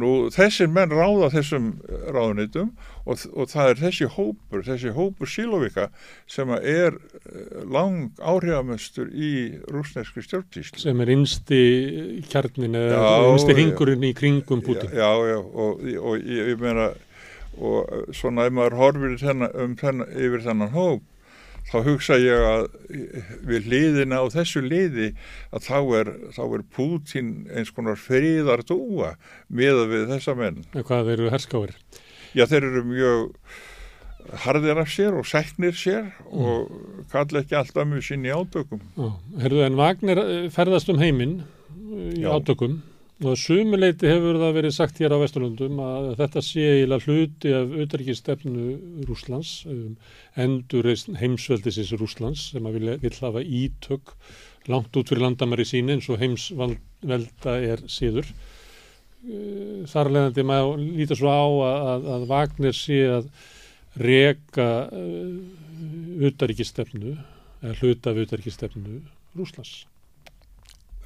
[0.00, 2.72] Nú þessir menn ráða þessum ráðunitum
[3.04, 5.86] og, og það er þessi hópur, þessi hópur Sílovika
[6.30, 9.32] sem er eh, lang áhrifamöstur í
[9.70, 10.82] rúsneski stjórnstíslu.
[10.82, 11.62] Sem er innsti
[12.30, 14.90] kjarnin eða innsti hingurinn í kringum Putin.
[14.90, 16.90] Já, já, og, og ég, ég meina,
[17.54, 21.10] og svona ef maður horfir um þennan, yfir þennan hóp
[21.70, 22.64] þá hugsa ég að
[23.48, 25.12] við liðina á þessu liði
[25.54, 29.14] að þá er, þá er Pútin eins konar friðardúa
[29.48, 30.64] með við þessa menn.
[30.74, 31.76] Hvað eru herskáir?
[32.34, 33.28] Já, þeir eru mjög
[34.44, 36.46] harðir af sér og sæknir sér mm.
[36.48, 38.80] og kalla ekki alltaf mjög sinni átökum.
[39.40, 42.32] Herðu en Vagner eh, ferðast um heiminn eh, í Já.
[42.32, 42.80] átökum
[43.22, 47.70] og sumuleiti hefur það verið sagt hér á Vesturlundum að þetta sé eiginlega hluti af
[47.78, 48.64] auðverkistefnu
[49.06, 49.94] Rúslands, um,
[50.34, 54.04] endur heimsveldisins Rúslands sem að vilja, vil hafa ítök
[54.66, 58.26] langt út fyrir landamæri síni eins og heimsvelda er síður.
[59.22, 63.30] Uh, þar leðandi maður líta svo á að, að Vagner sé að
[64.02, 67.14] reka auðverkistefnu
[67.62, 69.06] eða hluta af auðverkistefnu
[69.38, 69.86] Rúslands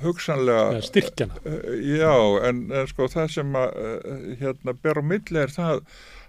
[0.02, 1.40] hugsanlega styrkjana.
[1.44, 2.14] eh, já
[2.48, 5.82] en, en sko það sem að eh, hérna ber á milli er það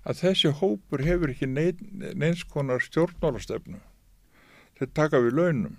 [0.09, 3.79] að þessi hópur hefur ekki neins konar stjórnmálastefnu.
[4.79, 5.77] Þeir taka við launum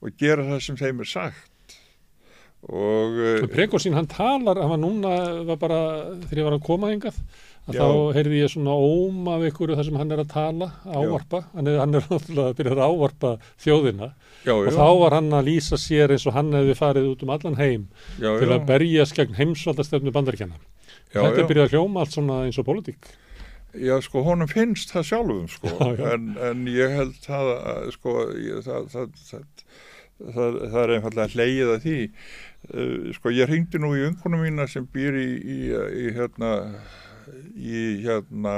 [0.00, 1.76] og gera það sem þeim er sagt.
[2.68, 5.12] Og eh, Prekosín hann talar, hann var núna
[5.48, 5.80] var bara
[6.26, 7.16] þegar ég var að koma hengað
[7.70, 7.82] að Já.
[7.82, 11.44] þá heyrði ég svona óm af ykkur þar sem hann er að tala, ávarpa.
[11.54, 13.32] Hann er, hann er náttúrulega að byrja að ávarpa
[13.64, 14.10] þjóðina.
[14.44, 14.74] Já, og já.
[14.76, 17.88] þá var hann að lýsa sér eins og hann hefði farið út um allan heim
[18.18, 20.60] til að berjast gegn heimsvaldastöfnu bandaríkjana
[21.10, 23.10] þetta byrjaði að hljóma allt svona eins og politík
[23.70, 25.70] Já sko honum finnst það sjálfum sko.
[26.12, 27.50] En, en ég held það
[27.94, 32.00] sko ég, það, það, það, það er einfallega hleyið að því.
[32.70, 36.50] Uh, sko ég ringdi nú í ungunum mína sem býr í, í, í hérna
[37.56, 38.54] í hérna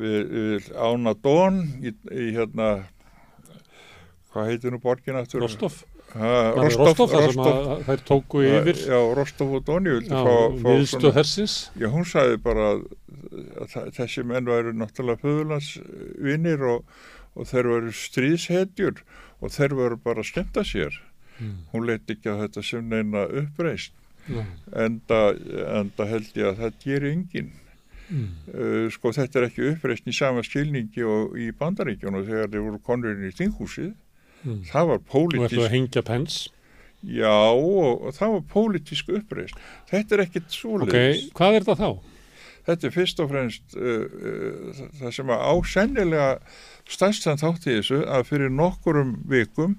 [0.00, 2.70] við, við Ána Dón í, í hérna
[4.32, 5.44] hvað heitir nú borgin aftur?
[5.44, 5.82] Rostov.
[6.16, 8.78] Rostov, Rostov þær tóku yfir?
[8.88, 9.98] já, Rostov og Dóni
[10.62, 11.56] viðstu hersins.
[11.76, 16.86] Já, hún sagði bara að þessi menn væru náttúrulega föðurlandsvinnir og,
[17.36, 19.02] og þeir væru stríðshetjur
[19.42, 20.96] og þeir væru bara að skemta sér.
[21.36, 21.56] Mm.
[21.72, 23.92] hún leti ekki að þetta sem neina uppreist
[24.86, 25.20] enda,
[25.80, 27.52] enda held ég að það gerir enginn
[28.08, 28.26] mm.
[28.54, 32.82] uh, sko þetta er ekki uppreist í sama skilningi og í bandaríkjónu þegar þeir voru
[32.86, 34.60] konurinn í þinghúsið mm.
[34.72, 36.42] það var pólitísk og ætlaði að hengja pens
[37.06, 41.90] já og, það var pólitísk uppreist þetta er ekkit svoleiðis ok, hvað er það þá?
[42.66, 46.30] þetta er fyrst og fremst uh, uh, það sem að ásennilega
[46.86, 49.78] stærstan þátt í þessu að fyrir nokkurum vikum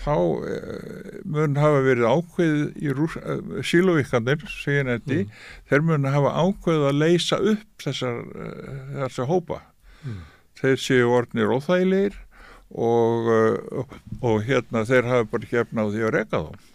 [0.00, 0.16] þá
[0.48, 5.30] eh, mun hafa verið ákveð í eh, síluvíkandir, mm.
[5.68, 9.60] þeir mun hafa ákveð að leysa upp þessar, eh, þessar hópa.
[10.04, 10.20] Mm.
[10.60, 12.18] Þeir séu orðnir óþægilegir
[12.70, 13.30] og,
[13.80, 16.68] og, og hérna þeir hafa bara hefna á því að reyka þá.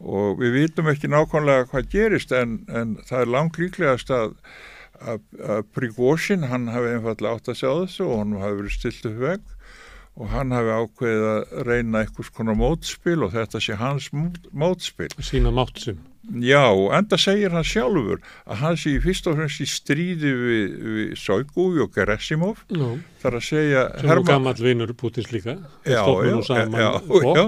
[0.00, 4.36] Og við vitum ekki nákvæmlega hvað gerist en, en það er langt líklegast að,
[5.00, 5.24] að,
[5.76, 9.44] Prigósin, hann hafi einfallega átt að sjá þessu og hann hafi verið stilt upp veg
[10.20, 15.10] og hann hafi ákveðið að reyna einhvers konar mótspil og þetta sé hans mótspil.
[15.24, 15.98] Sína mátsum.
[16.44, 21.14] Já, enda segir hann sjálfur að hann sé fyrst og fremst í stríði við, við
[21.18, 22.60] Sóigúi og Gerasimov.
[22.76, 22.92] No.
[23.22, 24.22] þar að segja sem Herman...
[24.22, 25.56] og gammal vinnur Putins líka.
[25.88, 27.46] Já, já, já, já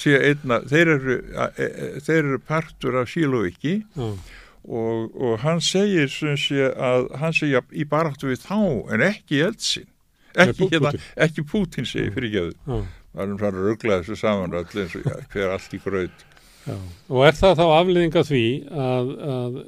[0.00, 6.10] sé einna, þeir eru, e, e, þeir eru partur af Sílóviki og, og hann segir
[6.10, 8.60] sé, að hann segja í baráttu við þá
[8.94, 9.88] en ekki eldsinn
[10.34, 10.94] ekki, hérna,
[11.26, 15.30] ekki Putin segi fyrir geðu það er um svona rugglaði þessu saman allir eins og
[15.34, 16.26] hver allt í gröð
[17.08, 18.44] og er það þá afliðinga því
[18.88, 19.62] að, að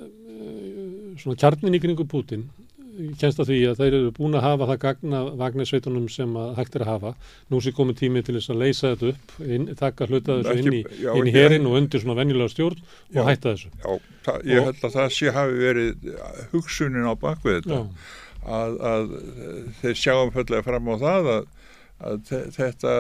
[1.22, 2.51] svona kjarnin í kringu Putin
[3.18, 6.84] kennst að því að þeir eru búin að hafa það gagna vagnisveitunum sem hægt er
[6.84, 7.12] að hafa.
[7.52, 10.78] Nú sé komið tími til þess að leysa þetta upp inn, taka hluta þessu inn
[10.78, 13.72] í, já, inn í herin og undir svona venjulega stjórn já, og hætta þessu.
[13.78, 16.10] Já, það, ég held að það sé hafi verið
[16.52, 17.80] hugsunin á bakvið þetta
[18.43, 19.12] að, að
[19.81, 21.51] þeir sjáum föllega fram á það að
[22.02, 22.93] að þetta,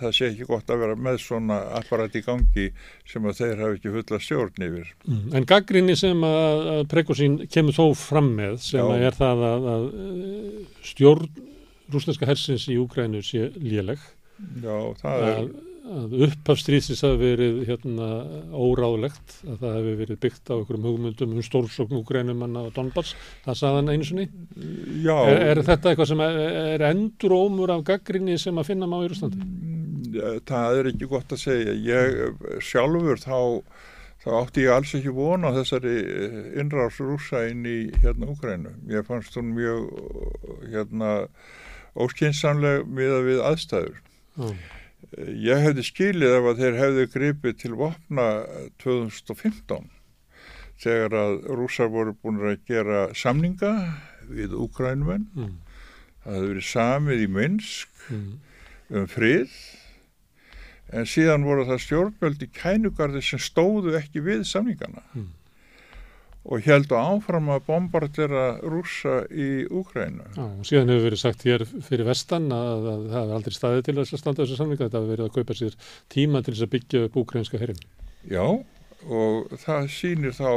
[0.00, 2.66] það sé ekki gott að vera með svona apparat í gangi
[3.08, 4.92] sem að þeir hafa ekki fulla stjórn yfir.
[5.04, 5.26] Mm.
[5.36, 8.86] En gaggrinni sem að, að Prekosín kemur þó fram með sem Já.
[8.94, 9.86] að er það að, að
[10.92, 11.28] stjórn
[11.92, 14.00] rúsneska hersins í Úgrænu sé léleg.
[14.62, 15.50] Já, það er
[15.86, 18.08] að upphafstríðsins hafi verið hérna,
[18.50, 23.14] óráðlegt að það hefði verið byggt á einhverjum hugmyndum um stórsókn úgrænumanna á Donbass.
[23.46, 24.28] Það saðan einu sinni.
[25.06, 26.40] Er, er þetta eitthvað sem er,
[26.76, 29.42] er endur ómur af gaggrinni sem að finna má í Rúslandi?
[29.42, 31.76] Mm, það er ekki gott að segja.
[31.86, 33.38] Ég sjálfur þá
[34.26, 39.06] þá átti ég alls ekki vona þessari eh, innráðs rúsa inn í hérna Úgrænu ég
[39.06, 39.84] fannst hún mjög
[40.72, 41.12] hérna
[41.96, 44.00] óskynsamleg miða við aðstæður.
[44.36, 44.56] Mm.
[45.16, 48.26] Ég hefði skilið ef að þeir hefði gripið til vopna
[48.82, 49.86] 2015
[50.82, 53.72] þegar að rúsar voru búin að gera samninga
[54.28, 55.24] við Ukrænumenn.
[55.32, 55.54] Mm.
[56.24, 58.28] Það hefði verið samið í Minsk mm.
[58.92, 59.56] um frið
[60.92, 65.02] en síðan voru það stjórnvöldi kænugarði sem stóðu ekki við samningana.
[65.14, 65.32] Mm
[66.46, 70.28] og heldu áfram að bombardera rúsa í Úkrænu.
[70.36, 73.84] Já, og síðan hefur verið sagt hér fyrir vestan að, að það hefur aldrei staðið
[73.88, 75.76] til þess að standa þessu samlinga, þetta hefur verið að kaupa sér
[76.14, 77.82] tíma til þess að byggja upp úkrænska herrin.
[78.30, 78.46] Já,
[79.06, 80.50] og það sýnir þá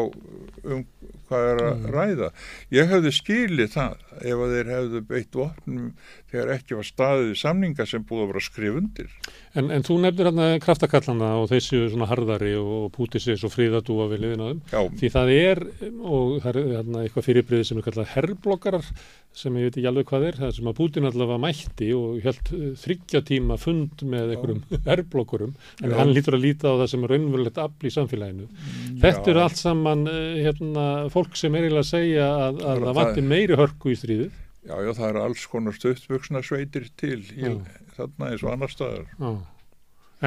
[0.66, 0.86] um
[1.30, 1.90] hvað er að mm.
[1.94, 2.30] ræða.
[2.74, 5.91] Ég hefði skilið það ef að þeir hefðu beitt vopnum
[6.31, 9.14] þegar ekki var staðið í samninga sem búið að vera skrifundir.
[9.57, 14.10] En, en þú nefnir hérna kraftakallana og þessi svona harðari og pútið sér svo fríðadúa
[14.11, 14.61] við liðinaðum.
[14.99, 15.64] Því það er,
[16.03, 18.91] og það er hérna eitthvað fyrirbriði sem er kallað herrblokkarar
[19.39, 22.51] sem ég veit ekki alveg hvað er, það sem að Putin allavega mætti og held
[22.57, 24.64] eh, þryggja tíma fund með einhverjum
[24.95, 25.53] erblokkurum
[25.84, 25.95] en Já.
[25.99, 28.49] hann lítur að líta á það sem er raunverulegt afl í samfélaginu.
[28.49, 28.99] Já.
[29.06, 33.01] Þetta eru allt saman eh, hérna, fólk sem er eiginlega að segja að, að það
[33.03, 34.38] vantir meiri hörku í stríðið.
[34.68, 37.53] Já, já, það eru alls konar stöðtvöksna sveitir til í,
[37.95, 39.06] þarna eins og annar staðar.
[39.15, 39.30] Já.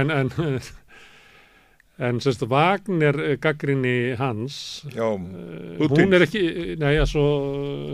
[0.01, 0.33] En, en
[2.01, 4.57] En semst Vagner eh, gaggrinni hans,
[4.91, 6.41] Já, uh, hún er ekki,
[6.81, 7.21] nei, altså,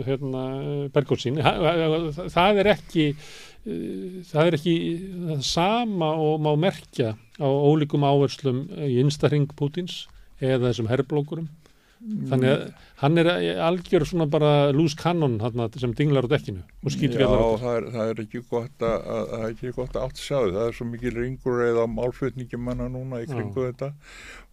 [0.07, 0.43] hérna,
[0.95, 3.09] Bergótsín, það er ekki,
[3.67, 4.75] uh, það er ekki
[5.11, 7.11] það sama og má merkja
[7.43, 10.05] á ólíkum áherslum í instaring Pútins
[10.39, 11.51] eða þessum herrblókurum
[11.99, 12.61] þannig að
[13.01, 17.27] hann er algjör svona bara cannon hann, sem dinglar á dekkinu og skýtur Já,
[17.59, 20.53] það er, það er ekki gott að, að, að ekki gott að átt sjá þau,
[20.55, 23.71] það er svo mikil ringur eða málflutningi manna núna í kringu Já.
[23.73, 23.91] þetta.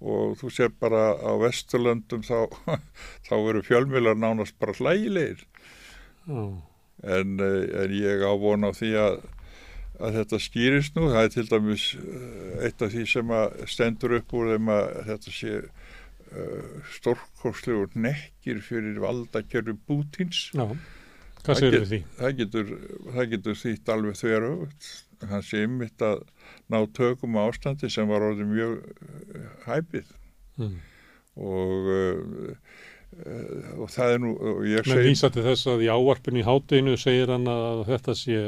[0.02, 2.50] Og þú sér bara á Vesturlöndum þá,
[3.28, 5.46] þá eru fjölmjölar nánast bara hlægilegir.
[6.26, 9.18] En, eh, en ég ávona á því að
[9.96, 13.30] að þetta skýrist nú, það er til dæmis eh, eitt af því sem
[13.70, 15.60] stendur upp úr þeim að þetta sé
[16.32, 20.66] uh, stórkoslegur nekkir fyrir valdakjörðu Bútins Já,
[21.42, 22.00] hvað segir þið því?
[22.18, 22.72] Það getur,
[23.12, 24.56] það getur þýtt alveg þverju
[25.30, 26.26] hann sé ymmit að
[26.72, 30.12] ná tökum ástandi sem var orðið mjög uh, hæpið.
[30.56, 30.76] Mm.
[31.36, 32.52] og uh,
[33.76, 37.46] og það er nú menn vísa til þess að í áarpinu í hátdeinu segir hann
[37.48, 38.40] að þetta sé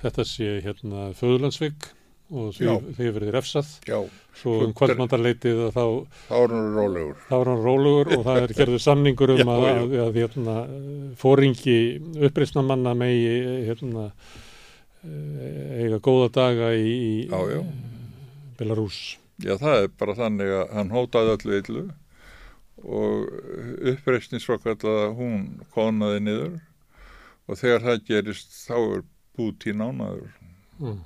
[0.00, 1.90] þetta sé hérna föðurlandsvigg
[2.30, 3.70] og því hefur verið refsað.
[3.88, 3.98] Já.
[4.40, 5.82] svo um kvöldmandarleitið þá
[6.30, 7.16] þá er hann rólegur.
[7.26, 10.54] þá er hann rólegur og það er gerður samningur um já, að, að, að hérna,
[11.20, 11.78] fóringi
[12.28, 13.34] uppreysnamanna megi
[13.66, 14.06] hérna,
[15.02, 16.94] eiga góða daga í,
[17.26, 17.60] í
[18.60, 19.54] Belarus Já.
[19.56, 21.84] Það er bara þannig að hann hótaði öllu yllu
[22.80, 23.30] og
[23.92, 26.58] uppreysnisvakallaða hún konaði niður
[27.48, 30.28] og þegar það gerist þá er Putin ánaður
[30.80, 30.98] mm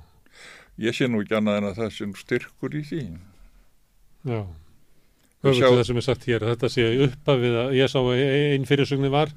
[0.81, 3.03] ég sé nú ekki annað en að það sé styrkur í því.
[4.25, 4.39] Já.
[5.45, 9.33] Öfum það sem er sagt hér, þetta sé uppafið að ég sá einn fyrirsögni var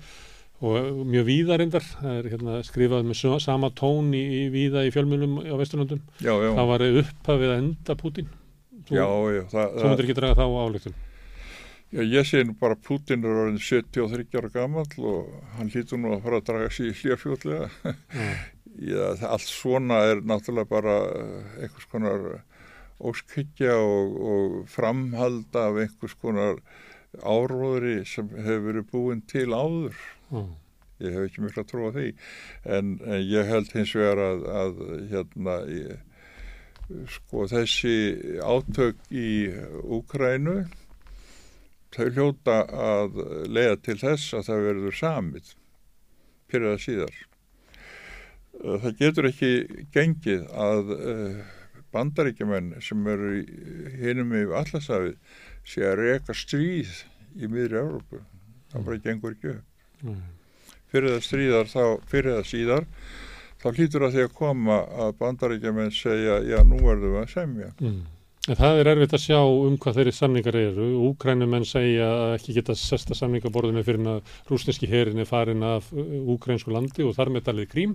[0.58, 5.36] og mjög víðarindar það er hérna, skrifað með sama tón í, í víða í fjölmjölum
[5.46, 8.32] á Vesturlundum það var uppafið að enda Putin
[8.88, 8.96] þú,
[9.84, 10.96] myndir ekki draga þá álíktun
[11.88, 16.10] Já, ég sé nú bara Putin er orðin 73 ára gammal og hann lítur nú
[16.12, 17.94] að fara að draga sér í hljófjóðlega
[18.92, 22.26] Já, allt svona er náttúrulega bara eh, einhvers konar
[22.98, 26.60] óskhyggja og, og framhald af einhvers konar
[27.24, 29.96] áróðri sem hefur verið búin til áður.
[30.28, 30.52] Mm.
[31.00, 32.06] ég hef ekki mjög að trúa því
[32.76, 34.80] en, en ég held hins vegar að, að
[35.12, 36.02] hérna ég,
[37.14, 37.94] sko þessi
[38.44, 39.30] átök í
[39.98, 40.58] Úkrænu
[41.94, 45.54] þau hljóta að leiða til þess að það verður samið
[46.48, 47.18] fyrir það síðar
[48.58, 49.52] það getur ekki
[49.94, 51.38] gengið að uh,
[51.94, 53.30] bandaríkjumenn sem eru
[54.00, 55.38] hinnum yfir allarsafið
[55.68, 56.92] sé að reyka stríð
[57.38, 58.20] í miðri Európu.
[58.72, 59.86] Það bara gengur ekki upp.
[60.02, 60.20] Mm.
[60.92, 62.86] Fyrir það stríðar þá, fyrir það síðar,
[63.62, 67.72] þá hlýtur að því að koma að bandaríkjumenn segja, já nú verðum við að semja.
[67.80, 67.98] Mm.
[68.48, 70.84] Það er erfitt að sjá um hvað þeirri samningar eru.
[71.10, 76.72] Úkrænumenn segja að ekki geta sesta samningaborðinu fyrir að rúsneski herin er farin af úkrænsku
[76.72, 77.92] landi og þar með talið krím.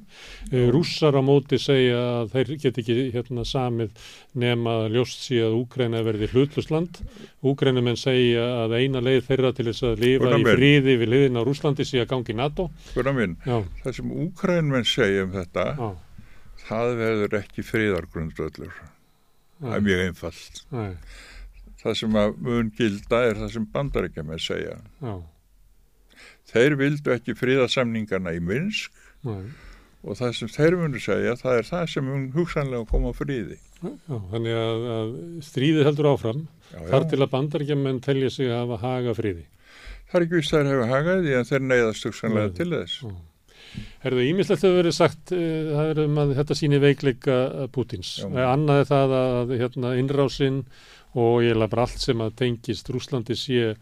[0.52, 0.68] Mm.
[0.76, 4.06] Rússar á móti segja að þeir get ekki hérna, samið
[4.38, 7.02] nema ljóst síðan að Úkræna verði hlutlustland.
[7.42, 11.46] Úkrænumenn segja að eina leið þeirra til þess að lifa í fríði við liðin á
[11.48, 12.70] Rúslandi sé að gangi NATO.
[13.14, 15.94] Minn, það sem Úkrænumenn segja um þetta, Já.
[16.70, 18.93] það verður ekki fríðargrundvöldur
[19.62, 20.64] það er mjög einfalt.
[20.74, 20.96] Nei.
[21.84, 24.78] það sem að mun gilda er það sem bandaríkja með segja.
[25.04, 25.14] Já.
[26.54, 28.92] þeir vildu ekki fríða samningarna í Minsk
[29.28, 29.52] Nei.
[30.04, 34.16] og það sem þeir munu segja það er það sem mun hugsanlega koma fríði Já,
[34.32, 35.14] þannig að, að
[35.44, 39.44] stríði heldur áfram þar til að bandaríkja menn telja sig að hafa haga fríði
[40.08, 43.04] það er ekki vist að þeir hafa hagaði en þeir neyðast hugsanlega til þess
[44.04, 47.38] Herðu, ímislegt hefur verið sagt, uh, er um að þetta síni veikleika
[47.74, 48.16] Pútins.
[48.28, 50.64] Annaði það að hérna, innrásinn
[51.14, 53.76] og ég laði bara allt sem að tengist Rúslandi sé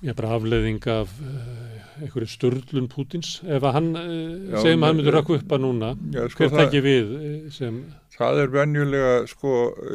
[0.00, 3.38] ég bara afleðing af uh, einhverju störlun Pútins.
[3.44, 6.64] Ef að hann, uh, segjum að hann myndur rakku upp að núna, já, sko, hver
[6.64, 7.16] tekki við
[7.56, 7.82] sem...
[8.20, 9.52] Það er venjulega sko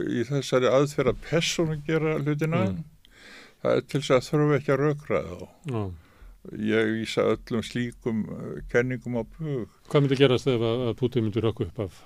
[0.09, 2.63] í þessari aðferð að persónu gera hlutina.
[2.71, 2.79] Mm.
[3.61, 5.85] Það er til þess að þurfu ekki að raukraða þá.
[6.53, 9.71] Ég vísa öllum slíkum uh, kenningum á bug.
[9.89, 11.99] Hvað myndi gerast ef að Putin myndi rökku upp af?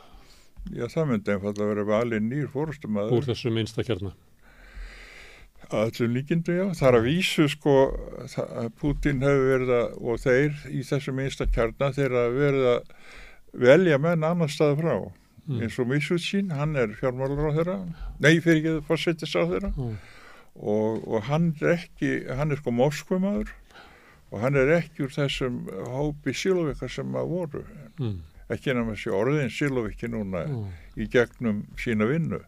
[0.72, 3.16] Já, það myndi einfalda að vera valin nýr fórustumæður.
[3.18, 4.18] Úr þessu minnsta kjarnar?
[5.70, 6.66] Öllum líkindu, já.
[6.80, 7.78] Það er að vísu, sko,
[8.26, 12.94] að Putin hefur verið að, og þeir í þessu minnsta kjarnar, þeir að verið að
[13.68, 14.94] velja menn annar staði frá.
[15.50, 15.64] Mm.
[15.66, 17.76] eins og Misuchin, hann er fjármálur á þeirra,
[18.22, 19.96] nei, fyrir ekki það fórsettis á þeirra mm.
[20.62, 23.50] og, og hann er ekki, hann er sko Moskvumadur
[24.30, 27.64] og hann er ekki úr þessum hópi sílóvikar sem að voru
[28.00, 28.18] mm.
[28.54, 30.68] ekki náma þessi orðin sílóviki núna mm.
[31.02, 32.42] í gegnum sína vinnu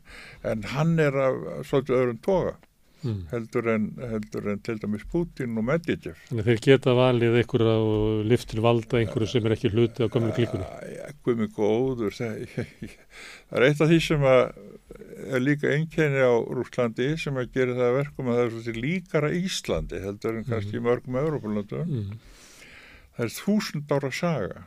[0.48, 1.40] en hann er af
[1.70, 2.58] svolítið öðrum toga
[3.04, 3.22] mm.
[3.32, 8.26] heldur, en, heldur en til dæmis Putin og Medvedev Þannig þeir geta valið einhverju og
[8.30, 10.68] liftir valda einhverju sem er ekki hluti á gömur klíkunni
[11.08, 12.44] Ekki mjög góður það
[13.58, 14.44] er eitt af því sem að
[15.32, 19.32] er líka einkenni á Rúslandi sem að gera það verkum að það er svolítið líkara
[19.38, 20.88] Íslandi heldur en kannski mm.
[20.88, 22.12] mörgum Európa-landum mm.
[23.18, 24.66] það er þúsund ára saga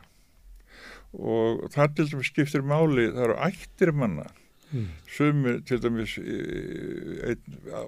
[1.15, 4.27] og það til dæmis skiptir máli það eru ættir manna
[4.71, 4.87] mm.
[5.17, 6.17] sumi til dæmis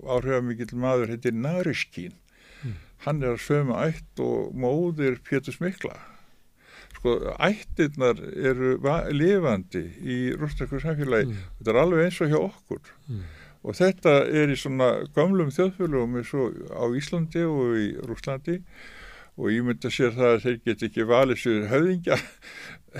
[0.03, 2.13] áhrifamikil maður heitir Nariskín
[2.63, 2.77] mm.
[3.07, 5.95] hann er sömu ætt og móðir Pétur Smikla
[6.97, 8.77] sko ættirnar eru
[9.13, 11.41] lifandi í rústaklu samfélagi mm.
[11.59, 13.25] þetta er alveg eins og hjá okkur mm.
[13.63, 18.61] og þetta er í svona gamlum þjóðfélagum eins og á Íslandi og í Rúslandi
[19.37, 22.17] og ég myndi að sér það að þeir get ekki valið sér höfðingja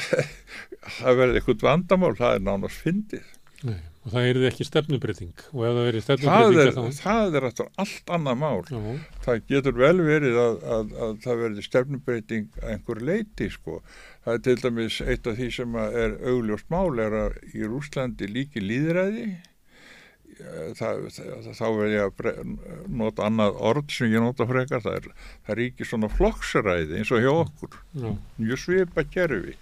[0.99, 3.33] það verði eitthvað vandamál það er nánast fyndið
[3.65, 6.99] Nei Og það er ekki stefnubrytting og ef það verið stefnubrytting það, þá...
[7.03, 7.45] það er
[7.84, 8.61] allt annað mál.
[8.71, 8.77] Já.
[9.25, 13.81] Það getur vel verið að, að, að það verið stefnubrytting einhver leiti sko.
[14.23, 18.31] Það er til dæmis eitt af því sem er augljóst mál er að í Rúslandi
[18.31, 19.27] líki líðræði.
[20.77, 22.23] Það, það, þá verð ég
[23.01, 24.84] nota annað orð sem ég nota frekar.
[24.85, 25.07] Það er,
[25.53, 27.80] er ekki svona flokksaræði eins og hjá okkur.
[27.97, 28.11] Já.
[28.41, 29.57] Mjög svipa kerfi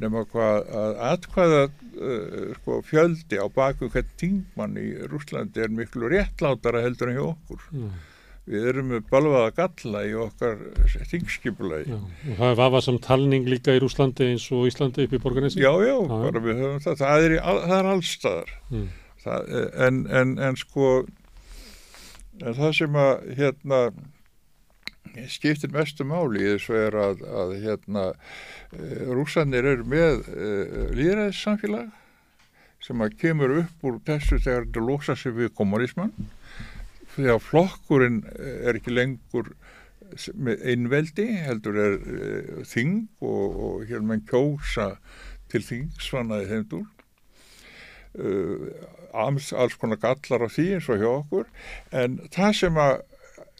[0.00, 6.10] nema hvað að atkvæða uh, sko, fjöldi á baku hvern tíngmann í Rúslandi er miklu
[6.12, 7.90] réttlátara heldur en hjá okkur mm.
[8.50, 10.62] við erum með balvaða galla í okkar
[11.12, 15.22] þingskipulagi og það er vafa sem talning líka í Rúslandi eins og Íslandi upp í
[15.22, 16.26] borganessi já já, ah.
[16.28, 18.88] bara höfum það það er, í, það er allstaðar mm.
[19.24, 19.50] Það,
[19.86, 20.90] en, en, en sko
[22.40, 23.80] en það sem að hérna
[25.30, 28.04] skiptir mestu máli í þessu er að, að hérna,
[28.70, 30.50] e, rúsanir eru með e,
[30.96, 31.88] líðræðissamfélag
[32.80, 36.14] sem að kemur upp úr þessu þegar þetta lósa sig við kommunisman
[37.16, 39.50] því að flokkurinn er ekki lengur
[40.38, 42.30] með einveldi heldur er e,
[42.70, 44.94] þing og, og hér mann kjósa
[45.50, 46.86] til þing svanaði þeimdur
[48.18, 48.66] uh,
[49.12, 51.48] alls konar gallar á því eins og hjá okkur
[52.02, 53.00] en það sem að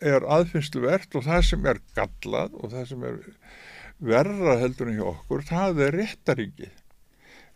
[0.01, 3.19] er aðfinnsluvert og það sem er gallað og það sem er
[4.01, 6.77] verra heldur en hjá okkur, það er réttaríkið.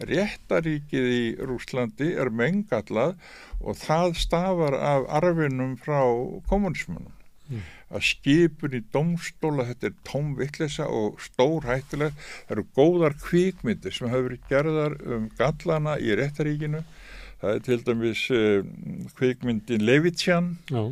[0.04, 3.14] Réttaríkið í Rúslandi er mengallað
[3.62, 6.02] og það stafar af arfinum frá
[6.50, 7.12] kommunismunum.
[7.48, 7.62] Mm.
[7.92, 12.14] Að skipun í domstóla, þetta er tómvittlisa og stór hættileg.
[12.46, 16.84] Það eru góðar kvíkmyndir sem hafa verið gerðar um gallana í réttaríkinu.
[17.42, 18.62] Það er til dæmis uh,
[19.18, 20.54] kvíkmyndin Levitsjan.
[20.72, 20.86] Já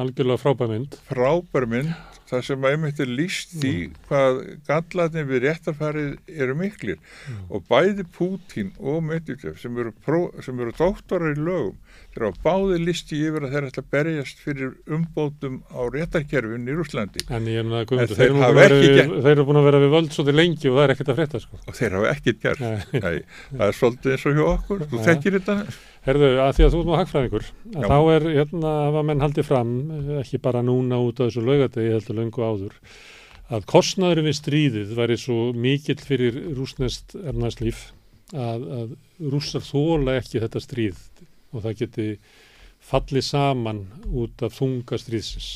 [0.00, 1.90] algjörlega frábærmynd frábærmynd,
[2.30, 3.98] það sem einmitt er líst í mm.
[4.08, 7.00] hvað gallatni við réttarfærið eru miklir.
[7.28, 7.42] Mm.
[7.50, 11.78] og bæði Pútín og Medvedev sem eru, eru dóttorar í lögum
[12.10, 16.74] þeir hafa báði listi yfir að þeir ætla að berjast fyrir umbótum á réttarkerfin í
[16.74, 20.70] Rúslandi en ég er náttúrulega að þeir eru búin að vera við völd svolítið lengi
[20.70, 21.60] og það er ekkert að frétta sko.
[21.60, 22.64] og þeir hafa ekkert gert.
[22.96, 23.16] Nei,
[23.52, 25.56] það er svolítið eins og hjá okkur, þú þekkir þetta?
[26.00, 29.72] Herðu, að því að þú er nú hagfræðingur þá er, hérna, hafa menn haldið fram
[30.22, 32.76] ekki bara núna út á þessu laugadegi heldur löngu áður
[33.50, 37.88] að kostnaður við stríðið væri svo mikill fyrir rúsnest ernaðslíf
[38.30, 38.94] að, að
[39.32, 41.00] rússar þóla ekki þetta stríð
[41.50, 42.06] og það geti
[42.90, 45.50] fallið saman út af þunga stríðsins.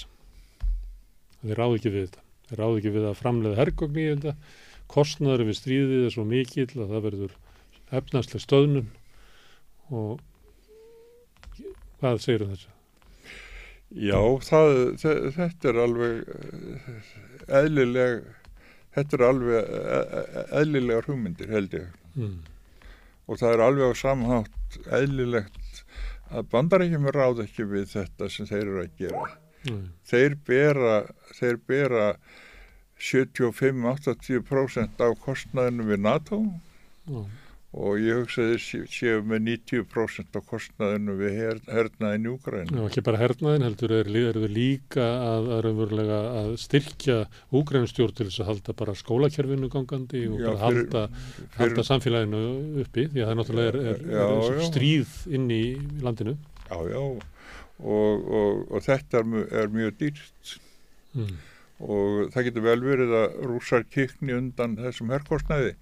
[1.44, 2.24] Þeir ráð ekki við þetta.
[2.48, 4.34] Þeir ráð ekki við að framlega hergogni í þetta.
[4.94, 7.38] Kostnaður við stríðið er svo mikill að það verður
[7.94, 8.90] efnarslega stöðnum
[9.94, 10.22] og
[12.00, 12.73] hvað segir um þessu?
[13.94, 14.96] Já, það,
[15.36, 17.12] þetta er alveg eh,
[17.60, 18.24] eðlileg
[18.96, 21.86] þetta er alveg eh, eh, eðlilegar hugmyndir held ég
[22.18, 22.40] mm.
[23.30, 25.84] og það er alveg á samhátt eðlilegt
[26.34, 29.28] að bandarækjum ráð ekki við þetta sem þeir eru að gera
[29.70, 29.86] mm.
[30.10, 30.96] þeir bera
[31.38, 32.08] þeir bera
[32.98, 37.30] 75-80% af kostnæðinu við NATO mm.
[37.74, 42.86] Og ég hugsa þeir séu með 90% af kostnæðinu við her, hernaðin í Úgræn og
[42.86, 47.18] ekki bara hernaðin heldur er, er við líka að, að, að styrkja
[47.54, 51.86] Úgrænstjórn til þess að halda bara skólakerfinu gangandi og Já, bara fyrir, halda, fyrir, halda
[51.90, 52.44] samfélaginu
[52.84, 54.64] uppi því að það náttúrulega er, er, já, er já.
[54.70, 55.64] stríð inn í
[56.06, 56.38] landinu.
[56.70, 57.02] Já, já.
[57.82, 60.56] Og, og, og þetta er mjög dýrt.
[61.18, 61.36] Mm.
[61.84, 65.74] Og það getur vel verið að rúsar kikni undan þessum herrkostnæði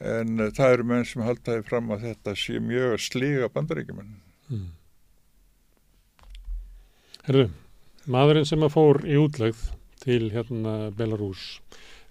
[0.00, 4.14] en það eru menn sem haldaði fram að þetta sé mjög sliga bandaríkjumenn
[4.48, 4.70] hmm.
[7.26, 7.50] Herru,
[8.08, 9.68] maðurinn sem að fór í útlegð
[10.00, 11.60] til hérna Belarus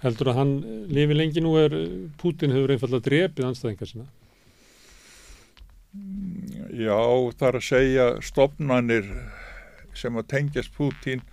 [0.03, 0.53] heldur að hann
[0.93, 1.75] lifi lengi nú er
[2.21, 4.07] Putin hefur einfallega drepið anstæðingar sína
[6.69, 6.99] Já,
[7.39, 9.07] það er að segja stopnannir
[9.97, 11.23] sem að tengjast Putin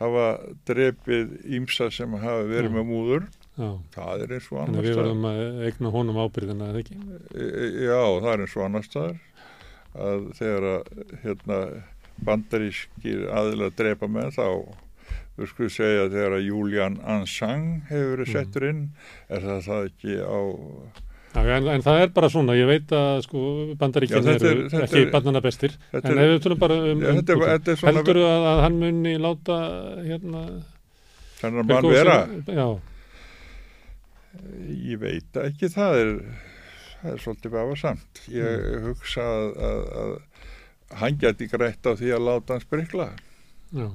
[0.00, 0.32] hafa
[0.66, 2.74] drefið ímsa sem hafa verið Já.
[2.74, 3.28] með múður
[3.58, 3.70] Já.
[3.94, 6.98] það er eins og annars Þannig við verðum að eigna honum ábyrðina, eða ekki?
[7.34, 9.18] E, e, já, það er eins og annars staðar
[9.90, 11.58] að þegar að hérna,
[12.28, 14.46] bandarískir aðila drepa með þá
[15.40, 18.34] við skulum segja að þegar að Julian Ansang hefur verið mm.
[18.36, 18.82] settur inn
[19.28, 20.40] er það það ekki á
[21.30, 23.40] Já, en, en það er bara svona, ég veit að sko,
[23.78, 28.18] bandaríkinn eru er, ekki bannana bestir, en ef við tölum bara um, um er, heldur
[28.18, 29.58] þú að, að hann muni láta
[30.02, 30.42] hérna
[31.46, 32.16] að mann vera
[32.50, 32.66] Já
[34.70, 36.10] Ég veit ekki, það er
[37.00, 38.84] það er svolítið befa samt ég mm.
[38.88, 43.08] hugsa að, að, að hann geti greitt á því að láta hann sprikla.
[43.70, 43.88] Já.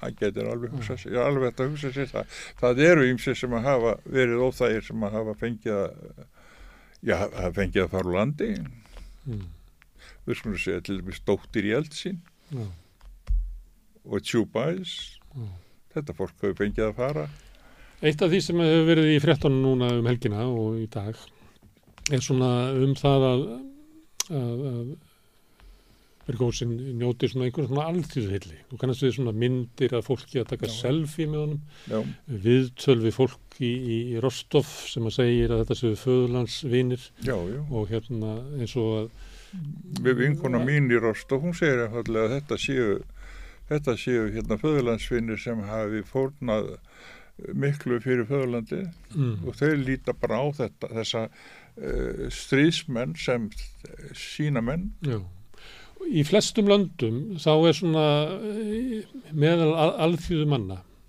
[0.00, 3.08] Hann getur alveg hugsa sér, ég er alveg hægt að hugsa sér það, það eru
[3.10, 6.22] ymsið sem að hafa verið óþægir sem að hafa fengið að
[7.04, 8.50] já, hafa fengið að fara úr landi.
[9.28, 9.48] Mm.
[10.24, 12.70] við skulum segja til dæmis Dóttir mm.
[14.08, 14.96] og Tjúbæs.
[15.36, 15.52] Mm.
[15.94, 17.28] þetta fólk hefur fengið að fara
[18.00, 21.16] Eitt af því sem hefur verið í frettunum núna um helgina og í dag
[22.10, 23.46] er svona um það að,
[24.30, 24.90] að, að
[26.30, 28.58] Bergósin njóti svona einhvern svona alþjóðhilli.
[28.70, 30.74] Þú kannast við svona myndir að fólki að taka já.
[30.76, 32.10] selfie með honum,
[32.44, 38.76] viðtölvi fólki í, í Rostov sem að segir að þetta séu föðurlandsvinir og hérna eins
[38.78, 39.08] og að...
[40.06, 43.00] Við vinkona mín í Rostov, hún segir að þetta séu,
[43.72, 46.76] þetta séu hérna föðurlandsvinir sem hafi fórnað
[47.54, 48.84] miklu fyrir föðurlandi
[49.14, 49.34] mm.
[49.46, 53.50] og þau líta bara á þetta, þessa uh, stríðsmenn sem
[54.16, 54.90] sína menn.
[55.06, 55.20] Já
[56.08, 58.04] í flestum löndum þá er svona
[58.36, 59.72] eh, meðal
[60.06, 60.46] alþjóðu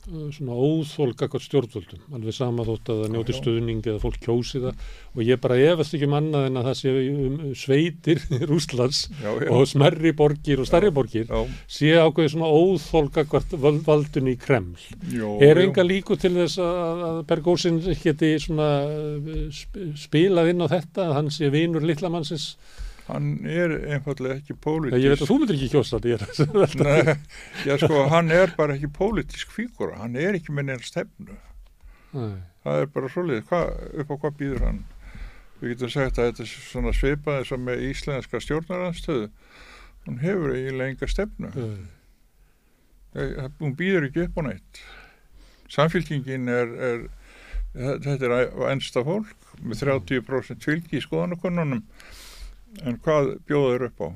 [0.10, 2.02] eh, svona óþólgakot stjórnvöldum.
[2.15, 4.86] Alveg sama þótt að það njóti stuðning eða fólk kjósi það.
[5.15, 9.30] Og ég bara efast ekki manna um en að það sé um sveitir Rúslands já,
[9.30, 9.49] já.
[9.53, 11.41] og smerri borgir og starri borgir já,
[11.72, 13.57] sé ákveði svona óþólgakot
[13.88, 14.78] valdun í Kreml.
[15.44, 19.64] Er enga líku til þess að, að Bergósin geti svona eh,
[19.99, 22.56] spilað inn á þetta að hann sé vinur lillamannsins
[23.07, 25.03] hann er einfallega ekki pólitísk.
[25.03, 27.15] Ég veit að þú myndir ekki kjósa þetta
[27.68, 31.38] já sko hann er bara ekki pólitísk fígura, hann er ekki með neina stefnu.
[32.11, 32.41] Nei.
[32.65, 33.61] það er bara svolítið, hva,
[34.02, 34.82] upp á hvað býður hann?
[35.61, 39.30] Við getum sagt að þetta er svona svipaði sem með íslenska stjórnaranstöðu
[40.07, 41.52] hún hefur eiginlega enga stefnu.
[41.56, 41.88] Nei.
[43.61, 44.82] hún býður ekki upp á neitt.
[45.72, 47.03] Samfélkingin er, er
[48.03, 51.86] þetta er ennsta fólk með 30% fylgi í skoðanakonunum
[52.85, 54.10] en hvað bjóður upp á?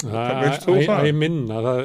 [0.00, 1.06] Það veist þú það?
[1.10, 1.80] Æ minna, það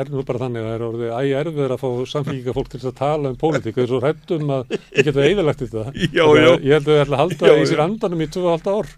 [0.00, 2.80] er nú bara þannig að það er orðið æg erfið að fá samfélgíka fólk til
[2.80, 5.84] að tala um pólitík og þessu rættum að við getum eðalagt þetta
[6.18, 6.48] já, já.
[6.50, 8.90] ég held að við ætlum að halda já, í sér andanum í 2,5 ár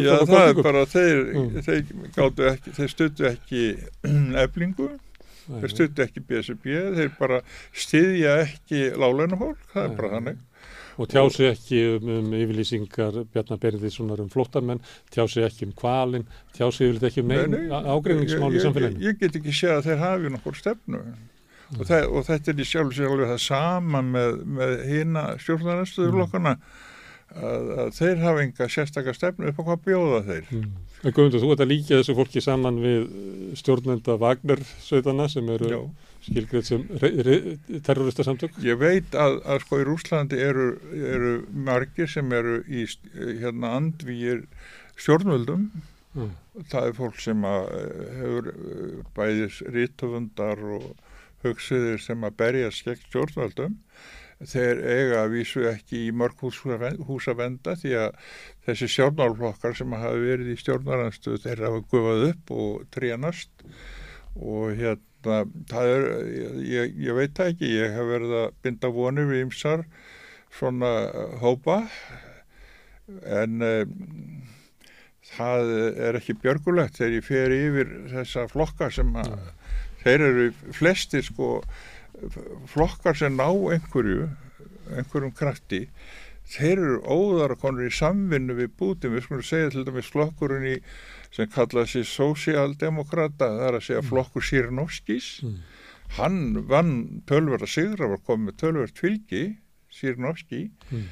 [0.00, 1.48] Já það er bara þeir, mm.
[1.68, 1.94] þeir,
[2.50, 3.64] ekki, þeir stötu ekki
[4.44, 4.90] eflingu
[5.46, 7.40] þeir stötu ekki BSB þeir bara
[7.70, 10.46] styðja ekki lálegnafólk, það er bara þannig
[10.98, 14.82] og tjási ekki um, um yfirlýsingar Bjarnar Berðissonar um flóttamenn
[15.14, 16.26] tjási ekki um kvalin
[16.56, 20.04] tjási yfirlýtt ekki um neyn ágreiningsmál í samfélaginu ég, ég get ekki séð að þeir
[20.04, 21.02] hafi nokkur stefnu
[21.78, 26.54] og, það, og þetta er í sjálf sér alveg það sama með, með hýna stjórnarnarstöðurlokkana
[26.58, 27.40] mm.
[27.40, 30.70] að, að þeir hafa enga sérstakar stefnu upp á hvað bjóða þeir mm.
[31.00, 33.04] Guðmundur, þú ert að líka þessu fólki saman við
[33.56, 35.82] stjórnenda Vagner sveitana sem eru Já
[36.24, 36.84] skilgrið sem
[37.86, 38.58] terrorista samtök?
[38.64, 42.86] Ég veit að, að sko í Rúslandi eru, eru margir sem eru í
[43.40, 44.44] hérna andvíir
[45.00, 45.68] stjórnvöldum
[46.14, 46.32] mm.
[46.70, 50.88] það er fólk sem að eh, hefur eh, bæðis rítöfundar og
[51.44, 53.78] hugsiðir sem að berjast gegn stjórnvöldum
[54.40, 58.30] þeir eiga að vísu ekki í mörg húsa venda því að
[58.64, 63.66] þessi stjórnálflokkar sem hafa verið í stjórnarnarstöðu þeir hafa gufað upp og tríanast
[64.40, 66.06] og hérna það er,
[66.64, 69.84] ég, ég veit það ekki, ég hef verið að binda vonir við ymsar
[70.56, 70.92] svona
[71.42, 71.82] hópa
[73.26, 73.94] en um,
[75.30, 75.72] það
[76.08, 79.50] er ekki björgulegt þegar ég fer yfir þessa flokka sem að mm.
[80.04, 81.50] þeir eru flesti sko
[82.70, 84.28] flokkar sem ná einhverju
[84.90, 85.84] einhverjum krafti
[86.50, 90.66] þeir eru óðar að konur í samvinnu við bútum, við skulum segja til dæmis flokkurinn
[90.72, 90.76] í
[91.34, 94.10] sem kallaði sér sósialdemokrata, það er að segja mm.
[94.10, 95.56] flokkur Sýrnóskis mm.
[96.18, 96.40] hann
[96.70, 96.94] vann
[97.30, 99.44] tölverða sigra var komið tölverð fylgi
[99.94, 101.08] Sýrnóski mm.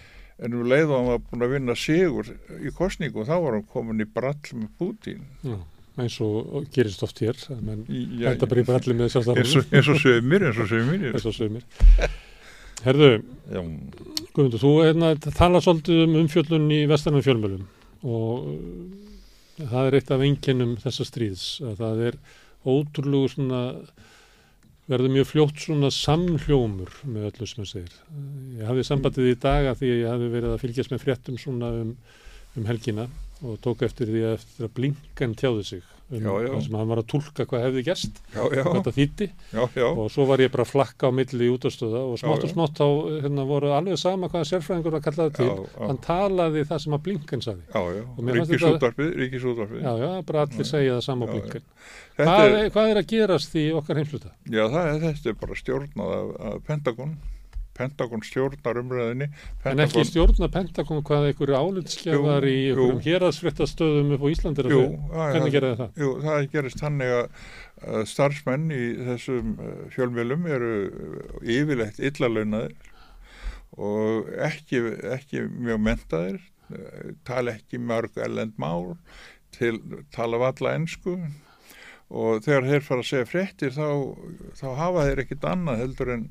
[0.46, 3.66] en um leið og hann var búin að vinna sigur í kostningu þá var hann
[3.70, 5.58] komin í brall með Putin Já,
[6.02, 11.12] eins og gerist oft hér þetta bara í bralli með og sögumir eins og sögumir
[11.12, 12.18] eins og sögumir
[12.84, 13.10] Herðu,
[13.48, 17.64] Guðmundur, þú hérna, tala svolítið um umfjöllun í vestanum fjölmjölum
[18.06, 18.44] og
[19.58, 22.18] það er eitt af enginnum þessa stríðs að það er
[22.68, 23.62] ótrúlegu svona
[24.88, 27.98] verður mjög fljótt svona samhljómur með öllu sem það segir.
[28.60, 31.72] Ég hafði sambandið í daga því að ég hafði verið að fylgjast með fréttum svona
[31.82, 31.92] um,
[32.56, 33.08] um helgina
[33.42, 36.60] og tók eftir því að eftir að blinkan tjáði sig um já, já.
[36.64, 37.82] sem hann var að tólka hvað hefði
[38.32, 39.28] hvað það þýtti
[39.88, 42.80] og svo var ég bara að flakka á milli í útastöða og smátt og smátt
[42.80, 42.86] þá
[43.26, 45.48] hérna, voru alveg sama hvaða sérfræðingur var kallaði til.
[45.76, 51.04] Hann talaði það sem að blinkan saði Ríkisútvarfið Ríkisútvarfið Já, já, bara allir segja það
[51.10, 51.66] sama á blinkan
[52.18, 54.32] hvað hvað er að gerast í okkar heimsluta?
[54.48, 57.18] Já, það er, þetta er bara stjórnað af, af Pentagon
[57.78, 59.72] Pentagon stjórnar umræðinni Pentagon...
[59.72, 64.82] En ekki stjórnar Pentagon hvað einhverju álitskefar í einhverjum héraðsfrittastöðum upp á Íslandir jú,
[65.14, 66.02] hvernig gerði það?
[66.02, 70.70] Jú, það gerist þannig að starfsmenn í þessum eh, fjölmjölum eru
[71.46, 72.76] yfirlegt illalaunaðir
[73.78, 74.80] og ekki,
[75.14, 76.38] ekki mjög mentaðir
[76.74, 78.96] eh, tala ekki mörg ellend mál
[79.54, 79.78] til
[80.14, 81.16] tala valla ennsku
[82.08, 83.88] og þegar þeir fara að segja fréttir þá,
[84.56, 86.28] þá hafa þeir ekkit annað heldur en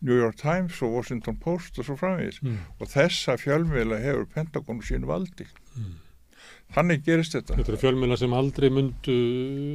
[0.00, 2.60] New York Times og Washington Post og svo framvegis mm.
[2.80, 5.90] og þessa fjölmiðla hefur Pentagonu sín valdi mm.
[6.76, 9.16] þannig gerist þetta Þetta eru fjölmiðla sem aldrei mundu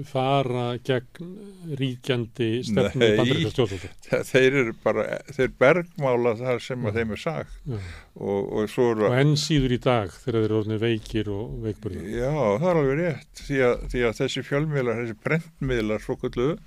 [0.10, 1.35] fara gegn
[1.81, 6.89] ríkjandi stefnu bandaríkja stjórnvöldu Þeir eru bara, þeir bergmála þar sem mm.
[6.89, 7.84] að þeim er sagt ja.
[8.15, 12.34] og, og, og enn síður í dag þegar þeir eru orðinni veikir og veikburðar Já,
[12.34, 16.60] það er alveg rétt því að, því að þessi fjölmiðlar, þessi brentmiðlar svo kulluðu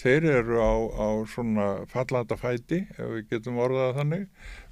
[0.00, 4.26] þeir eru á, á svona fallanda fæti ef við getum orðað þannig.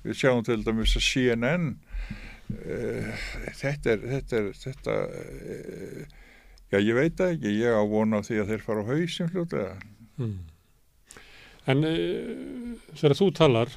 [0.05, 3.27] Við sjáum til dæmis að CNN uh, eh,
[3.61, 6.17] þetta er þetta, er, þetta uh,
[6.71, 9.75] já ég veit ekki ég á vona því að þeir fara á hausin fljóðlega
[10.21, 10.39] hmm.
[11.71, 13.75] En uh, þegar þú talar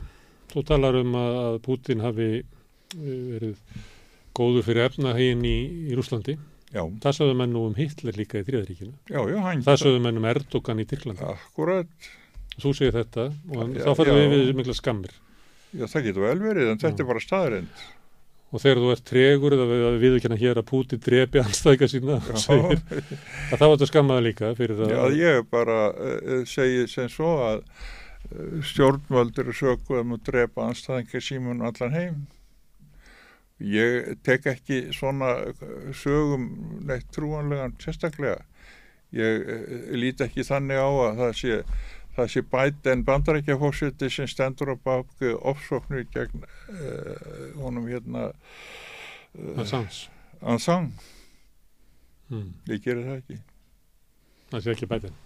[0.54, 2.30] þú talar um að Putin hafi
[2.94, 3.58] verið
[4.38, 5.58] góður fyrir efnahegin í,
[5.90, 6.38] í Rúslandi
[6.74, 6.84] Já.
[7.04, 8.94] Það sögðu menn nú um Hitler líka í Þriðaríkinu.
[9.12, 9.66] Já, já, hann...
[9.66, 11.28] Það sögðu menn um Erdogan í Tyrklandi.
[11.30, 12.08] Akkurat.
[12.62, 15.14] Þú segir þetta og já, þá farum við við mikla skammir.
[15.74, 17.84] Já, það getur vel verið, en þetta er bara staðrind.
[18.54, 21.90] og þegar þú ert tregur eða við, við ekki hérna hér að Putin drepi anstæðika
[21.90, 24.94] sína segir, að þá er þetta skammaða líka fyrir að...
[24.94, 30.70] Já, ég bara uh, segi sem svo að uh, stjórnvöldur er sökuð um að drepa
[30.70, 32.22] anstæðingar símun allan heim.
[33.64, 35.36] Ég tek ekki svona
[35.96, 36.50] sögum
[36.88, 38.42] neitt trúanlegan sérstaklega.
[39.16, 41.60] Ég uh, líti ekki þannig á að það sé
[42.14, 49.76] það sé bæt en bandarækjafórsiti sem stendur á baki ofsóknu gegn uh, honum hérna uh,
[50.44, 50.92] Ansans
[52.30, 52.52] hmm.
[52.70, 53.40] ég gerir það ekki.
[54.52, 55.22] Það sé ekki bætin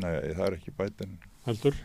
[0.00, 1.16] nei það er ekki bætin
[1.46, 1.78] heldur?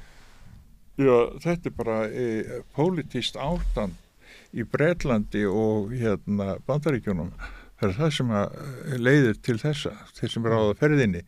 [0.97, 2.27] Já þetta er bara e,
[2.75, 3.97] pólitíst ástand
[4.53, 7.33] í Breitlandi og hérna bandaríkjunum.
[7.77, 8.31] Það er það sem
[8.97, 11.25] leiðir til þessa þeir sem er á það ferðinni.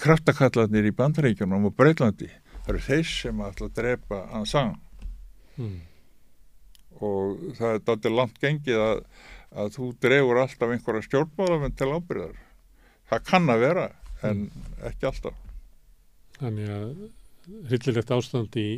[0.00, 2.30] Kraftakallarnir í bandaríkjunum og Breitlandi
[2.62, 4.76] það eru þeir sem ætla að drepa Ansang
[5.58, 5.78] mm.
[7.02, 9.02] og það er dátir langt gengið að,
[9.58, 12.38] að þú drefur alltaf einhverja stjórnbáðamenn til ábyrðar
[13.10, 13.88] það kann að vera
[14.22, 14.70] en mm.
[14.92, 15.38] ekki alltaf.
[16.38, 16.86] Þannig að
[17.70, 18.68] hryllilegt ástand í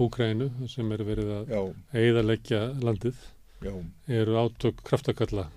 [0.00, 1.50] Úkrænu sem eru verið að
[1.92, 3.18] eiðalegja landið
[3.60, 3.74] Já.
[4.08, 5.50] eru átök kraftakalla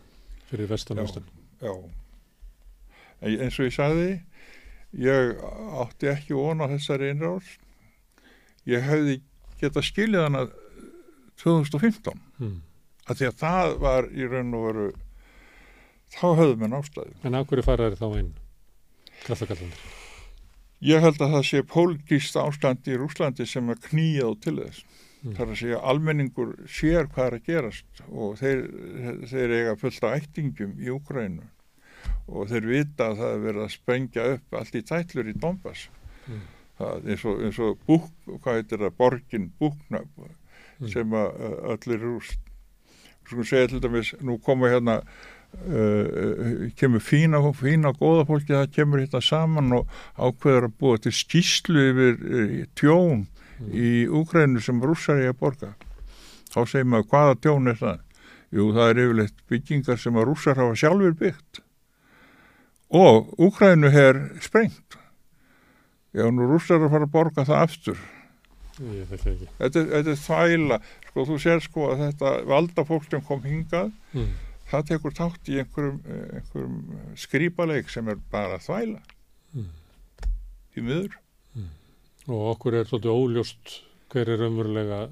[0.50, 1.24] fyrir vestan ástan
[1.62, 1.76] Já, Já.
[3.24, 4.10] eins og ég sagði
[5.00, 5.40] ég
[5.84, 7.56] átti ekki vona þessari innráðs
[8.70, 9.22] ég hefði
[9.62, 10.45] getað skiljað hana
[11.44, 12.62] 2015 hmm.
[13.08, 14.88] að því að það var í raun og veru
[16.14, 18.34] þá höfðum við nástæði En af hverju faraði þá einn
[19.24, 20.03] kraftakallandir?
[20.84, 25.36] Ég held að það sé pólgíst ástand í Rúslandi sem er knýjað til þess hmm.
[25.38, 28.64] þar að segja almenningur sér hvað er að gerast og þeir,
[29.32, 31.50] þeir eiga fullt af ættingum í Úkrænu
[32.28, 35.88] og þeir vita að það er verið að sprengja upp allt í tætlur í Donbass
[36.28, 36.46] mm.
[36.80, 40.90] það, eins og, eins og búk, hvað heitir það, borgin búkna mm.
[40.92, 41.46] sem að
[41.76, 42.52] allir rúst
[43.30, 45.00] svona segja til dæmis, nú koma hérna
[45.54, 51.14] uh, kemur fína fína góða fólki, það kemur hérna saman og ákveður að búa til
[51.16, 53.74] skýslu yfir uh, tjón mm.
[53.74, 55.74] í Úgrænu sem rússar er að borga.
[56.54, 58.02] Þá segir maður hvaða tjón er það?
[58.54, 61.64] Jú það er yfirleitt byggingar sem að rússar hafa sjálfur byggt.
[62.94, 65.00] Og Úkrænu er sprengt.
[66.14, 68.04] Já nú rústar að fara að borga það aftur.
[68.78, 70.78] Þetta, þetta er þvæla.
[71.10, 74.30] Sko þú sér sko að þetta valda fólk sem kom hingað mm.
[74.72, 75.99] Það tekur tátt í einhverjum,
[76.40, 76.77] einhverjum
[77.19, 79.02] skrýpaleik sem er bara þvæla
[79.53, 79.68] mm.
[80.77, 81.18] í miður
[81.56, 81.69] mm.
[82.30, 83.77] og okkur er svolítið óljóst
[84.14, 85.03] hver er umverulega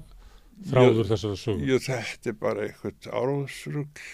[0.70, 4.10] þráður þessara sögum Jú þetta er bara eitthvað áróðsrugl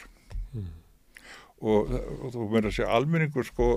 [1.59, 3.69] og, og þú verður að segja almenningur sko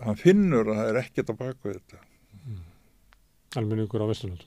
[0.00, 2.00] hann finnur að það er ekkert að baka þetta
[2.40, 2.64] mm.
[3.60, 4.46] Almenningur á Vesturlund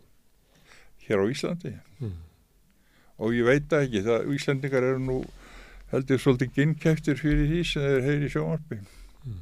[1.03, 2.17] Hér á Íslandi mm.
[3.23, 5.17] og ég veit ekki það Íslandingar eru nú
[5.94, 9.40] heldur svolítið ginnkæftir fyrir því sem þeir heyri í sjómarbi mm.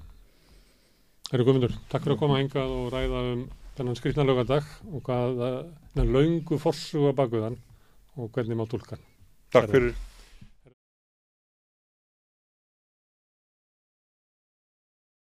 [1.32, 3.44] Herru Guðmundur, takk fyrir að koma engað og ræða um
[3.78, 7.60] þennan skrifna lögadag og hvað það er laungu forsuga bakuðan
[8.19, 9.07] og hvernig má tólkan
[9.52, 9.95] Takk fyrir